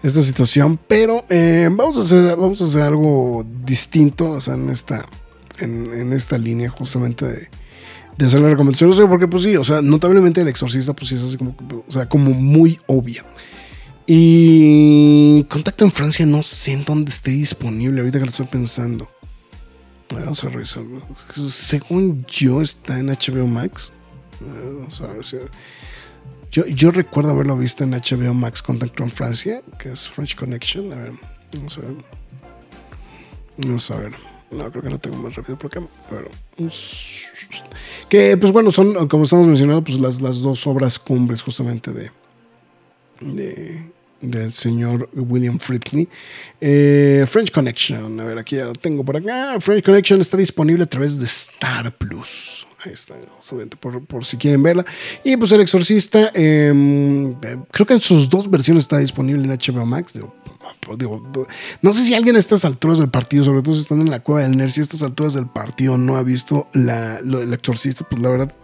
esta 0.04 0.22
situación, 0.22 0.78
pero 0.86 1.24
eh, 1.30 1.70
vamos, 1.72 1.98
a 1.98 2.02
hacer, 2.02 2.36
vamos 2.36 2.62
a 2.62 2.66
hacer 2.66 2.82
algo 2.82 3.46
distinto, 3.64 4.32
o 4.32 4.42
sea, 4.42 4.56
en 4.56 4.70
esta, 4.70 5.06
en, 5.60 6.12
esta 6.12 6.38
línea 6.38 6.70
justamente 6.70 7.26
de, 8.18 8.26
hacer 8.26 8.42
la 8.42 8.50
recomendación, 8.50 8.90
no 8.90 8.96
sé, 8.98 9.06
porque 9.06 9.30
pues 9.30 9.44
sí, 9.44 9.56
o 9.56 9.64
sea, 9.64 9.82
notablemente 9.82 10.42
El 10.42 10.50
Exorcista 10.50 10.92
pues 10.92 11.08
sí 11.08 11.16
es 11.16 11.24
así 11.24 11.38
como, 11.38 11.56
o 11.88 11.92
sea, 11.92 12.10
como 12.10 12.32
muy 12.32 12.78
obvia. 12.88 13.24
Y 14.06 15.44
Contacto 15.46 15.86
en 15.86 15.92
Francia 15.92 16.26
no 16.26 16.44
sé 16.44 16.74
en 16.74 16.84
dónde 16.84 17.12
esté 17.12 17.32
disponible 17.32 18.02
ahorita 18.02 18.20
que 18.20 18.26
lo 18.26 18.32
estoy 18.32 18.48
pensando. 18.48 19.10
Vamos 20.12 20.44
a 20.44 20.50
revisar. 20.50 20.84
Según 21.34 22.26
yo 22.26 22.62
está 22.62 23.00
en 23.00 23.08
HBO 23.08 23.48
Max. 23.48 23.92
Vamos 24.42 25.02
a 25.02 25.08
ver 25.08 25.26
si... 25.26 25.38
Yo, 26.52 26.68
yo 26.68 26.92
recuerdo 26.92 27.32
haberlo 27.32 27.58
visto 27.58 27.84
en 27.84 27.92
HBO 27.92 28.34
Max 28.34 28.62
Contacto 28.62 29.04
en 29.04 29.12
Francia, 29.12 29.64
que 29.80 29.92
es 29.92 30.08
French 30.08 30.36
Connection. 30.36 30.94
A 30.94 30.98
ver, 30.98 31.12
vamos 31.56 31.78
a 31.78 31.82
ver. 31.82 31.96
Vamos 33.58 33.92
a 33.92 33.98
ver. 33.98 34.12
No, 34.52 34.70
creo 34.70 34.84
que 34.84 34.90
lo 34.90 35.00
tengo 35.00 35.18
más 35.18 35.36
rápido 35.36 35.58
por 35.58 35.68
acá. 35.68 35.88
Pero, 36.10 36.30
que, 38.08 38.38
pues 38.38 38.52
bueno, 38.52 38.70
son, 38.70 39.08
como 39.08 39.24
estamos 39.24 39.48
mencionando, 39.48 39.84
pues 39.84 40.00
las, 40.00 40.22
las 40.22 40.42
dos 40.42 40.68
obras 40.68 41.00
cumbres 41.00 41.42
justamente 41.42 41.92
de, 41.92 42.12
del 44.24 44.54
señor 44.54 45.10
William 45.14 45.60
Fritley. 45.60 46.08
Eh, 46.60 47.26
French 47.28 47.52
Connection, 47.52 48.20
a 48.20 48.24
ver, 48.24 48.38
aquí 48.40 48.56
ya 48.56 48.66
lo 48.66 48.74
tengo 48.74 49.04
por 49.04 49.18
acá. 49.18 49.60
French 49.60 49.84
Connection 49.84 50.22
está 50.22 50.38
disponible 50.38 50.84
a 50.84 50.88
través 50.88 51.20
de 51.20 51.26
Star 51.26 51.96
Plus. 51.98 52.66
Ahí 52.86 52.94
está, 52.94 53.16
justamente 53.38 53.78
por, 53.78 54.04
por 54.06 54.26
si 54.26 54.38
quieren 54.38 54.64
verla. 54.64 54.86
Y 55.24 55.38
pues 55.38 55.52
El 55.52 55.62
Exorcista, 55.62 56.32
eh, 56.34 57.34
creo 57.72 57.86
que 57.86 57.94
en 57.94 58.02
sus 58.02 58.30
dos 58.30 58.50
versiones 58.50 58.84
está 58.84 58.98
disponible 58.98 59.44
en 59.44 59.52
HBO 59.52 59.86
Max. 59.86 60.14
Digo, 60.98 61.32
no 61.82 61.94
sé 61.94 62.04
si 62.04 62.14
alguien 62.14 62.36
a 62.36 62.40
estas 62.40 62.66
alturas 62.66 62.98
del 62.98 63.10
partido, 63.10 63.44
sobre 63.44 63.62
todo 63.62 63.74
si 63.74 63.82
están 63.82 64.02
en 64.02 64.10
la 64.10 64.20
cueva 64.20 64.42
del 64.42 64.58
nerd, 64.58 64.70
si 64.70 64.82
a 64.82 64.84
estas 64.84 65.04
alturas 65.04 65.34
del 65.34 65.48
partido 65.48 65.98
no 65.98 66.18
ha 66.18 66.24
visto 66.24 66.68
la, 66.74 67.22
lo 67.22 67.40
del 67.40 67.54
Exorcista, 67.54 68.08
pues 68.08 68.22
la 68.22 68.30
verdad 68.30 68.56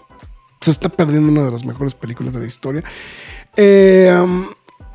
se 0.61 0.71
está 0.71 0.89
perdiendo 0.89 1.31
una 1.31 1.45
de 1.45 1.51
las 1.51 1.63
mejores 1.63 1.93
películas 1.95 2.33
de 2.33 2.39
la 2.41 2.45
historia. 2.45 2.83
Eh, 3.55 4.11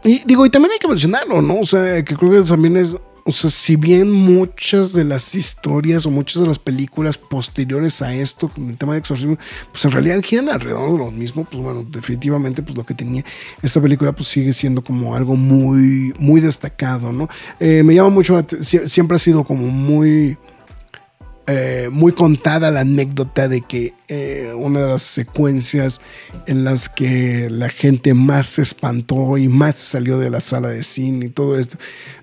y 0.05 0.23
digo, 0.25 0.45
y 0.45 0.51
también 0.51 0.73
hay 0.73 0.79
que 0.79 0.89
mencionarlo, 0.89 1.41
¿no? 1.41 1.61
O 1.61 1.67
sea, 1.67 2.05
que 2.05 2.15
creo 2.15 2.31
que 2.31 2.49
también 2.49 2.77
es, 2.77 2.97
o 3.25 3.33
sea, 3.33 3.51
si 3.51 3.77
bien 3.77 4.11
muchas 4.11 4.93
de 4.93 5.03
las 5.03 5.35
historias 5.35 6.05
o 6.05 6.11
muchas 6.11 6.43
de 6.43 6.49
las 6.49 6.59
películas 6.59 7.17
posteriores 7.17 8.03
a 8.03 8.15
esto, 8.15 8.49
con 8.49 8.69
el 8.69 8.77
tema 8.77 8.93
de 8.93 8.99
exorcismo, 8.99 9.39
pues 9.73 9.83
en 9.87 9.93
realidad 9.93 10.21
giran 10.23 10.51
alrededor 10.51 10.93
de 10.93 10.99
lo 10.99 11.11
mismo, 11.11 11.45
pues 11.45 11.63
bueno, 11.63 11.87
definitivamente, 11.89 12.63
pues 12.63 12.77
lo 12.77 12.85
que 12.85 12.93
tenía 12.93 13.25
esta 13.63 13.81
película, 13.81 14.13
pues 14.13 14.29
sigue 14.29 14.53
siendo 14.53 14.85
como 14.85 15.15
algo 15.15 15.37
muy, 15.37 16.13
muy 16.19 16.43
destacado, 16.43 17.11
¿no? 17.13 17.31
Eh, 17.59 17.83
me 17.83 17.95
llama 17.95 18.11
mucho, 18.11 18.45
siempre 18.61 19.17
ha 19.17 19.19
sido 19.19 19.43
como 19.43 19.69
muy 19.69 20.37
eh, 21.47 21.91
muy 21.93 22.13
contada 22.13 22.71
la 22.71 22.81
anécdota 22.81 23.49
de 23.49 23.61
que 23.61 23.93
eh, 24.09 24.55
una 24.57 24.81
de 24.81 24.89
las 24.89 25.03
secuencias 25.03 26.01
en 26.47 26.65
las 26.65 26.89
que 26.89 27.51
la 27.51 27.69
gente 27.69 28.15
más 28.15 28.47
se 28.47 28.63
espantó 28.63 29.37
y 29.37 29.49
más 29.49 29.79
salió 29.79 30.19
de 30.19 30.31
la 30.31 30.41
sala 30.41 30.69
de 30.69 30.83
cine 30.83 31.27
y 31.27 31.29
todo 31.29 31.59
esto 31.59 31.77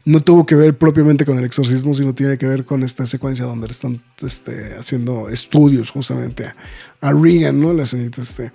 no 0.05 0.21
tuvo 0.21 0.47
que 0.47 0.55
ver 0.55 0.75
propiamente 0.75 1.23
con 1.23 1.37
el 1.37 1.45
exorcismo, 1.45 1.93
sino 1.93 2.15
tiene 2.15 2.39
que 2.39 2.47
ver 2.47 2.65
con 2.65 2.81
esta 2.81 3.05
secuencia 3.05 3.45
donde 3.45 3.67
están 3.67 4.01
este, 4.23 4.73
haciendo 4.73 5.29
estudios 5.29 5.91
justamente 5.91 6.45
a, 6.99 7.11
Regan, 7.11 7.59
¿no? 7.59 7.73
La 7.73 7.85
señorita, 7.85 8.21
este, 8.21 8.51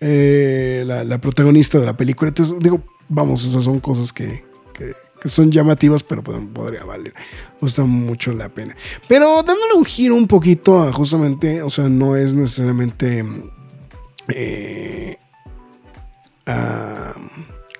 eh, 0.00 0.82
la, 0.86 1.04
la, 1.04 1.20
protagonista 1.20 1.78
de 1.78 1.86
la 1.86 1.96
película. 1.96 2.30
Entonces, 2.30 2.56
digo, 2.58 2.82
vamos, 3.08 3.44
esas 3.44 3.62
son 3.62 3.78
cosas 3.78 4.12
que, 4.12 4.44
que 4.74 4.94
que 5.20 5.28
son 5.28 5.50
llamativas, 5.50 6.02
pero 6.02 6.22
podría 6.22 6.84
valer. 6.84 7.14
Gusta 7.60 7.84
mucho 7.84 8.32
la 8.32 8.48
pena. 8.48 8.76
Pero 9.08 9.42
dándole 9.42 9.74
un 9.74 9.84
giro 9.84 10.14
un 10.14 10.26
poquito 10.26 10.82
a 10.82 10.92
justamente, 10.92 11.62
o 11.62 11.70
sea, 11.70 11.88
no 11.88 12.16
es 12.16 12.34
necesariamente 12.34 13.24
eh, 14.28 15.16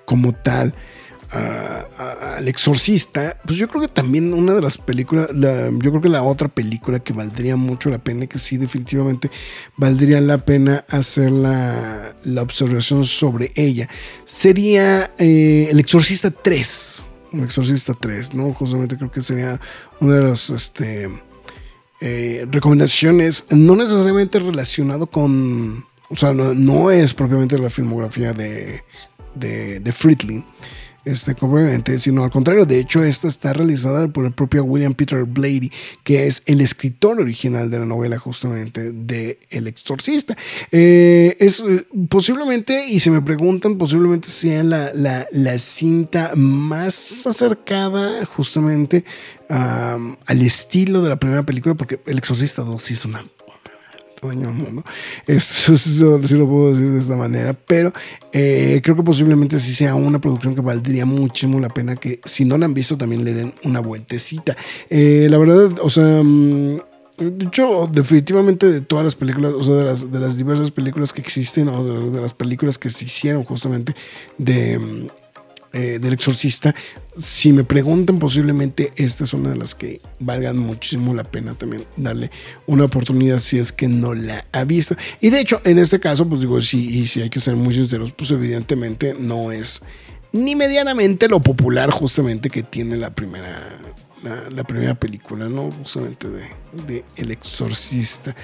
como 0.05 0.33
tal 0.33 0.73
al 1.31 2.47
exorcista, 2.47 3.37
pues 3.45 3.57
yo 3.57 3.69
creo 3.69 3.81
que 3.83 3.87
también 3.87 4.33
una 4.33 4.53
de 4.53 4.61
las 4.61 4.77
películas, 4.77 5.29
yo 5.31 5.91
creo 5.91 6.01
que 6.01 6.09
la 6.09 6.23
otra 6.23 6.49
película 6.49 6.99
que 6.99 7.13
valdría 7.13 7.55
mucho 7.55 7.89
la 7.89 7.99
pena, 7.99 8.27
que 8.27 8.37
sí 8.37 8.57
definitivamente 8.57 9.31
valdría 9.77 10.19
la 10.19 10.39
pena 10.39 10.83
hacer 10.89 11.31
la, 11.31 12.15
observación 12.41 13.05
sobre 13.05 13.51
ella, 13.55 13.87
sería 14.25 15.11
eh, 15.17 15.69
El 15.71 15.79
Exorcista 15.79 16.31
3. 16.31 17.05
Exorcista 17.33 17.93
3, 17.93 18.33
¿no? 18.33 18.53
Justamente 18.53 18.97
creo 18.97 19.11
que 19.11 19.21
sería 19.21 19.59
una 19.99 20.15
de 20.15 20.21
las 20.21 20.49
este, 20.49 21.09
eh, 22.01 22.47
recomendaciones, 22.49 23.45
no 23.51 23.75
necesariamente 23.75 24.39
relacionado 24.39 25.07
con, 25.07 25.85
o 26.09 26.15
sea, 26.15 26.33
no, 26.33 26.91
es 26.91 27.13
propiamente 27.13 27.57
la 27.57 27.69
filmografía 27.69 28.33
de, 28.33 28.83
de, 29.35 29.79
de 29.79 29.91
este, 31.05 31.35
obviamente, 31.39 31.97
sino 31.99 32.23
al 32.23 32.31
contrario. 32.31 32.65
De 32.65 32.79
hecho, 32.79 33.03
esta 33.03 33.27
está 33.27 33.53
realizada 33.53 34.07
por 34.07 34.25
el 34.25 34.33
propio 34.33 34.63
William 34.63 34.93
Peter 34.93 35.23
Blady, 35.23 35.71
que 36.03 36.27
es 36.27 36.43
el 36.45 36.61
escritor 36.61 37.19
original 37.19 37.69
de 37.69 37.79
la 37.79 37.85
novela, 37.85 38.19
justamente 38.19 38.91
de 38.91 39.39
El 39.49 39.67
Exorcista. 39.67 40.37
Eh, 40.71 41.35
es 41.39 41.63
posiblemente, 42.09 42.87
y 42.87 42.99
se 42.99 43.11
me 43.11 43.21
preguntan, 43.21 43.77
posiblemente 43.77 44.27
sea 44.27 44.63
la, 44.63 44.91
la, 44.93 45.27
la 45.31 45.59
cinta 45.59 46.33
más 46.35 47.25
acercada 47.25 48.25
justamente 48.25 49.03
al 49.49 50.41
estilo 50.41 51.01
de 51.01 51.09
la 51.09 51.17
primera 51.17 51.43
película, 51.43 51.75
porque 51.75 51.99
El 52.05 52.17
Exorcista 52.17 52.61
2 52.61 52.81
sí 52.81 52.93
es 52.93 53.03
una 53.03 53.25
tamaño 54.21 54.51
mundo. 54.51 54.83
Eso 55.27 55.75
sí, 55.75 56.03
lo 56.03 56.47
puedo 56.47 56.69
decir 56.69 56.91
de 56.91 56.99
esta 56.99 57.15
manera, 57.15 57.53
pero 57.53 57.91
eh, 58.31 58.79
creo 58.83 58.95
que 58.95 59.03
posiblemente 59.03 59.59
sí 59.59 59.73
sea 59.73 59.95
una 59.95 60.21
producción 60.21 60.55
que 60.55 60.61
valdría 60.61 61.05
muchísimo 61.05 61.59
la 61.59 61.69
pena 61.69 61.95
que 61.95 62.21
si 62.23 62.45
no 62.45 62.57
la 62.57 62.65
han 62.65 62.73
visto 62.73 62.97
también 62.97 63.25
le 63.25 63.33
den 63.33 63.53
una 63.63 63.79
vueltecita. 63.79 64.55
Eh, 64.89 65.27
la 65.29 65.37
verdad, 65.37 65.71
o 65.81 65.89
sea... 65.89 66.21
Mm, 66.23 66.79
de 67.17 67.45
hecho, 67.45 67.87
definitivamente 67.91 68.71
de 68.71 68.81
todas 68.81 69.05
las 69.05 69.15
películas, 69.15 69.53
o 69.53 69.61
sea, 69.61 69.75
de 69.75 69.83
las, 69.83 70.11
de 70.11 70.19
las 70.19 70.37
diversas 70.37 70.71
películas 70.71 71.13
que 71.13 71.21
existen, 71.21 71.67
o 71.67 72.09
de 72.09 72.19
las 72.19 72.33
películas 72.33 72.79
que 72.79 72.89
se 72.89 73.05
hicieron 73.05 73.43
justamente 73.43 73.93
de, 74.39 74.79
mm, 74.79 75.07
eh, 75.73 75.99
del 75.99 76.13
exorcista, 76.13 76.75
si 77.17 77.53
me 77.53 77.63
preguntan 77.63 78.19
posiblemente 78.19 78.91
esta 78.97 79.23
es 79.23 79.33
una 79.33 79.51
de 79.51 79.57
las 79.57 79.73
que 79.73 80.01
valgan 80.19 80.57
muchísimo 80.57 81.13
la 81.13 81.23
pena 81.23 81.53
también 81.53 81.85
darle 81.95 82.29
una 82.67 82.85
oportunidad 82.85 83.39
si 83.39 83.57
es 83.57 83.71
que 83.71 83.87
no 83.87 84.13
la 84.13 84.45
ha 84.51 84.63
visto. 84.65 84.95
Y 85.21 85.29
de 85.29 85.39
hecho, 85.39 85.61
en 85.63 85.77
este 85.77 85.99
caso, 85.99 86.27
pues 86.27 86.41
digo, 86.41 86.59
sí, 86.61 86.89
y 86.89 87.07
si 87.07 87.21
hay 87.21 87.29
que 87.29 87.39
ser 87.39 87.55
muy 87.55 87.73
sinceros, 87.73 88.11
pues 88.11 88.31
evidentemente 88.31 89.15
no 89.17 89.51
es 89.51 89.81
ni 90.33 90.55
medianamente 90.55 91.27
lo 91.27 91.41
popular 91.41 91.89
justamente 91.91 92.49
que 92.49 92.63
tiene 92.63 92.97
la 92.97 93.11
primera 93.11 93.79
la, 94.23 94.63
primera 94.63 94.95
película, 94.95 95.49
¿no? 95.49 95.71
Justamente 95.71 96.29
de, 96.29 96.47
de, 96.85 97.03
El 97.15 97.31
Exorcista. 97.31 98.35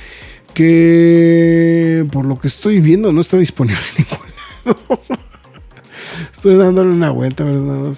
Que 0.53 2.05
por 2.11 2.25
lo 2.25 2.39
que 2.39 2.47
estoy 2.47 2.79
viendo 2.79 3.11
no 3.11 3.21
está 3.21 3.37
disponible 3.37 3.81
en 3.97 4.05
ningún 4.05 4.27
lado. 4.65 5.01
Estoy 6.31 6.55
dándole 6.55 6.91
una 6.91 7.11
vuelta, 7.11 7.43
El 7.43 7.93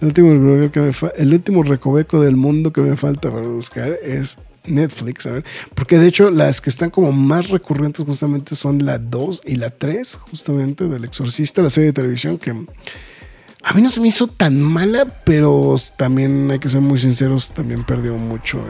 último, 0.00 0.70
que 0.70 0.92
el 1.16 1.32
último 1.32 1.62
recoveco 1.62 2.20
del 2.20 2.36
mundo 2.36 2.72
que 2.72 2.80
me 2.80 2.96
falta 2.96 3.30
para 3.30 3.46
buscar 3.46 3.98
es 4.02 4.38
Netflix, 4.66 5.26
a 5.26 5.32
ver, 5.32 5.44
porque 5.74 5.98
de 5.98 6.08
hecho 6.08 6.30
las 6.30 6.60
que 6.60 6.70
están 6.70 6.90
como 6.90 7.12
más 7.12 7.50
recurrentes 7.50 8.04
justamente 8.04 8.54
son 8.56 8.84
la 8.84 8.98
2 8.98 9.42
y 9.44 9.56
la 9.56 9.70
3, 9.70 10.14
justamente 10.16 10.88
del 10.88 11.04
Exorcista, 11.04 11.62
la 11.62 11.70
serie 11.70 11.88
de 11.88 11.92
televisión 11.92 12.38
que 12.38 12.50
a 12.50 13.72
mí 13.72 13.82
no 13.82 13.90
se 13.90 14.00
me 14.00 14.08
hizo 14.08 14.26
tan 14.26 14.60
mala, 14.60 15.22
pero 15.24 15.74
también 15.96 16.50
hay 16.50 16.58
que 16.58 16.68
ser 16.68 16.80
muy 16.80 16.98
sinceros, 16.98 17.50
también 17.50 17.84
perdió 17.84 18.16
mucho 18.16 18.62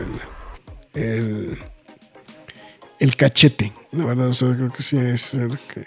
el, 0.95 1.03
el, 1.03 1.59
el 2.99 3.17
cachete, 3.17 3.73
la 3.93 4.05
verdad, 4.05 4.29
o 4.29 4.33
sea, 4.33 4.55
creo 4.55 4.73
que 4.73 4.83
sí 4.83 4.97
es 4.97 5.35
el 5.35 5.59
que 5.59 5.87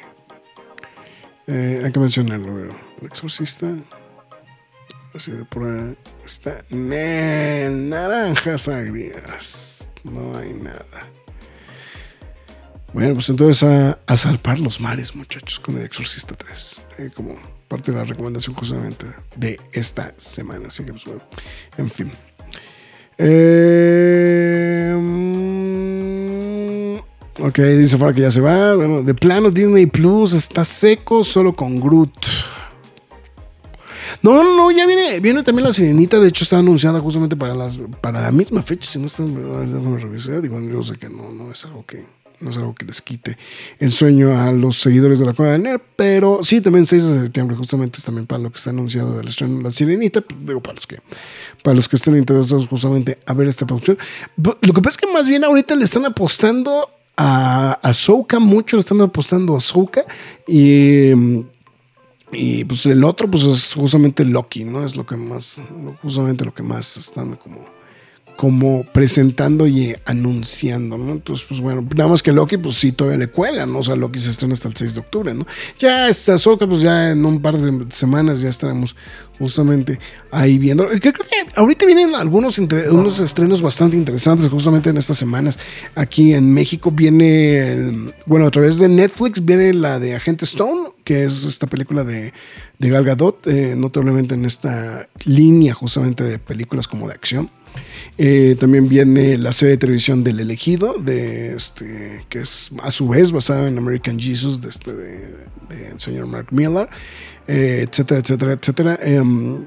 eh, 1.48 1.82
hay 1.86 1.92
que 1.92 2.00
mencionarlo, 2.00 2.54
pero 2.54 2.87
el 3.02 3.08
exorcista. 3.08 3.68
Así 5.14 5.32
de 5.32 5.46
por 5.46 5.96
está 6.26 6.64
naranjas 6.70 8.68
agrias. 8.68 9.92
No 10.04 10.38
hay 10.38 10.54
nada. 10.54 11.08
Bueno, 12.94 13.16
pues 13.16 13.30
entonces 13.30 13.64
a, 13.64 14.00
a, 14.08 14.18
salpar 14.18 14.60
los 14.60 14.80
mares, 14.80 15.16
muchachos, 15.16 15.60
con 15.60 15.78
el 15.78 15.84
Exorcista 15.86 16.36
3. 16.36 16.82
Eh, 17.00 17.10
como 17.14 17.36
parte 17.68 17.92
de 17.92 17.98
la 17.98 18.06
recomendación 18.06 18.56
justamente 18.56 19.06
de 19.36 19.60
esta 19.72 20.14
semana. 20.18 20.70
Así 20.70 20.86
que, 20.86 20.92
pues 20.92 21.06
bueno, 21.06 21.22
en 21.78 21.90
fin. 21.90 22.12
Eh, 23.18 24.94
ok, 27.40 27.60
dice 27.60 27.98
fuera 27.98 28.14
que 28.14 28.22
ya 28.22 28.32
se 28.32 28.42
va. 28.42 28.76
Bueno, 28.76 29.04
de 29.04 29.14
plano 29.14 29.52
Disney 29.52 29.86
Plus 29.86 30.34
está 30.34 30.64
seco 30.64 31.24
solo 31.24 31.56
con 31.56 31.80
Groot. 31.80 32.16
No, 34.22 34.44
no, 34.44 34.56
no, 34.56 34.72
ya 34.72 34.86
viene, 34.86 35.20
viene 35.20 35.44
también 35.44 35.66
la 35.66 35.74
sirenita. 35.74 36.20
De 36.20 36.30
hecho, 36.30 36.44
está 36.44 36.58
anunciada 36.58 37.00
justamente 37.00 37.36
para 37.36 37.54
las 37.54 37.80
para 38.02 38.22
la 38.22 38.32
misma 38.32 38.62
fecha. 38.62 38.90
Si 38.90 39.00
no 39.00 39.08
está, 39.08 39.24
déjame 39.24 40.00
revisar. 40.00 40.42
Digo, 40.42 40.60
yo 40.60 40.82
sé 40.82 40.98
que 40.98 41.10
no, 41.10 41.32
no 41.32 41.52
es 41.52 41.66
algo 41.66 41.86
que, 41.86 42.06
no 42.40 42.50
es 42.50 42.58
algo 42.58 42.76
que 42.76 42.86
les 42.86 43.02
quite 43.02 43.38
el 43.80 43.92
sueño 43.92 44.40
a 44.40 44.52
los 44.52 44.78
seguidores 44.78 45.20
de 45.20 45.26
la 45.26 45.34
Cueva 45.34 45.54
de 45.54 45.60
Nerd, 45.60 45.82
pero 45.96 46.40
sí, 46.44 46.62
también 46.62 46.86
6 46.86 47.06
de 47.06 47.22
septiembre, 47.22 47.56
justamente 47.56 47.98
es 47.98 48.06
también 48.06 48.28
para 48.28 48.42
lo 48.42 48.52
que 48.52 48.58
está 48.58 48.70
anunciado 48.70 49.18
del 49.18 49.28
estreno 49.28 49.58
de 49.58 49.64
La 49.64 49.72
Sirenita, 49.72 50.24
digo, 50.46 50.62
para 50.62 50.76
los 50.76 50.88
que, 50.88 51.00
para 51.64 51.76
los 51.76 51.90
que 51.90 51.96
estén 51.96 52.18
interesados 52.18 52.68
justamente 52.68 53.18
a 53.26 53.34
ver 53.34 53.48
esta 53.48 53.66
producción. 53.66 53.98
Lo 54.38 54.74
que 54.74 54.82
pasa 54.82 54.90
es 54.90 54.98
que 54.98 55.12
más 55.12 55.28
bien 55.28 55.44
ahorita 55.44 55.76
le 55.76 55.86
están 55.86 56.06
apostando 56.06 56.90
a 57.16 57.80
Ahsoka, 57.82 58.40
mucho 58.40 58.78
le 58.78 58.82
están 58.82 59.02
apostando 59.02 59.56
a 59.56 59.58
Ahsoka 59.58 60.06
y... 60.48 61.14
Y 62.32 62.66
pues 62.66 62.86
el 62.86 63.04
otro, 63.04 63.30
pues 63.30 63.44
es 63.44 63.74
justamente 63.74 64.26
Loki, 64.26 64.66
¿no? 64.66 64.86
Es 64.86 64.96
lo 64.96 65.06
que 65.06 65.16
más, 65.16 65.58
justamente 66.02 66.44
lo 66.44 66.54
que 66.54 66.64
más 66.64 66.98
están 66.98 67.36
como 67.36 67.62
como 68.38 68.84
presentando 68.84 69.68
y 69.68 69.96
anunciando, 70.06 70.98
¿no? 70.98 71.12
Entonces, 71.12 71.46
pues 71.50 71.60
bueno, 71.60 71.86
nada 71.96 72.10
más 72.10 72.22
que 72.22 72.32
Loki, 72.32 72.58
pues 72.58 72.76
sí, 72.76 72.92
todavía 72.92 73.18
le 73.18 73.32
cuelgan, 73.32 73.74
¿no? 73.74 73.80
O 73.80 73.84
sea, 73.84 73.96
Loki 73.96 74.20
se 74.20 74.30
estrena 74.30 74.54
hasta 74.54 74.70
el 74.70 74.78
6 74.78 74.94
de 74.94 75.00
octubre, 75.00 75.34
¿no? 75.34 75.46
Ya 75.80 76.08
esta 76.08 76.38
Soca, 76.38 76.68
pues 76.68 76.82
ya 76.82 77.12
en 77.12 77.26
un 77.26 77.42
par 77.42 77.58
de 77.58 77.88
semanas 77.90 78.40
ya 78.40 78.50
estaremos 78.50 78.96
justamente 79.40 80.00
ahí 80.32 80.58
viendo. 80.58 80.86
Creo 80.88 81.14
que 81.14 81.14
ahorita 81.56 81.86
vienen 81.86 82.16
algunos 82.16 82.60
unos 82.60 83.20
estrenos 83.20 83.62
bastante 83.62 83.96
interesantes, 83.96 84.50
justamente 84.50 84.90
en 84.90 84.98
estas 84.98 85.18
semanas. 85.18 85.60
Aquí 85.96 86.34
en 86.34 86.54
México 86.54 86.92
viene, 86.92 88.12
bueno, 88.26 88.48
a 88.48 88.52
través 88.52 88.80
de 88.80 88.90
Netflix 88.90 89.44
viene 89.44 89.74
la 89.74 90.00
de 90.00 90.16
Agente 90.16 90.46
Stone, 90.46 90.90
que 91.04 91.24
es 91.24 91.46
esta 91.46 91.68
película 91.68 92.04
de, 92.04 92.34
de 92.80 92.90
Gal 92.90 93.04
Gadot, 93.04 93.48
eh, 93.48 93.76
notablemente 93.78 94.36
en 94.36 94.46
esta 94.46 95.08
línea 95.26 95.74
justamente 95.74 96.24
de 96.24 96.40
películas 96.40 96.88
como 96.88 97.08
de 97.08 97.14
acción. 97.14 97.50
Eh, 98.18 98.56
también 98.60 98.88
viene 98.88 99.38
la 99.38 99.54
serie 99.54 99.74
de 99.74 99.78
televisión 99.78 100.24
del 100.24 100.40
elegido, 100.40 100.96
de 101.00 101.56
este, 101.56 102.26
que 102.30 102.40
es 102.40 102.72
a 102.82 102.92
su 102.92 103.08
vez 103.08 103.32
basada 103.32 103.68
en 103.68 103.78
American 103.78 104.20
Jesus 104.20 104.60
de 104.60 104.70
este, 104.70 104.94
de, 104.94 105.94
señor 105.98 106.26
Mark 106.28 106.48
Miller, 106.52 106.90
eh, 107.48 107.86
etcétera, 107.88 108.20
etcétera, 108.20 108.54
etcétera. 108.54 109.00
Em, 109.02 109.66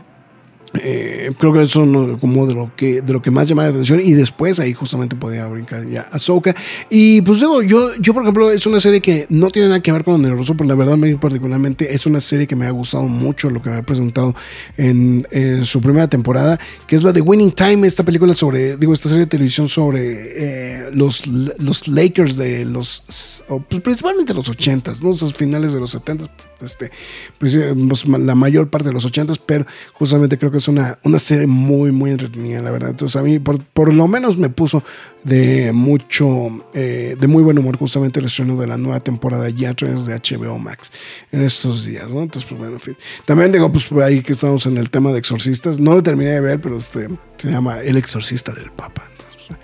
eh, 0.75 1.33
creo 1.37 1.53
que 1.53 1.63
eso 1.63 1.83
es 1.83 2.21
como 2.21 2.47
de 2.47 2.55
lo 2.55 2.71
que 2.77 3.03
de 3.03 3.13
lo 3.13 3.21
que 3.21 3.31
más 3.31 3.49
llama 3.49 3.65
la 3.65 3.71
atención. 3.71 4.01
Y 4.01 4.13
después 4.13 4.61
ahí 4.61 4.73
justamente 4.73 5.17
podía 5.17 5.47
brincar 5.47 5.87
ya 5.89 6.03
Ahsoka. 6.13 6.55
Y 6.89 7.23
pues 7.23 7.41
digo 7.41 7.63
yo 7.63 7.97
yo 7.97 8.15
por 8.15 8.23
ejemplo 8.23 8.51
es 8.51 8.67
una 8.67 8.79
serie 8.79 9.01
que 9.01 9.27
no 9.31 9.49
tiene 9.49 9.69
nada 9.69 9.81
que 9.81 9.91
ver 9.91 10.05
con 10.05 10.15
lo 10.15 10.19
nervioso 10.19 10.57
pero 10.57 10.69
la 10.69 10.77
verdad 10.77 10.97
mí 10.97 11.15
particularmente 11.15 11.93
es 11.93 12.07
una 12.07 12.21
serie 12.21 12.47
que 12.47 12.55
me 12.55 12.67
ha 12.67 12.71
gustado 12.71 13.05
mucho 13.05 13.51
lo 13.51 13.61
que 13.61 13.71
me 13.71 13.77
ha 13.79 13.83
presentado 13.83 14.35
en, 14.77 15.27
su 15.65 15.81
primera 15.81 16.09
temporada 16.09 16.59
que 16.87 16.95
es 16.97 17.03
la 17.03 17.13
de 17.13 17.21
Winning 17.21 17.53
Time 17.53 17.87
esta 17.87 18.05
película 18.05 18.35
sobre 18.35 18.77
digo 18.77 18.93
esta 18.93 19.09
serie 19.09 19.25
de 19.25 19.31
televisión 19.31 19.69
sobre 19.69 20.03
eh, 20.05 20.91
los, 20.93 21.27
los 21.27 21.89
Lakers 21.89 22.37
de 22.37 22.65
los 22.65 23.43
pues 23.69 23.81
principalmente 23.81 24.35
los 24.35 24.51
80s 24.51 25.01
no 25.01 25.11
esos 25.11 25.35
finales 25.35 25.73
de 25.73 25.81
los 25.81 25.97
70s 25.97 26.29
este, 26.63 26.91
pues, 27.39 27.55
eh, 27.55 27.75
la 28.19 28.35
mayor 28.35 28.69
parte 28.69 28.89
de 28.89 28.95
los 28.95 29.05
80 29.05 29.35
pero 29.47 29.67
justamente 29.93 30.39
creo 30.39 30.51
que 30.51 30.59
es 30.59 30.69
una, 30.69 30.99
una 31.05 31.19
serie 31.19 31.47
muy, 31.47 31.93
muy 31.93 32.11
entretenida, 32.11 32.63
la 32.63 32.71
verdad. 32.71 32.91
Entonces 32.91 33.17
a 33.17 33.23
mí 33.23 33.39
por, 33.39 33.63
por 33.63 33.93
lo 33.93 34.09
menos 34.09 34.37
me 34.37 34.49
puso 34.49 34.83
de 35.25 35.73
mucho, 35.73 36.65
eh, 36.73 37.17
de 37.19 37.27
muy 37.27 37.43
buen 37.43 37.59
humor 37.59 37.77
justamente 37.77 38.21
el 38.21 38.27
estreno 38.27 38.57
de 38.57 38.67
la 38.67 38.79
nueva 38.79 39.01
temporada 39.01 39.49
ya 39.51 39.71
a 39.71 39.75
través 39.75 40.07
de 40.07 40.15
HBO 40.15 40.59
Max 40.59 40.91
en 41.31 41.43
estos 41.43 41.85
días, 41.85 42.09
¿no? 42.11 42.23
Entonces, 42.23 42.49
pues 42.49 42.59
bueno, 42.59 42.77
en 42.77 42.81
fin. 42.81 42.97
También 43.25 43.53
digo, 43.53 43.71
pues 43.71 43.91
ahí 43.93 44.23
que 44.23 44.33
estamos 44.33 44.67
en 44.67 44.79
el 44.79 44.91
tema 44.91 45.13
de 45.13 45.19
exorcistas, 45.19 45.79
no 45.79 45.95
lo 45.95 46.03
terminé 46.03 46.31
de 46.31 46.41
ver, 46.41 46.61
pero 46.61 46.77
este, 46.77 47.09
se 47.37 47.51
llama 47.51 47.81
El 47.81 47.97
exorcista 47.97 48.53
del 48.53 48.71
Papa. 48.71 49.05
Entonces, 49.13 49.43
pues, 49.49 49.61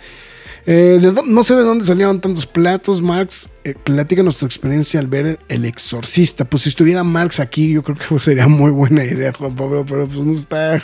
eh, 0.67 1.01
no 1.27 1.45
sé 1.45 1.55
de 1.55 1.63
dónde 1.63 1.85
salieron 1.85 2.21
tantos 2.21 2.45
platos, 2.47 3.01
Marx. 3.01 3.49
Eh, 3.63 3.75
platícanos 3.75 4.39
tu 4.39 4.47
experiencia 4.47 4.99
al 4.99 5.07
ver 5.07 5.39
El 5.49 5.65
Exorcista. 5.65 6.45
Pues 6.45 6.65
si 6.65 6.71
estuviera 6.71 7.05
Marx 7.05 7.39
aquí, 7.39 7.71
yo 7.71 7.85
creo 7.85 7.97
que 7.97 8.21
sería 8.25 8.49
muy 8.49 8.73
buena 8.73 9.05
idea, 9.05 9.33
Juan 9.33 9.55
Pablo, 9.55 9.85
pero 9.87 10.09
pues 10.09 10.27
no 10.27 10.33
está. 10.33 10.75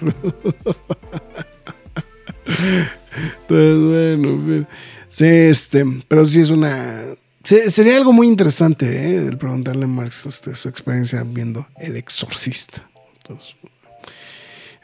Entonces, 3.49 4.18
bueno, 4.18 4.43
pues, 4.45 4.66
sí, 5.09 5.26
este, 5.26 5.85
pero 6.07 6.24
sí 6.26 6.41
es 6.41 6.51
una. 6.51 7.03
sería 7.43 7.97
algo 7.97 8.12
muy 8.12 8.28
interesante, 8.28 8.87
¿eh? 8.87 9.26
El 9.26 9.37
preguntarle 9.37 9.85
a 9.85 9.89
Marx 9.89 10.26
este, 10.26 10.55
su 10.55 10.68
experiencia 10.68 11.24
viendo 11.24 11.66
El 11.76 11.97
Exorcista. 11.97 12.89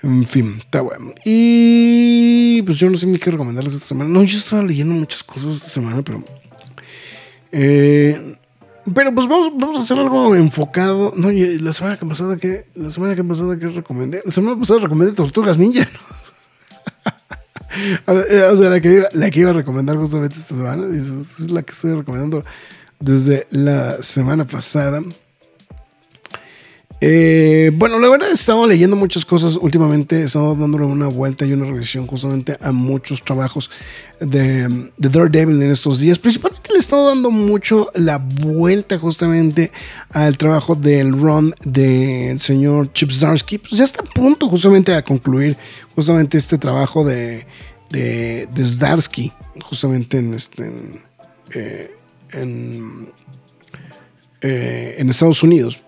En 0.03 0.26
fin, 0.26 0.57
está 0.61 0.80
bueno. 0.80 1.12
Y 1.24 1.97
pues 2.62 2.78
yo 2.78 2.88
no 2.90 2.96
sé 2.96 3.06
ni 3.06 3.18
qué 3.18 3.30
recomendarles 3.30 3.74
esta 3.74 3.86
semana. 3.86 4.11
No, 4.11 4.22
yo 4.22 4.36
estaba 4.36 4.62
leyendo 4.62 4.94
muchas 4.94 5.22
cosas 5.22 5.56
esta 5.56 5.68
semana, 5.68 6.02
pero. 6.02 6.24
Eh, 7.52 8.36
pero 8.94 9.14
pues 9.14 9.26
vamos, 9.26 9.52
vamos 9.56 9.78
a 9.78 9.82
hacer 9.82 9.98
algo 9.98 10.34
enfocado. 10.34 11.12
No, 11.16 11.30
la 11.30 11.72
semana 11.72 11.96
que 11.96 12.06
pasada 12.06 12.36
que. 12.36 12.66
La 12.74 12.90
semana 12.90 13.14
que 13.14 13.24
pasada 13.24 13.59
que 13.59 13.68
recomendé. 13.68 14.22
La 14.24 14.32
semana 14.32 14.59
pasada 14.59 14.80
recomendé 14.80 15.12
Tortugas 15.14 15.59
Ninja. 15.59 15.88
o 18.06 18.56
sea, 18.56 18.70
la 18.70 18.80
que, 18.80 18.92
iba, 18.92 19.09
la 19.12 19.30
que 19.30 19.40
iba 19.40 19.50
a 19.50 19.54
recomendar 19.54 19.96
justamente 19.96 20.36
esta 20.36 20.54
semana. 20.54 20.86
Es 20.94 21.50
la 21.50 21.62
que 21.62 21.72
estoy 21.72 21.94
recomendando 21.94 22.44
desde 23.00 23.46
la 23.50 24.02
semana 24.02 24.44
pasada. 24.44 25.02
Eh, 27.01 27.70
bueno, 27.74 28.01
la 28.01 28.09
verdad 28.09 28.28
he 28.30 28.34
estado 28.34 28.66
leyendo 28.66 28.96
muchas 28.96 29.24
cosas 29.24 29.57
últimamente, 29.57 30.20
he 30.20 30.24
estado 30.24 30.57
dándole 30.57 30.84
una 30.84 31.07
vuelta 31.07 31.46
y 31.46 31.53
una 31.53 31.64
revisión 31.64 32.09
justamente 32.09 32.59
a 32.61 32.72
muchos 32.72 33.22
trabajos 33.22 33.70
de, 34.18 34.90
de 34.96 35.09
Daredevil 35.09 35.62
en 35.62 35.70
estos 35.70 36.01
días. 36.01 36.18
Principalmente 36.18 36.72
le 36.72 36.76
he 36.76 36.80
estado 36.80 37.09
dando 37.09 37.30
mucho 37.30 37.90
la 37.94 38.18
vuelta 38.18 38.99
justamente 38.99 39.70
al 40.11 40.36
trabajo 40.36 40.74
del 40.74 41.12
run 41.12 41.55
del 41.64 42.40
señor 42.40 42.92
Chip 42.92 43.12
Zarsky. 43.12 43.59
Pues 43.59 43.72
ya 43.72 43.84
está 43.84 44.03
a 44.03 44.07
punto 44.07 44.49
justamente 44.49 44.92
a 44.94 45.05
concluir 45.05 45.57
justamente 45.94 46.36
este 46.36 46.59
trabajo 46.59 47.05
de, 47.05 47.46
de, 47.90 48.49
Zdarsky, 48.64 49.32
justamente 49.62 50.18
en, 50.18 50.34
este, 50.34 50.64
en, 50.64 51.03
eh, 51.55 51.94
eh, 54.40 54.96
en 54.99 55.11
Estados 55.11 55.44
Unidos. 55.44 55.80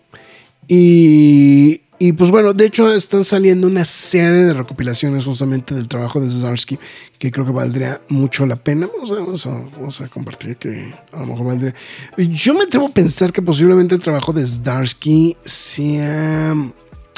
Y, 0.72 2.12
pues 2.12 2.30
bueno, 2.30 2.52
de 2.52 2.64
hecho 2.64 2.94
están 2.94 3.24
saliendo 3.24 3.66
una 3.66 3.84
serie 3.84 4.44
de 4.44 4.54
recopilaciones 4.54 5.24
justamente 5.24 5.74
del 5.74 5.88
trabajo 5.88 6.20
de 6.20 6.30
Zarsky 6.30 6.78
que 7.18 7.32
creo 7.32 7.44
que 7.44 7.50
valdría 7.50 8.00
mucho 8.08 8.46
la 8.46 8.54
pena. 8.54 8.86
Vamos 8.86 9.10
a, 9.46 9.50
vamos 9.50 10.00
a, 10.00 10.06
compartir 10.06 10.56
que 10.58 10.94
a 11.12 11.20
lo 11.20 11.26
mejor 11.26 11.46
valdría. 11.46 11.74
Yo 12.16 12.54
me 12.54 12.62
atrevo 12.62 12.86
a 12.86 12.90
pensar 12.90 13.32
que 13.32 13.42
posiblemente 13.42 13.96
el 13.96 14.00
trabajo 14.00 14.32
de 14.32 14.46
Zdarsky 14.46 15.36
sea 15.44 16.52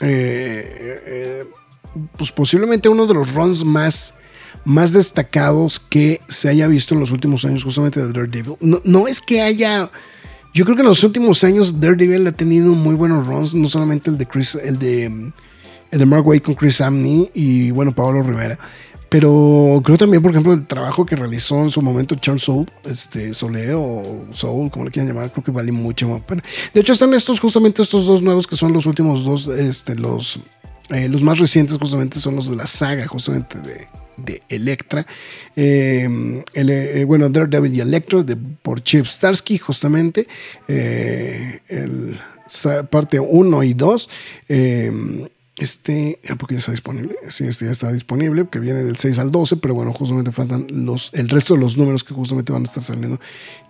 eh, 0.01 1.03
eh, 1.07 1.45
pues 2.17 2.33
posiblemente 2.33 2.89
uno 2.89 3.07
de 3.07 3.13
los 3.13 3.35
runs 3.35 3.67
más 3.67 4.15
más 4.65 4.93
destacados 4.93 5.79
que 5.79 6.23
se 6.29 6.49
haya 6.49 6.67
visto 6.69 6.95
en 6.95 7.01
los 7.01 7.11
últimos 7.11 7.45
años 7.45 7.65
justamente 7.65 8.01
de 8.01 8.13
Daredevil. 8.13 8.57
No, 8.61 8.81
no 8.85 9.09
es 9.09 9.21
que 9.21 9.43
haya 9.43 9.91
yo 10.55 10.65
creo 10.65 10.77
que 10.77 10.83
en 10.83 10.89
los 10.89 11.03
últimos 11.05 11.43
años 11.45 11.81
Daredevil 11.81 12.27
ha 12.27 12.33
tenido 12.33 12.75
muy 12.75 12.95
buenos 12.95 13.27
runs, 13.27 13.55
no 13.55 13.67
solamente 13.69 14.11
el 14.11 14.19
de 14.19 14.27
Chris, 14.27 14.55
el 14.55 14.79
de, 14.79 15.05
el 15.05 15.99
de 15.99 16.07
Mark 16.07 16.27
Wade 16.27 16.43
con 16.43 16.55
Chris 16.55 16.81
Amney 16.81 17.31
y 17.35 17.71
bueno, 17.71 17.95
Pablo 17.95 18.23
Rivera. 18.23 18.59
Pero 19.09 19.83
creo 19.85 19.99
también, 19.99 20.23
por 20.23 20.31
ejemplo, 20.31 20.55
el 20.55 20.67
trabajo 20.67 21.05
que 21.05 21.17
realizó 21.17 21.63
en 21.63 21.69
su 21.69 21.83
momento 21.83 22.15
Charles 22.15 22.45
Soul, 22.45 22.65
este, 22.85 23.35
Soule 23.35 23.75
o 23.75 24.25
Soul, 24.33 24.71
como 24.71 24.87
le 24.87 24.91
quieran 24.91 25.09
llamar, 25.13 25.31
creo 25.31 25.45
que 25.45 25.51
vale 25.51 25.71
mucho 25.71 26.09
más. 26.09 26.23
De 26.73 26.81
hecho, 26.81 26.95
están 26.95 27.13
estos, 27.13 27.39
justamente 27.39 27.83
estos 27.83 28.07
dos 28.07 28.23
nuevos 28.23 28.47
que 28.47 28.57
son 28.57 28.73
los 28.73 28.87
últimos 28.87 29.23
dos, 29.23 29.49
este, 29.49 29.95
los, 29.97 30.41
eh, 30.93 31.09
los 31.09 31.23
más 31.23 31.39
recientes, 31.39 31.77
justamente 31.79 32.19
son 32.19 32.37
los 32.37 32.49
de 32.49 32.57
la 32.57 32.67
saga, 32.67 33.07
justamente 33.07 33.59
de, 33.59 33.87
de 34.17 34.43
Electra. 34.49 35.07
Em, 35.57 36.43
eh, 36.55 37.05
bueno, 37.07 37.29
Daredevil 37.29 37.75
y 37.75 37.81
Electro 37.81 38.23
de, 38.23 38.37
por 38.37 38.83
Chip 38.83 39.07
Starsky, 39.07 39.59
justamente. 39.59 40.27
Eh, 40.69 41.61
el, 41.69 42.19
parte 42.91 43.19
1 43.19 43.63
y 43.63 43.73
2. 43.73 44.11
Este, 45.59 46.19
¿a 46.31 46.35
porque 46.37 46.55
ya 46.55 46.61
está 46.61 46.73
disponible? 46.73 47.15
Sí, 47.29 47.45
este 47.45 47.67
ya 47.67 47.73
está 47.73 47.93
disponible, 47.93 48.49
que 48.51 48.59
viene 48.59 48.83
del 48.83 48.97
6 48.97 49.19
al 49.19 49.31
12, 49.31 49.59
pero 49.59 49.75
bueno, 49.75 49.93
justamente 49.93 50.33
faltan 50.33 50.67
los, 50.71 51.11
el 51.13 51.29
resto 51.29 51.55
de 51.55 51.61
los 51.61 51.77
números 51.77 52.05
que 52.05 52.15
justamente 52.15 52.53
van 52.53 52.63
a 52.63 52.65
estar 52.65 52.83
saliendo 52.83 53.21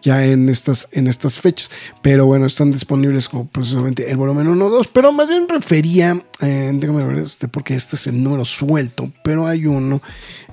ya 0.01 0.25
en 0.25 0.49
estas, 0.49 0.89
en 0.93 1.09
estas 1.09 1.41
fechas. 1.41 1.73
Pero 2.01 2.25
bueno, 2.25 2.47
están 2.47 2.71
disponibles 2.71 3.29
como 3.29 3.49
precisamente 3.49 4.09
el 4.11 4.17
volumen 4.17 4.47
1 4.47 4.71
2, 4.71 4.89
pero 4.89 5.11
más 5.11 5.29
bien 5.29 5.49
refería, 5.49 6.23
eh, 6.41 6.71
déjame 6.73 7.05
ver 7.05 7.19
este, 7.19 7.49
porque 7.49 7.75
este 7.75 7.97
es 7.97 8.07
el 8.07 8.23
número 8.23 8.45
suelto, 8.45 9.11
pero 9.25 9.49
hay 9.49 9.67
uno 9.67 10.01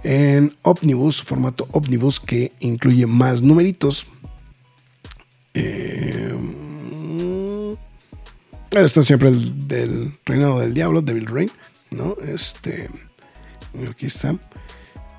en 0.03 0.57
Omnibus, 0.63 1.21
formato 1.21 1.67
Omnibus, 1.71 2.19
que 2.19 2.53
incluye 2.59 3.05
más 3.05 3.43
numeritos. 3.43 4.07
Eh, 5.53 6.33
está 8.71 9.01
siempre 9.01 9.29
el 9.29 9.67
del 9.67 10.17
reinado 10.25 10.59
del 10.59 10.73
diablo, 10.73 11.01
Devil 11.01 11.25
Reign, 11.25 11.51
¿no? 11.91 12.15
Este. 12.25 12.89
Aquí 13.89 14.05
está. 14.05 14.35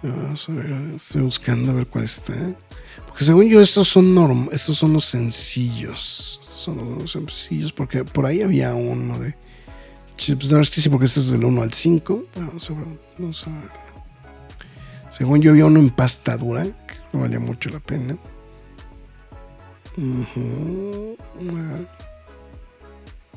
Vamos 0.03 0.49
a 0.49 0.53
ver, 0.53 0.73
estoy 0.97 1.23
buscando 1.23 1.73
a 1.73 1.75
ver 1.75 1.87
cuál 1.87 2.05
está. 2.05 2.35
Porque 3.07 3.25
según 3.25 3.49
yo, 3.49 3.61
estos 3.61 3.89
son 3.89 4.15
norm 4.15 4.49
estos 4.53 4.79
son 4.79 4.93
los 4.93 5.05
sencillos. 5.05 6.39
Estos 6.41 6.63
son 6.63 6.99
los 6.99 7.13
sencillos, 7.13 7.73
porque 7.73 8.05
por 8.05 8.27
ahí 8.27 8.43
había 8.43 8.75
uno 8.75 9.19
de 9.19 9.35
Chips 10.17 10.51
Darsky, 10.51 10.81
sí, 10.81 10.89
porque 10.89 11.07
este 11.07 11.21
es 11.21 11.31
del 11.31 11.45
1 11.45 11.63
al 11.63 11.73
5. 11.73 12.25
Vamos 12.37 12.71
a 12.71 12.75
ver, 12.75 12.87
vamos 13.19 13.47
a 13.47 13.51
ver. 13.51 13.71
Según 15.11 15.43
yo, 15.43 15.51
había 15.51 15.67
uno 15.67 15.81
en 15.81 15.91
pasta 15.91 16.37
dura, 16.37 16.65
que 16.65 16.95
no 17.13 17.21
valía 17.21 17.41
mucho 17.41 17.69
la 17.71 17.81
pena. 17.81 18.17
Ujú. 19.97 21.17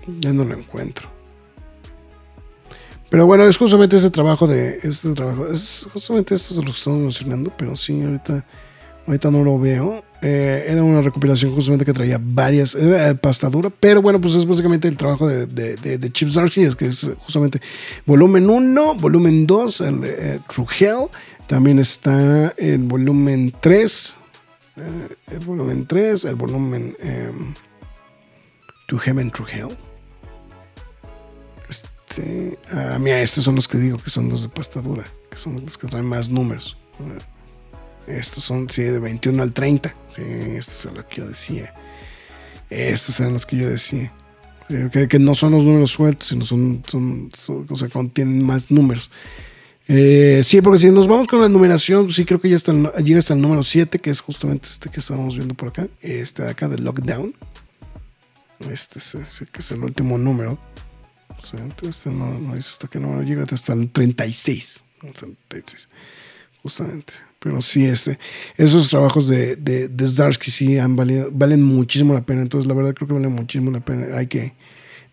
Ya 0.07 0.33
no 0.33 0.43
lo 0.43 0.55
encuentro. 0.55 1.07
Pero 3.09 3.25
bueno, 3.27 3.45
es 3.45 3.57
justamente 3.57 3.95
ese 3.95 4.09
trabajo 4.09 4.47
de. 4.47 4.79
Este 4.83 5.13
trabajo. 5.13 5.47
Es 5.47 5.87
justamente 5.93 6.33
esto 6.33 6.55
es 6.55 6.59
lo 6.59 6.65
que 6.65 6.77
estamos 6.77 6.99
mencionando. 6.99 7.51
Pero 7.57 7.75
sí, 7.75 8.01
ahorita. 8.01 8.45
Ahorita 9.05 9.29
no 9.29 9.43
lo 9.43 9.59
veo. 9.59 10.03
Eh, 10.21 10.65
era 10.69 10.81
una 10.81 11.01
recopilación 11.01 11.53
justamente 11.53 11.83
que 11.83 11.91
traía 11.91 12.19
varias. 12.19 12.73
Era 12.73 13.09
eh, 13.09 13.15
pasta 13.15 13.49
dura. 13.49 13.69
Pero 13.69 14.01
bueno, 14.01 14.19
pues 14.19 14.33
es 14.35 14.45
básicamente 14.45 14.87
el 14.87 14.95
trabajo 14.97 15.27
de, 15.27 15.45
de, 15.45 16.11
Chips 16.11 16.35
Darcy. 16.35 16.63
Es 16.63 16.75
que 16.75 16.87
es 16.87 17.11
justamente 17.19 17.61
volumen 18.05 18.49
1, 18.49 18.95
volumen 18.95 19.45
2, 19.45 19.81
el 19.81 20.01
de 20.01 20.35
eh, 20.35 20.39
True 20.47 20.67
Hell. 20.79 21.07
También 21.47 21.79
está 21.79 22.53
el 22.57 22.79
volumen 22.79 23.53
3. 23.59 24.15
eh, 24.77 25.15
el 25.31 25.39
volumen 25.39 25.85
3. 25.85 26.25
El 26.25 26.35
volumen. 26.35 26.95
em, 26.99 27.53
To 28.87 28.97
Heaven 28.97 29.31
True 29.31 29.47
Hell. 29.51 29.77
Este, 32.17 32.59
ah, 32.71 32.97
mira, 32.99 33.21
estos 33.21 33.43
son 33.43 33.55
los 33.55 33.67
que 33.67 33.77
digo 33.79 33.97
que 33.97 34.09
son 34.11 34.29
los 34.29 34.43
de 34.43 34.49
pasta 34.49 34.81
dura, 34.81 35.03
que 35.31 35.37
son 35.37 35.63
los 35.63 35.77
que 35.77 35.87
traen 35.87 36.05
más 36.05 36.29
números. 36.29 36.77
Estos 38.05 38.43
son, 38.43 38.69
sí, 38.69 38.83
de 38.83 38.99
21 38.99 39.41
al 39.41 39.51
30. 39.53 39.95
Sí, 40.09 40.21
estos 40.21 40.75
son 40.75 40.95
los 40.95 41.05
que 41.05 41.15
yo 41.17 41.27
decía. 41.27 41.73
Estos 42.69 43.19
eran 43.19 43.33
los 43.33 43.45
que 43.45 43.57
yo 43.57 43.69
decía. 43.69 44.11
Que, 44.91 45.07
que 45.07 45.19
no 45.19 45.33
son 45.35 45.53
los 45.53 45.63
números 45.63 45.91
sueltos, 45.91 46.27
sino 46.29 46.45
son, 46.45 46.83
son, 46.87 47.31
son- 47.37 47.65
o 47.69 47.75
sea, 47.75 47.89
contienen 47.89 48.43
más 48.43 48.69
números. 48.69 49.09
Eh, 49.87 50.41
sí, 50.43 50.61
porque 50.61 50.79
si 50.79 50.89
nos 50.91 51.07
vamos 51.07 51.27
con 51.27 51.41
la 51.41 51.49
numeración, 51.49 52.09
sí 52.11 52.25
creo 52.25 52.39
que 52.39 52.49
ya 52.49 52.55
está 52.55 52.71
llega 52.99 53.19
hasta 53.19 53.33
el 53.33 53.41
número 53.41 53.63
7, 53.63 53.99
que 53.99 54.09
es 54.11 54.21
justamente 54.21 54.67
este 54.67 54.89
que 54.89 54.99
estábamos 54.99 55.35
viendo 55.35 55.55
por 55.55 55.69
acá. 55.69 55.87
Este 56.01 56.43
de 56.43 56.51
acá 56.51 56.67
de 56.67 56.77
Lockdown. 56.77 57.33
Este 58.71 58.99
es, 58.99 59.15
es 59.15 59.71
el 59.71 59.83
último 59.83 60.17
número. 60.17 60.57
Sea, 61.43 61.59
entonces 61.59 61.97
este 61.97 62.09
no, 62.09 62.39
no 62.39 62.55
dice 62.55 62.69
hasta 62.69 62.87
qué 62.87 62.99
número 62.99 63.21
llega, 63.23 63.43
hasta 63.51 63.73
el 63.73 63.89
36. 63.91 64.83
Hasta 65.05 65.25
el 65.25 65.35
36, 65.49 65.87
Justamente. 66.61 67.13
Pero 67.39 67.59
sí, 67.59 67.83
este, 67.85 68.17
esos 68.55 68.87
trabajos 68.89 69.27
de, 69.27 69.57
de, 69.57 69.89
de 69.89 70.07
Zdarsky 70.07 70.49
sí 70.49 70.77
han 70.77 70.95
valido, 70.95 71.29
valen 71.31 71.61
muchísimo 71.61 72.13
la 72.13 72.21
pena. 72.21 72.41
Entonces, 72.41 72.67
la 72.69 72.73
verdad 72.73 72.93
creo 72.93 73.07
que 73.09 73.13
valen 73.15 73.33
muchísimo 73.33 73.69
la 73.71 73.81
pena. 73.81 74.17
Hay 74.17 74.27
que, 74.27 74.53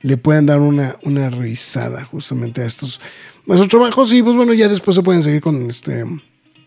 le 0.03 0.16
pueden 0.16 0.47
dar 0.47 0.61
una, 0.61 0.97
una 1.03 1.28
revisada 1.28 2.05
justamente 2.05 2.62
a 2.62 2.66
estos, 2.66 3.01
a 3.49 3.55
esos 3.55 3.66
trabajos. 3.66 4.12
Y 4.12 4.22
pues 4.22 4.37
bueno, 4.37 4.53
ya 4.55 4.68
después 4.68 4.95
se 4.95 5.03
pueden 5.03 5.24
seguir 5.24 5.41
con 5.41 5.68
este. 5.68 6.05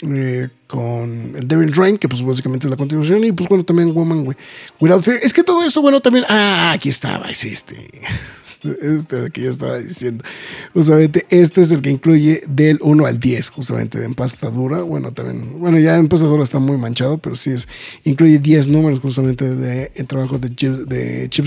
eh, 0.01 0.49
con 0.67 1.33
el 1.37 1.47
Devil 1.47 1.71
Rain, 1.73 1.97
que 1.97 2.09
pues 2.09 2.21
básicamente 2.21 2.67
es 2.67 2.71
la 2.71 2.75
continuación, 2.75 3.23
y 3.23 3.31
pues 3.31 3.47
bueno, 3.47 3.63
también 3.63 3.93
Woman 3.93 4.27
Wi- 4.27 4.35
Without 4.81 5.01
Fear. 5.01 5.19
Es 5.23 5.31
que 5.31 5.43
todo 5.43 5.63
esto, 5.63 5.81
bueno, 5.81 6.01
también. 6.01 6.25
Ah, 6.27 6.73
aquí 6.73 6.89
estaba, 6.89 7.29
es 7.29 7.45
este. 7.45 8.01
Este 8.63 9.17
es 9.17 9.23
el 9.25 9.31
que 9.31 9.41
yo 9.41 9.49
estaba 9.49 9.77
diciendo. 9.77 10.23
Justamente, 10.73 11.25
este 11.29 11.61
es 11.61 11.71
el 11.71 11.81
que 11.81 11.89
incluye 11.89 12.43
del 12.47 12.79
1 12.81 13.05
al 13.05 13.19
10, 13.19 13.49
justamente 13.49 13.99
de 13.99 14.05
empastadura. 14.05 14.81
Bueno, 14.81 15.11
también, 15.11 15.59
bueno, 15.59 15.79
ya 15.79 15.97
empastadura 15.97 16.43
está 16.43 16.59
muy 16.59 16.77
manchado, 16.77 17.17
pero 17.17 17.35
sí 17.35 17.51
es, 17.51 17.67
incluye 18.03 18.39
10 18.39 18.69
números 18.69 18.99
justamente 18.99 19.53
de 19.55 19.91
el 19.95 20.07
trabajo 20.07 20.37
de, 20.39 20.49
Chip- 20.49 20.85
de 20.85 21.27
Chip. 21.29 21.45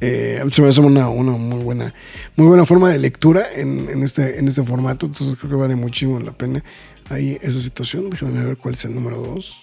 Eh, 0.00 0.42
se 0.50 0.60
me 0.60 0.68
hace 0.68 0.80
una, 0.80 1.08
una 1.08 1.32
muy 1.32 1.62
buena 1.62 1.94
muy 2.36 2.48
buena 2.48 2.66
forma 2.66 2.90
de 2.90 2.98
lectura 2.98 3.46
en, 3.54 3.88
en 3.88 4.02
este, 4.02 4.38
en 4.38 4.48
este 4.48 4.62
formato. 4.62 5.06
Entonces 5.06 5.38
creo 5.38 5.50
que 5.50 5.56
vale 5.56 5.76
muchísimo 5.76 6.18
la 6.20 6.32
pena 6.32 6.62
ahí 7.08 7.38
esa 7.42 7.60
situación. 7.60 8.10
Déjame 8.10 8.44
ver 8.44 8.56
cuál 8.56 8.74
es 8.74 8.84
el 8.84 8.94
número 8.94 9.18
2 9.18 9.56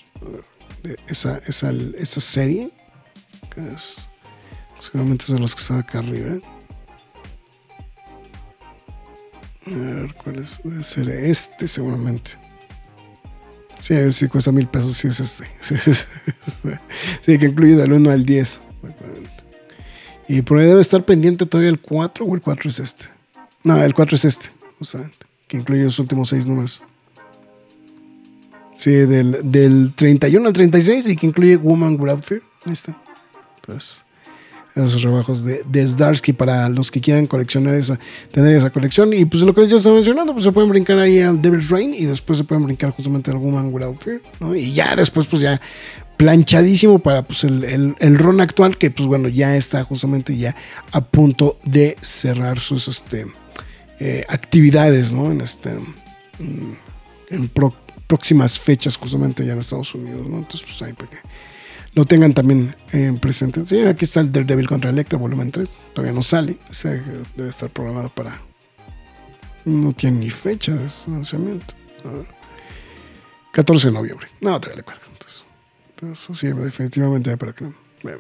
de 0.84 0.96
esa, 1.08 1.42
esa, 1.48 1.72
esa 2.00 2.22
serie. 2.22 2.72
Que 3.54 3.62
es, 3.76 4.08
seguramente 4.82 5.32
de 5.32 5.40
los 5.40 5.54
que 5.54 5.62
están 5.62 5.80
acá 5.80 6.00
arriba. 6.00 6.38
A 9.68 9.70
ver 9.70 10.14
cuál 10.16 10.40
es. 10.40 10.60
Debe 10.64 10.84
ser 10.84 11.10
este 11.10 11.68
seguramente. 11.68 12.32
Sí, 13.80 13.94
a 13.94 14.00
ver 14.00 14.14
si 14.14 14.28
cuesta 14.28 14.52
mil 14.52 14.68
pesos. 14.68 14.94
Sí, 14.94 15.08
es 15.08 15.20
este. 15.20 15.46
Sí, 17.22 17.38
que 17.38 17.46
incluye 17.46 17.76
del 17.76 17.94
1 17.94 18.10
al 18.10 18.26
10. 18.26 18.62
exactamente. 18.84 19.44
Y 20.28 20.42
por 20.42 20.58
ahí 20.58 20.66
debe 20.66 20.82
estar 20.82 21.06
pendiente 21.06 21.46
todavía 21.46 21.70
el 21.70 21.80
4 21.80 22.26
o 22.26 22.36
el 22.36 22.42
4 22.42 22.70
es 22.70 22.80
este. 22.80 23.06
No, 23.64 23.82
el 23.82 23.94
4 23.94 24.16
es 24.16 24.26
este, 24.26 24.50
justamente, 24.80 25.18
que 25.48 25.58
incluye 25.58 25.84
los 25.84 26.00
últimos 26.00 26.30
6 26.30 26.48
números. 26.48 26.82
Sí, 28.76 28.92
del, 28.92 29.52
del 29.52 29.94
31 29.94 30.48
al 30.48 30.54
36 30.54 31.08
y 31.08 31.16
que 31.16 31.28
incluye 31.28 31.58
Woman 31.58 32.00
Without 32.00 32.24
Fear. 32.24 32.42
Ahí 32.66 32.74
está. 32.74 32.98
Entonces, 33.58 34.04
esos 34.76 35.02
rebajos 35.02 35.44
de, 35.44 35.64
de 35.66 36.34
para 36.34 36.70
los 36.70 36.92
que 36.92 37.02
quieran 37.02 37.28
coleccionar 37.28 37.76
esa, 37.76 38.00
tener 38.32 38.56
esa 38.56 38.70
colección. 38.70 39.14
Y 39.14 39.26
pues 39.26 39.44
lo 39.44 39.54
que 39.54 39.68
ya 39.68 39.78
estaba 39.78 39.96
mencionando, 39.96 40.34
pues 40.34 40.46
se 40.46 40.52
pueden 40.52 40.70
brincar 40.70 41.00
ahí 41.00 41.20
al 41.20 41.42
Devil's 41.42 41.70
Reign 41.70 41.94
y 41.94 42.06
después 42.06 42.38
se 42.38 42.44
pueden 42.44 42.66
brincar 42.66 42.92
justamente 42.92 43.32
al 43.32 43.38
Woman 43.38 43.74
Without 43.74 43.98
Fear. 43.98 44.22
¿no? 44.40 44.56
Y 44.56 44.74
ya 44.74 44.96
después, 44.96 45.28
pues 45.28 45.42
ya 45.42 45.60
planchadísimo 46.18 47.00
para 47.00 47.24
pues, 47.24 47.44
el, 47.44 47.64
el, 47.64 47.96
el 48.00 48.18
ron 48.18 48.42
actual, 48.42 48.78
que 48.78 48.92
pues 48.92 49.08
bueno, 49.08 49.28
ya 49.28 49.56
está 49.58 49.84
justamente 49.84 50.38
ya 50.38 50.56
a 50.92 51.02
punto 51.02 51.58
de 51.64 51.98
cerrar 52.02 52.60
sus 52.60 52.88
este, 52.88 53.26
eh, 54.00 54.24
actividades, 54.30 55.14
¿no? 55.14 55.32
En 55.32 55.42
este 55.42 55.72
mm, 55.72 56.74
en 57.32 57.52
próximas 58.08 58.60
fechas 58.60 58.98
justamente 58.98 59.46
ya 59.46 59.54
en 59.54 59.60
Estados 59.60 59.96
Unidos, 59.96 60.28
¿no? 60.28 60.38
Entonces, 60.38 60.64
pues 60.64 60.82
ahí 60.82 60.94
para 60.94 61.10
que 61.10 61.18
lo 61.94 62.06
tengan 62.06 62.34
también 62.34 62.76
en 62.92 63.18
presente. 63.18 63.66
Sí, 63.66 63.82
aquí 63.82 64.06
está 64.06 64.22
el 64.22 64.32
Daredevil 64.32 64.68
contra 64.68 64.90
Electra, 64.90 65.20
volumen 65.20 65.52
3. 65.52 65.70
Todavía 65.94 66.14
no 66.14 66.24
sale. 66.24 66.58
Debe 67.36 67.50
estar 67.50 67.70
programado 67.70 68.10
para. 68.10 68.42
No 69.66 69.94
tiene 69.94 70.20
ni 70.20 70.30
fecha 70.30 70.74
de 70.74 70.88
lanzamiento. 71.08 71.76
Ver. 72.04 72.26
14 73.52 73.90
de 73.90 73.94
noviembre. 73.94 74.28
No, 74.40 74.60
todavía 74.60 74.84
le. 74.84 75.12
Entonces, 75.12 75.46
entonces, 75.96 76.38
sí, 76.38 76.48
definitivamente 76.48 77.36
para 77.38 77.54
que 77.54 77.66
no. 77.66 77.74
Bueno. 78.02 78.20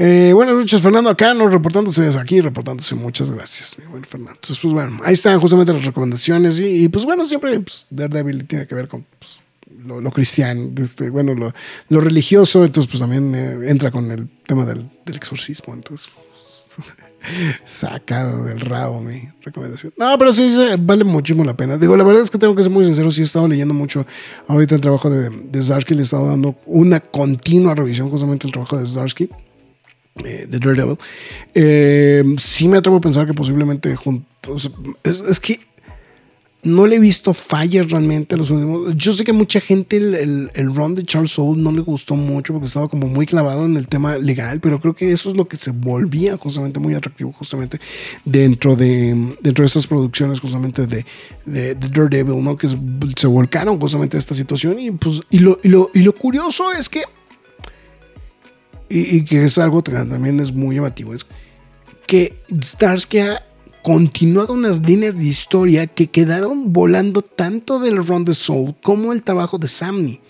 Eh, 0.00 0.30
buenas 0.32 0.54
noches, 0.54 0.80
Fernando 0.80 1.10
acá, 1.10 1.34
no 1.34 1.48
reportándose 1.48 2.02
desde 2.02 2.20
aquí, 2.20 2.40
reportándose. 2.40 2.94
Muchas 2.94 3.32
gracias, 3.32 3.76
mi 3.78 3.84
buen 3.86 4.04
Fernando. 4.04 4.34
Entonces, 4.36 4.60
pues 4.62 4.72
bueno, 4.72 5.00
ahí 5.04 5.14
están 5.14 5.40
justamente 5.40 5.72
las 5.72 5.84
recomendaciones. 5.84 6.60
Y, 6.60 6.84
y, 6.84 6.88
pues 6.88 7.04
bueno, 7.04 7.26
siempre 7.26 7.58
pues, 7.58 7.88
Daredevil 7.90 8.46
tiene 8.46 8.68
que 8.68 8.76
ver 8.76 8.86
con 8.86 9.04
pues, 9.18 9.40
lo, 9.88 10.10
cristiano, 10.10 10.70
este, 10.78 11.10
bueno, 11.10 11.34
lo, 11.34 12.00
religioso. 12.00 12.64
Entonces, 12.64 12.90
pues 12.90 13.00
también 13.00 13.34
eh, 13.34 13.70
entra 13.70 13.90
con 13.90 14.10
el 14.10 14.28
tema 14.46 14.64
del, 14.64 14.88
exorcismo. 15.06 15.74
Entonces, 15.74 16.10
sacado 17.64 18.44
del 18.44 18.60
rabo 18.60 19.00
mi 19.00 19.28
recomendación. 19.42 19.92
No, 19.96 20.16
pero 20.18 20.32
sí, 20.32 20.56
vale 20.80 21.04
muchísimo 21.04 21.44
la 21.44 21.56
pena. 21.56 21.76
Digo, 21.76 21.96
la 21.96 22.04
verdad 22.04 22.22
es 22.22 22.30
que 22.30 22.38
tengo 22.38 22.54
que 22.54 22.62
ser 22.62 22.72
muy 22.72 22.84
sincero, 22.84 23.10
sí 23.10 23.22
he 23.22 23.24
estado 23.24 23.48
leyendo 23.48 23.74
mucho 23.74 24.06
ahorita 24.46 24.74
el 24.74 24.80
trabajo 24.80 25.10
de, 25.10 25.30
de 25.30 25.62
Zarsky, 25.62 25.94
le 25.94 26.00
he 26.00 26.04
estado 26.04 26.28
dando 26.28 26.56
una 26.66 27.00
continua 27.00 27.74
revisión 27.74 28.10
justamente 28.10 28.46
el 28.46 28.52
trabajo 28.52 28.78
de 28.78 28.86
Zarsky. 28.86 29.28
Eh, 30.24 30.46
de 30.48 30.58
Daredevil. 30.58 30.98
Eh, 31.54 32.24
sí 32.38 32.68
me 32.68 32.78
atrevo 32.78 32.98
a 32.98 33.00
pensar 33.00 33.26
que 33.26 33.34
posiblemente 33.34 33.94
juntos. 33.96 34.70
Es, 35.04 35.40
que 35.40 35.60
no 36.64 36.86
le 36.86 36.96
he 36.96 36.98
visto 36.98 37.32
fallas 37.34 37.90
realmente 37.90 38.36
los 38.36 38.50
últimos. 38.50 38.94
Yo 38.96 39.12
sé 39.12 39.22
que 39.22 39.32
mucha 39.32 39.60
gente 39.60 39.96
el, 39.96 40.50
el, 40.52 40.74
run 40.74 40.96
de 40.96 41.04
Charles 41.04 41.30
Soule 41.30 41.62
no 41.62 41.70
le 41.70 41.82
gustó 41.82 42.16
mucho 42.16 42.52
porque 42.52 42.66
estaba 42.66 42.88
como 42.88 43.06
muy 43.06 43.26
clavado 43.26 43.64
en 43.64 43.76
el 43.76 43.86
tema 43.86 44.18
legal, 44.18 44.58
pero 44.60 44.80
creo 44.80 44.94
que 44.94 45.12
eso 45.12 45.28
es 45.28 45.36
lo 45.36 45.46
que 45.46 45.56
se 45.56 45.70
volvía 45.70 46.36
justamente 46.36 46.80
muy 46.80 46.94
atractivo 46.94 47.32
justamente 47.32 47.80
dentro 48.24 48.74
de 48.74 49.36
dentro 49.40 49.62
de 49.62 49.66
estas 49.66 49.86
producciones 49.86 50.40
justamente 50.40 50.86
de, 50.86 51.06
de, 51.46 51.74
de 51.76 51.88
Daredevil, 51.88 52.42
¿no? 52.42 52.56
Que 52.56 52.68
se 52.68 53.26
volcaron 53.28 53.78
justamente 53.78 54.16
a 54.16 54.18
esta 54.18 54.34
situación 54.34 54.80
y 54.80 54.90
pues 54.90 55.20
y 55.30 55.38
lo, 55.38 55.60
y 55.62 55.68
lo, 55.68 55.90
y 55.94 56.00
lo 56.00 56.12
curioso 56.12 56.72
es 56.72 56.88
que 56.88 57.02
y, 58.88 59.16
y, 59.18 59.24
que 59.24 59.44
es 59.44 59.58
algo 59.58 59.84
que 59.84 59.92
también 59.92 60.40
es 60.40 60.52
muy 60.52 60.76
llamativo, 60.76 61.12
es 61.12 61.26
que 62.06 62.34
Starsky 62.50 63.18
ha 63.18 63.47
continuado 63.82 64.54
unas 64.54 64.80
líneas 64.80 65.16
de 65.16 65.24
historia 65.24 65.86
que 65.86 66.08
quedaron 66.08 66.72
volando 66.72 67.22
tanto 67.22 67.78
del 67.78 68.04
Run 68.04 68.24
the 68.24 68.34
Soul 68.34 68.74
como 68.82 69.12
el 69.12 69.22
trabajo 69.22 69.58
de 69.58 69.68
Samney. 69.68 70.20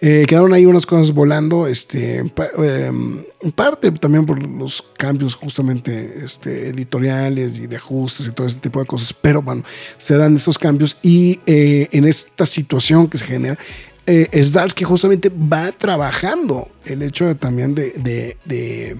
Eh, 0.00 0.26
quedaron 0.28 0.52
ahí 0.52 0.66
unas 0.66 0.84
cosas 0.84 1.14
volando, 1.14 1.66
este, 1.66 2.20
eh, 2.20 2.92
en 3.40 3.52
parte 3.52 3.90
también 3.92 4.26
por 4.26 4.42
los 4.46 4.84
cambios 4.98 5.34
justamente 5.34 6.22
este, 6.22 6.68
editoriales 6.68 7.58
y 7.58 7.66
de 7.66 7.76
ajustes 7.76 8.26
y 8.26 8.32
todo 8.32 8.46
ese 8.46 8.58
tipo 8.58 8.78
de 8.78 8.84
cosas, 8.84 9.14
pero 9.14 9.40
bueno, 9.40 9.62
se 9.96 10.18
dan 10.18 10.36
estos 10.36 10.58
cambios 10.58 10.98
y 11.00 11.40
eh, 11.46 11.88
en 11.92 12.04
esta 12.04 12.44
situación 12.44 13.08
que 13.08 13.16
se 13.16 13.24
genera, 13.24 13.58
eh, 14.06 14.28
Zdarsky 14.44 14.84
justamente 14.84 15.30
va 15.30 15.72
trabajando 15.72 16.68
el 16.84 17.02
hecho 17.02 17.26
de, 17.26 17.34
también 17.34 17.74
de, 17.74 17.90
de, 17.92 18.36
de, 18.44 18.98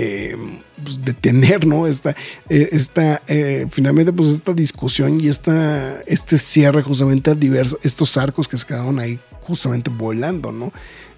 eh, 0.00 0.36
pues, 0.80 1.04
de 1.04 1.12
tener, 1.12 1.66
¿no? 1.66 1.88
Esta, 1.88 2.10
eh, 2.48 2.68
esta 2.70 3.20
eh, 3.26 3.66
finalmente, 3.68 4.12
pues 4.12 4.30
esta 4.30 4.52
discusión 4.52 5.20
y 5.20 5.26
esta, 5.26 6.00
este 6.02 6.38
cierre 6.38 6.82
justamente 6.82 7.32
a 7.32 7.34
diversos, 7.34 7.80
estos 7.82 8.16
arcos 8.16 8.46
que 8.46 8.56
se 8.56 8.64
quedaron 8.64 9.00
ahí 9.00 9.18
justamente 9.40 9.90
volando, 9.90 10.52
¿no? 10.52 10.72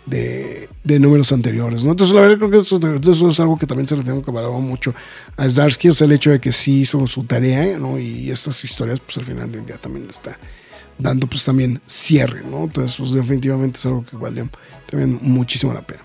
De, 0.07 0.71
de, 0.83 0.99
números 0.99 1.31
anteriores, 1.31 1.85
¿no? 1.85 1.91
Entonces, 1.91 2.15
la 2.15 2.23
verdad 2.23 2.39
creo 2.39 2.51
que 2.51 2.59
eso, 2.59 2.81
eso, 3.11 3.29
es 3.29 3.41
algo 3.41 3.59
que 3.59 3.67
también 3.67 3.87
se 3.87 3.99
le 3.99 4.03
tengo 4.03 4.23
que 4.23 4.31
valorar 4.31 4.63
mucho 4.63 4.95
a 5.37 5.47
Zdarsky, 5.47 5.91
o 5.91 5.93
sea, 5.93 6.07
el 6.07 6.13
hecho 6.13 6.31
de 6.31 6.41
que 6.41 6.51
sí 6.51 6.81
hizo 6.81 7.07
su 7.07 7.25
tarea, 7.25 7.79
¿no? 7.79 7.99
Y 7.99 8.31
estas 8.31 8.65
historias, 8.65 8.99
pues 9.01 9.19
al 9.19 9.27
final 9.27 9.53
del 9.53 9.67
día 9.67 9.77
también 9.77 10.09
está 10.09 10.39
dando 10.97 11.27
pues 11.27 11.45
también 11.45 11.81
cierre, 11.87 12.43
¿no? 12.51 12.65
Entonces, 12.65 12.97
pues 12.97 13.13
definitivamente 13.13 13.77
es 13.77 13.87
algo 13.87 14.07
que 14.07 14.17
vale 14.17 14.49
también 14.89 15.19
muchísimo 15.21 15.75
la 15.75 15.83
pena. 15.83 16.01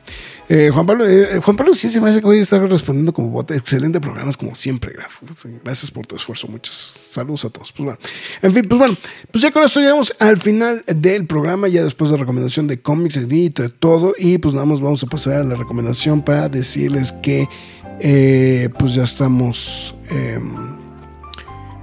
Eh, 0.47 0.69
Juan 0.71 0.85
Pablo, 0.85 1.07
eh, 1.07 1.39
Juan 1.43 1.57
Pablo 1.57 1.73
sí 1.73 1.89
se 1.89 1.99
me 1.99 2.09
hace 2.09 2.21
que 2.21 2.27
hoy 2.27 2.39
está 2.39 2.59
respondiendo 2.59 3.13
como 3.13 3.29
bota. 3.29 3.55
Excelente 3.55 3.99
programas 3.99 4.37
como 4.37 4.53
siempre, 4.53 4.93
Graf. 4.93 5.21
Gracias 5.63 5.89
por 5.91 6.05
tu 6.05 6.15
esfuerzo. 6.15 6.47
Muchos 6.47 6.75
saludos 7.11 7.45
a 7.45 7.49
todos. 7.49 7.71
Pues 7.71 7.85
bueno, 7.85 7.99
en 8.41 8.53
fin, 8.53 8.67
pues 8.67 8.79
bueno, 8.79 8.95
pues 9.31 9.41
ya 9.41 9.51
con 9.51 9.63
esto 9.63 9.79
llegamos 9.79 10.13
al 10.19 10.37
final 10.37 10.83
del 10.87 11.25
programa, 11.25 11.67
ya 11.67 11.83
después 11.83 12.11
de 12.11 12.17
la 12.17 12.21
recomendación 12.21 12.67
de 12.67 12.79
cómics, 12.79 13.15
de 13.27 13.69
todo. 13.79 14.13
Y 14.17 14.37
pues 14.37 14.53
nada 14.53 14.65
más 14.65 14.81
vamos 14.81 15.03
a 15.03 15.07
pasar 15.07 15.37
a 15.37 15.43
la 15.43 15.55
recomendación 15.55 16.21
para 16.21 16.47
decirles 16.49 17.11
que 17.11 17.47
eh, 17.99 18.69
pues 18.77 18.93
ya 18.95 19.03
estamos... 19.03 19.95
Eh, 20.11 20.39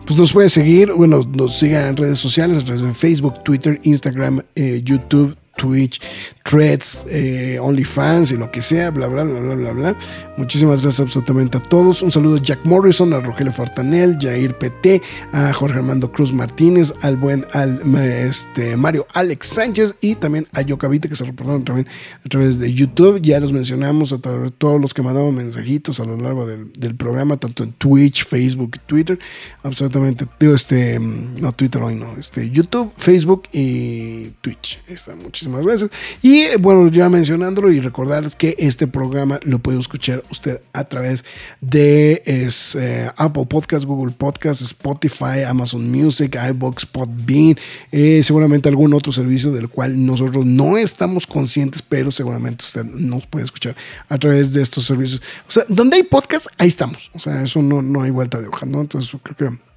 pues 0.07 0.19
nos 0.19 0.33
puede 0.33 0.49
seguir, 0.49 0.93
bueno, 0.93 1.21
nos 1.33 1.59
sigan 1.59 1.87
en 1.87 1.97
redes 1.97 2.19
sociales, 2.19 2.59
a 2.59 2.65
través 2.65 2.83
de 2.83 2.93
Facebook, 2.93 3.43
Twitter, 3.45 3.81
Instagram, 3.85 4.43
eh, 4.57 4.83
YouTube, 4.85 5.37
Twitch, 5.57 6.01
Threads, 6.45 7.07
eh, 7.09 7.59
OnlyFans 7.61 8.33
y 8.33 8.37
lo 8.37 8.51
que 8.51 8.63
sea, 8.63 8.91
bla, 8.91 9.07
bla, 9.07 9.25
bla, 9.25 9.41
bla, 9.41 9.55
bla, 9.55 9.73
bla. 9.73 9.99
Muchísimas 10.37 10.83
gracias 10.83 11.01
absolutamente 11.01 11.59
a 11.59 11.63
todos. 11.63 12.03
Un 12.03 12.11
saludo 12.11 12.37
a 12.37 12.43
Jack 12.43 12.61
Morrison, 12.65 13.13
a 13.13 13.21
Rogelio 13.21 13.53
Fortanel, 13.53 14.19
Jair 14.21 14.57
PT, 14.57 15.03
a 15.33 15.53
Jorge 15.53 15.79
Armando 15.79 16.11
Cruz 16.11 16.33
Martínez, 16.33 16.93
al 17.03 17.17
buen 17.17 17.47
al, 17.53 17.81
este, 17.97 18.77
Mario 18.77 19.07
Alex 19.15 19.47
Sánchez 19.47 19.95
y 20.01 20.15
también 20.15 20.47
a 20.53 20.63
Yocavite 20.63 21.09
que 21.09 21.17
se 21.17 21.25
reportaron 21.25 21.65
también 21.65 21.87
a 22.25 22.29
través 22.29 22.59
de 22.59 22.73
YouTube. 22.73 23.21
Ya 23.23 23.41
los 23.41 23.53
mencionamos 23.53 24.13
a 24.13 24.19
todos 24.19 24.81
los 24.81 24.95
que 24.95 25.03
mandaban 25.03 25.35
mensajitos 25.35 26.01
a 26.01 26.05
lo 26.05 26.17
largo 26.17 26.47
del, 26.47 26.95
programa, 26.97 27.37
tanto 27.37 27.65
en 27.65 27.73
Twitch, 27.73 28.27
Facebook, 28.27 28.79
Twitter. 28.87 29.19
Absolutamente, 29.63 30.27
digo, 30.39 30.55
este, 30.55 30.99
no 30.99 31.53
Twitter 31.53 31.83
hoy, 31.83 31.95
no, 31.95 32.17
este, 32.19 32.51
YouTube, 32.51 32.93
Facebook 32.97 33.45
y 33.53 34.31
Twitch. 34.41 34.83
Está, 34.87 35.15
muchísimas 35.43 35.65
gracias. 35.65 35.91
Y 36.23 36.57
bueno, 36.59 36.89
ya 36.89 37.09
mencionándolo 37.09 37.71
y 37.73 37.81
recordarles 37.81 38.35
que 38.35 38.55
este 38.59 38.87
programa 38.87 39.41
lo 39.43 39.59
puede 39.59 39.79
escuchar 39.79 40.23
usted 40.31 40.61
a 40.73 40.85
través 40.85 41.25
de 41.61 42.23
eh, 42.27 43.11
Apple 43.17 43.47
Podcast, 43.47 43.85
Google 43.85 44.15
Podcast, 44.17 44.63
Spotify, 44.63 45.43
Amazon 45.47 45.91
Music, 45.91 46.37
iBox, 46.51 46.87
Podbean, 46.87 47.57
eh, 47.91 48.23
seguramente 48.23 48.69
algún 48.69 48.95
otro 48.95 49.13
servicio 49.13 49.51
del 49.53 49.69
cual 49.69 50.05
nosotros 50.05 50.47
no 50.47 50.77
estamos 50.77 51.27
conscientes, 51.27 51.83
pero 51.83 52.11
seguramente 52.11 52.65
usted 52.65 52.85
nos 52.85 53.27
puede 53.27 53.45
escuchar 53.45 53.77
a 54.09 54.19
través 54.19 54.53
de 54.53 54.63
estos 54.63 54.85
servicios. 54.85 55.23
O 55.49 55.51
sea, 55.51 55.65
donde 55.69 55.97
hay 55.97 56.03
podcast, 56.05 56.47
ahí 56.59 56.69
estamos. 56.69 57.11
O 57.15 57.19
sea, 57.19 57.43
eso 57.43 57.63
no, 57.63 57.83
no 57.83 58.03
hay 58.03 58.11
vuelta 58.11 58.41
de 58.41 58.49
hoja, 58.49 58.67
¿no? 58.67 58.81
Entonces 58.81 59.17
creo 59.23 59.37
que 59.51 59.72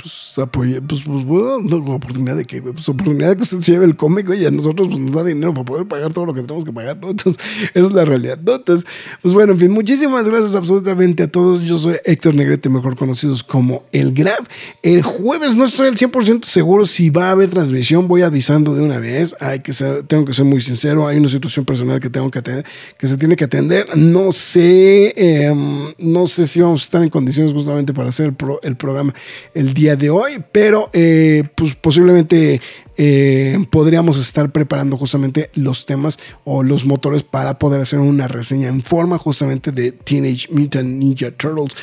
pues 0.00 0.38
apoye, 0.38 0.80
pues, 0.80 1.02
pues 1.02 1.24
bueno, 1.24 1.58
oportunidad 1.94 2.36
de 2.36 2.44
que, 2.44 2.62
pues 2.62 2.88
oportunidad 2.88 3.30
de 3.30 3.36
que 3.36 3.42
usted 3.42 3.60
se 3.60 3.72
lleve 3.72 3.84
el 3.84 3.96
cómic, 3.96 4.28
y 4.34 4.46
a 4.46 4.50
nosotros 4.50 4.88
pues, 4.88 4.98
nos 4.98 5.12
da 5.12 5.24
dinero 5.24 5.52
para 5.52 5.64
poder 5.64 5.86
pagar 5.86 6.12
todo 6.12 6.26
lo 6.26 6.34
que 6.34 6.42
tenemos 6.42 6.64
que 6.64 6.72
pagar, 6.72 6.96
¿no? 6.98 7.10
Entonces, 7.10 7.42
esa 7.74 7.86
es 7.86 7.92
la 7.92 8.04
realidad. 8.04 8.38
Entonces, 8.38 8.86
pues 9.22 9.34
bueno, 9.34 9.52
en 9.52 9.58
fin, 9.58 9.70
muchísimas 9.70 10.28
gracias 10.28 10.54
absolutamente 10.54 11.24
a 11.24 11.28
todos. 11.28 11.64
Yo 11.64 11.78
soy 11.78 11.96
Héctor 12.04 12.34
Negrete, 12.34 12.68
mejor 12.68 12.96
conocidos 12.96 13.42
como 13.42 13.84
El 13.92 14.12
Grab. 14.12 14.46
El 14.82 15.02
jueves 15.02 15.56
no 15.56 15.64
estoy 15.64 15.88
al 15.88 15.96
100% 15.96 16.44
seguro 16.44 16.86
si 16.86 17.10
va 17.10 17.28
a 17.28 17.30
haber 17.32 17.50
transmisión, 17.50 18.08
voy 18.08 18.22
avisando 18.22 18.74
de 18.74 18.82
una 18.82 18.98
vez. 18.98 19.36
Hay 19.40 19.60
que 19.60 19.72
ser, 19.72 20.04
tengo 20.04 20.24
que 20.24 20.32
ser 20.32 20.44
muy 20.44 20.60
sincero, 20.60 21.06
hay 21.06 21.18
una 21.18 21.28
situación 21.28 21.64
personal 21.64 22.00
que 22.00 22.10
tengo 22.10 22.30
que 22.30 22.38
atender, 22.38 22.64
que 22.98 23.06
se 23.06 23.16
tiene 23.16 23.36
que 23.36 23.44
atender. 23.44 23.96
No 23.96 24.32
sé, 24.32 25.12
eh, 25.16 25.54
no 25.98 26.26
sé 26.26 26.46
si 26.46 26.60
vamos 26.60 26.82
a 26.82 26.84
estar 26.84 27.02
en 27.02 27.10
condiciones 27.10 27.52
justamente 27.52 27.92
para 27.92 28.08
hacer 28.08 28.26
el, 28.26 28.34
pro, 28.34 28.60
el 28.62 28.76
programa 28.76 29.14
el 29.54 29.74
día 29.74 29.89
de 29.96 30.10
hoy, 30.10 30.42
pero 30.52 30.90
eh, 30.92 31.44
pues 31.54 31.74
posiblemente 31.74 32.60
eh, 33.02 33.64
podríamos 33.70 34.20
estar 34.20 34.52
preparando 34.52 34.98
justamente 34.98 35.50
los 35.54 35.86
temas 35.86 36.18
o 36.44 36.62
los 36.62 36.84
motores 36.84 37.22
para 37.22 37.58
poder 37.58 37.80
hacer 37.80 37.98
una 37.98 38.28
reseña 38.28 38.68
en 38.68 38.82
forma 38.82 39.16
justamente 39.16 39.70
de 39.70 39.92
Teenage 39.92 40.48
Mutant 40.50 40.86
Ninja 40.86 41.30
Turtles 41.30 41.74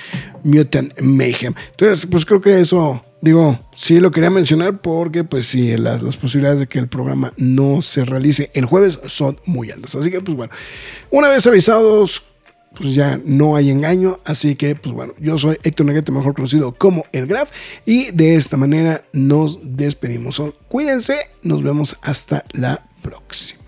Mutant 0.43 0.93
Mayhem. 1.01 1.55
Entonces, 1.71 2.05
pues 2.05 2.23
creo 2.23 2.39
que 2.39 2.59
eso, 2.59 3.01
digo, 3.19 3.59
sí 3.75 3.99
lo 3.99 4.11
quería 4.11 4.29
mencionar 4.29 4.79
porque 4.79 5.23
pues 5.23 5.47
sí, 5.47 5.75
las, 5.75 6.03
las 6.03 6.17
posibilidades 6.17 6.59
de 6.59 6.67
que 6.67 6.77
el 6.77 6.87
programa 6.87 7.33
no 7.37 7.81
se 7.81 8.05
realice 8.05 8.51
el 8.53 8.65
jueves 8.65 8.99
son 9.07 9.39
muy 9.45 9.71
altas. 9.71 9.95
Así 9.95 10.11
que 10.11 10.21
pues 10.21 10.37
bueno, 10.37 10.53
una 11.09 11.29
vez 11.29 11.47
avisados 11.47 12.26
pues 12.77 12.95
ya 12.95 13.19
no 13.23 13.55
hay 13.55 13.69
engaño. 13.69 14.19
Así 14.25 14.55
que, 14.55 14.75
pues 14.75 14.93
bueno, 14.93 15.13
yo 15.19 15.37
soy 15.37 15.57
Héctor 15.63 15.85
Neguete, 15.85 16.11
mejor 16.11 16.33
conocido 16.33 16.73
como 16.73 17.05
El 17.11 17.27
Graf, 17.27 17.51
y 17.85 18.11
de 18.11 18.35
esta 18.35 18.57
manera 18.57 19.03
nos 19.13 19.59
despedimos. 19.63 20.41
Cuídense, 20.67 21.17
nos 21.41 21.63
vemos 21.63 21.97
hasta 22.01 22.43
la 22.53 22.85
próxima. 23.01 23.63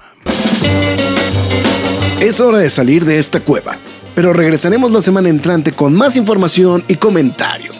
Es 2.21 2.39
hora 2.39 2.59
de 2.59 2.69
salir 2.69 3.03
de 3.05 3.17
esta 3.17 3.39
cueva, 3.39 3.77
pero 4.13 4.33
regresaremos 4.33 4.91
la 4.91 5.01
semana 5.01 5.29
entrante 5.29 5.71
con 5.71 5.93
más 5.93 6.17
información 6.17 6.83
y 6.87 6.95
comentarios. 6.95 7.79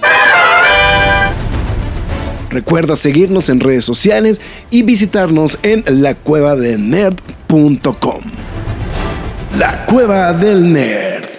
Recuerda 2.50 2.96
seguirnos 2.96 3.50
en 3.50 3.60
redes 3.60 3.84
sociales 3.86 4.42
y 4.72 4.82
visitarnos 4.84 5.60
en 5.62 5.84
lacuevadelnerd.com. 5.88 8.22
La 9.58 9.84
Cueva 9.86 10.32
del 10.34 10.72
Nerd. 10.72 11.39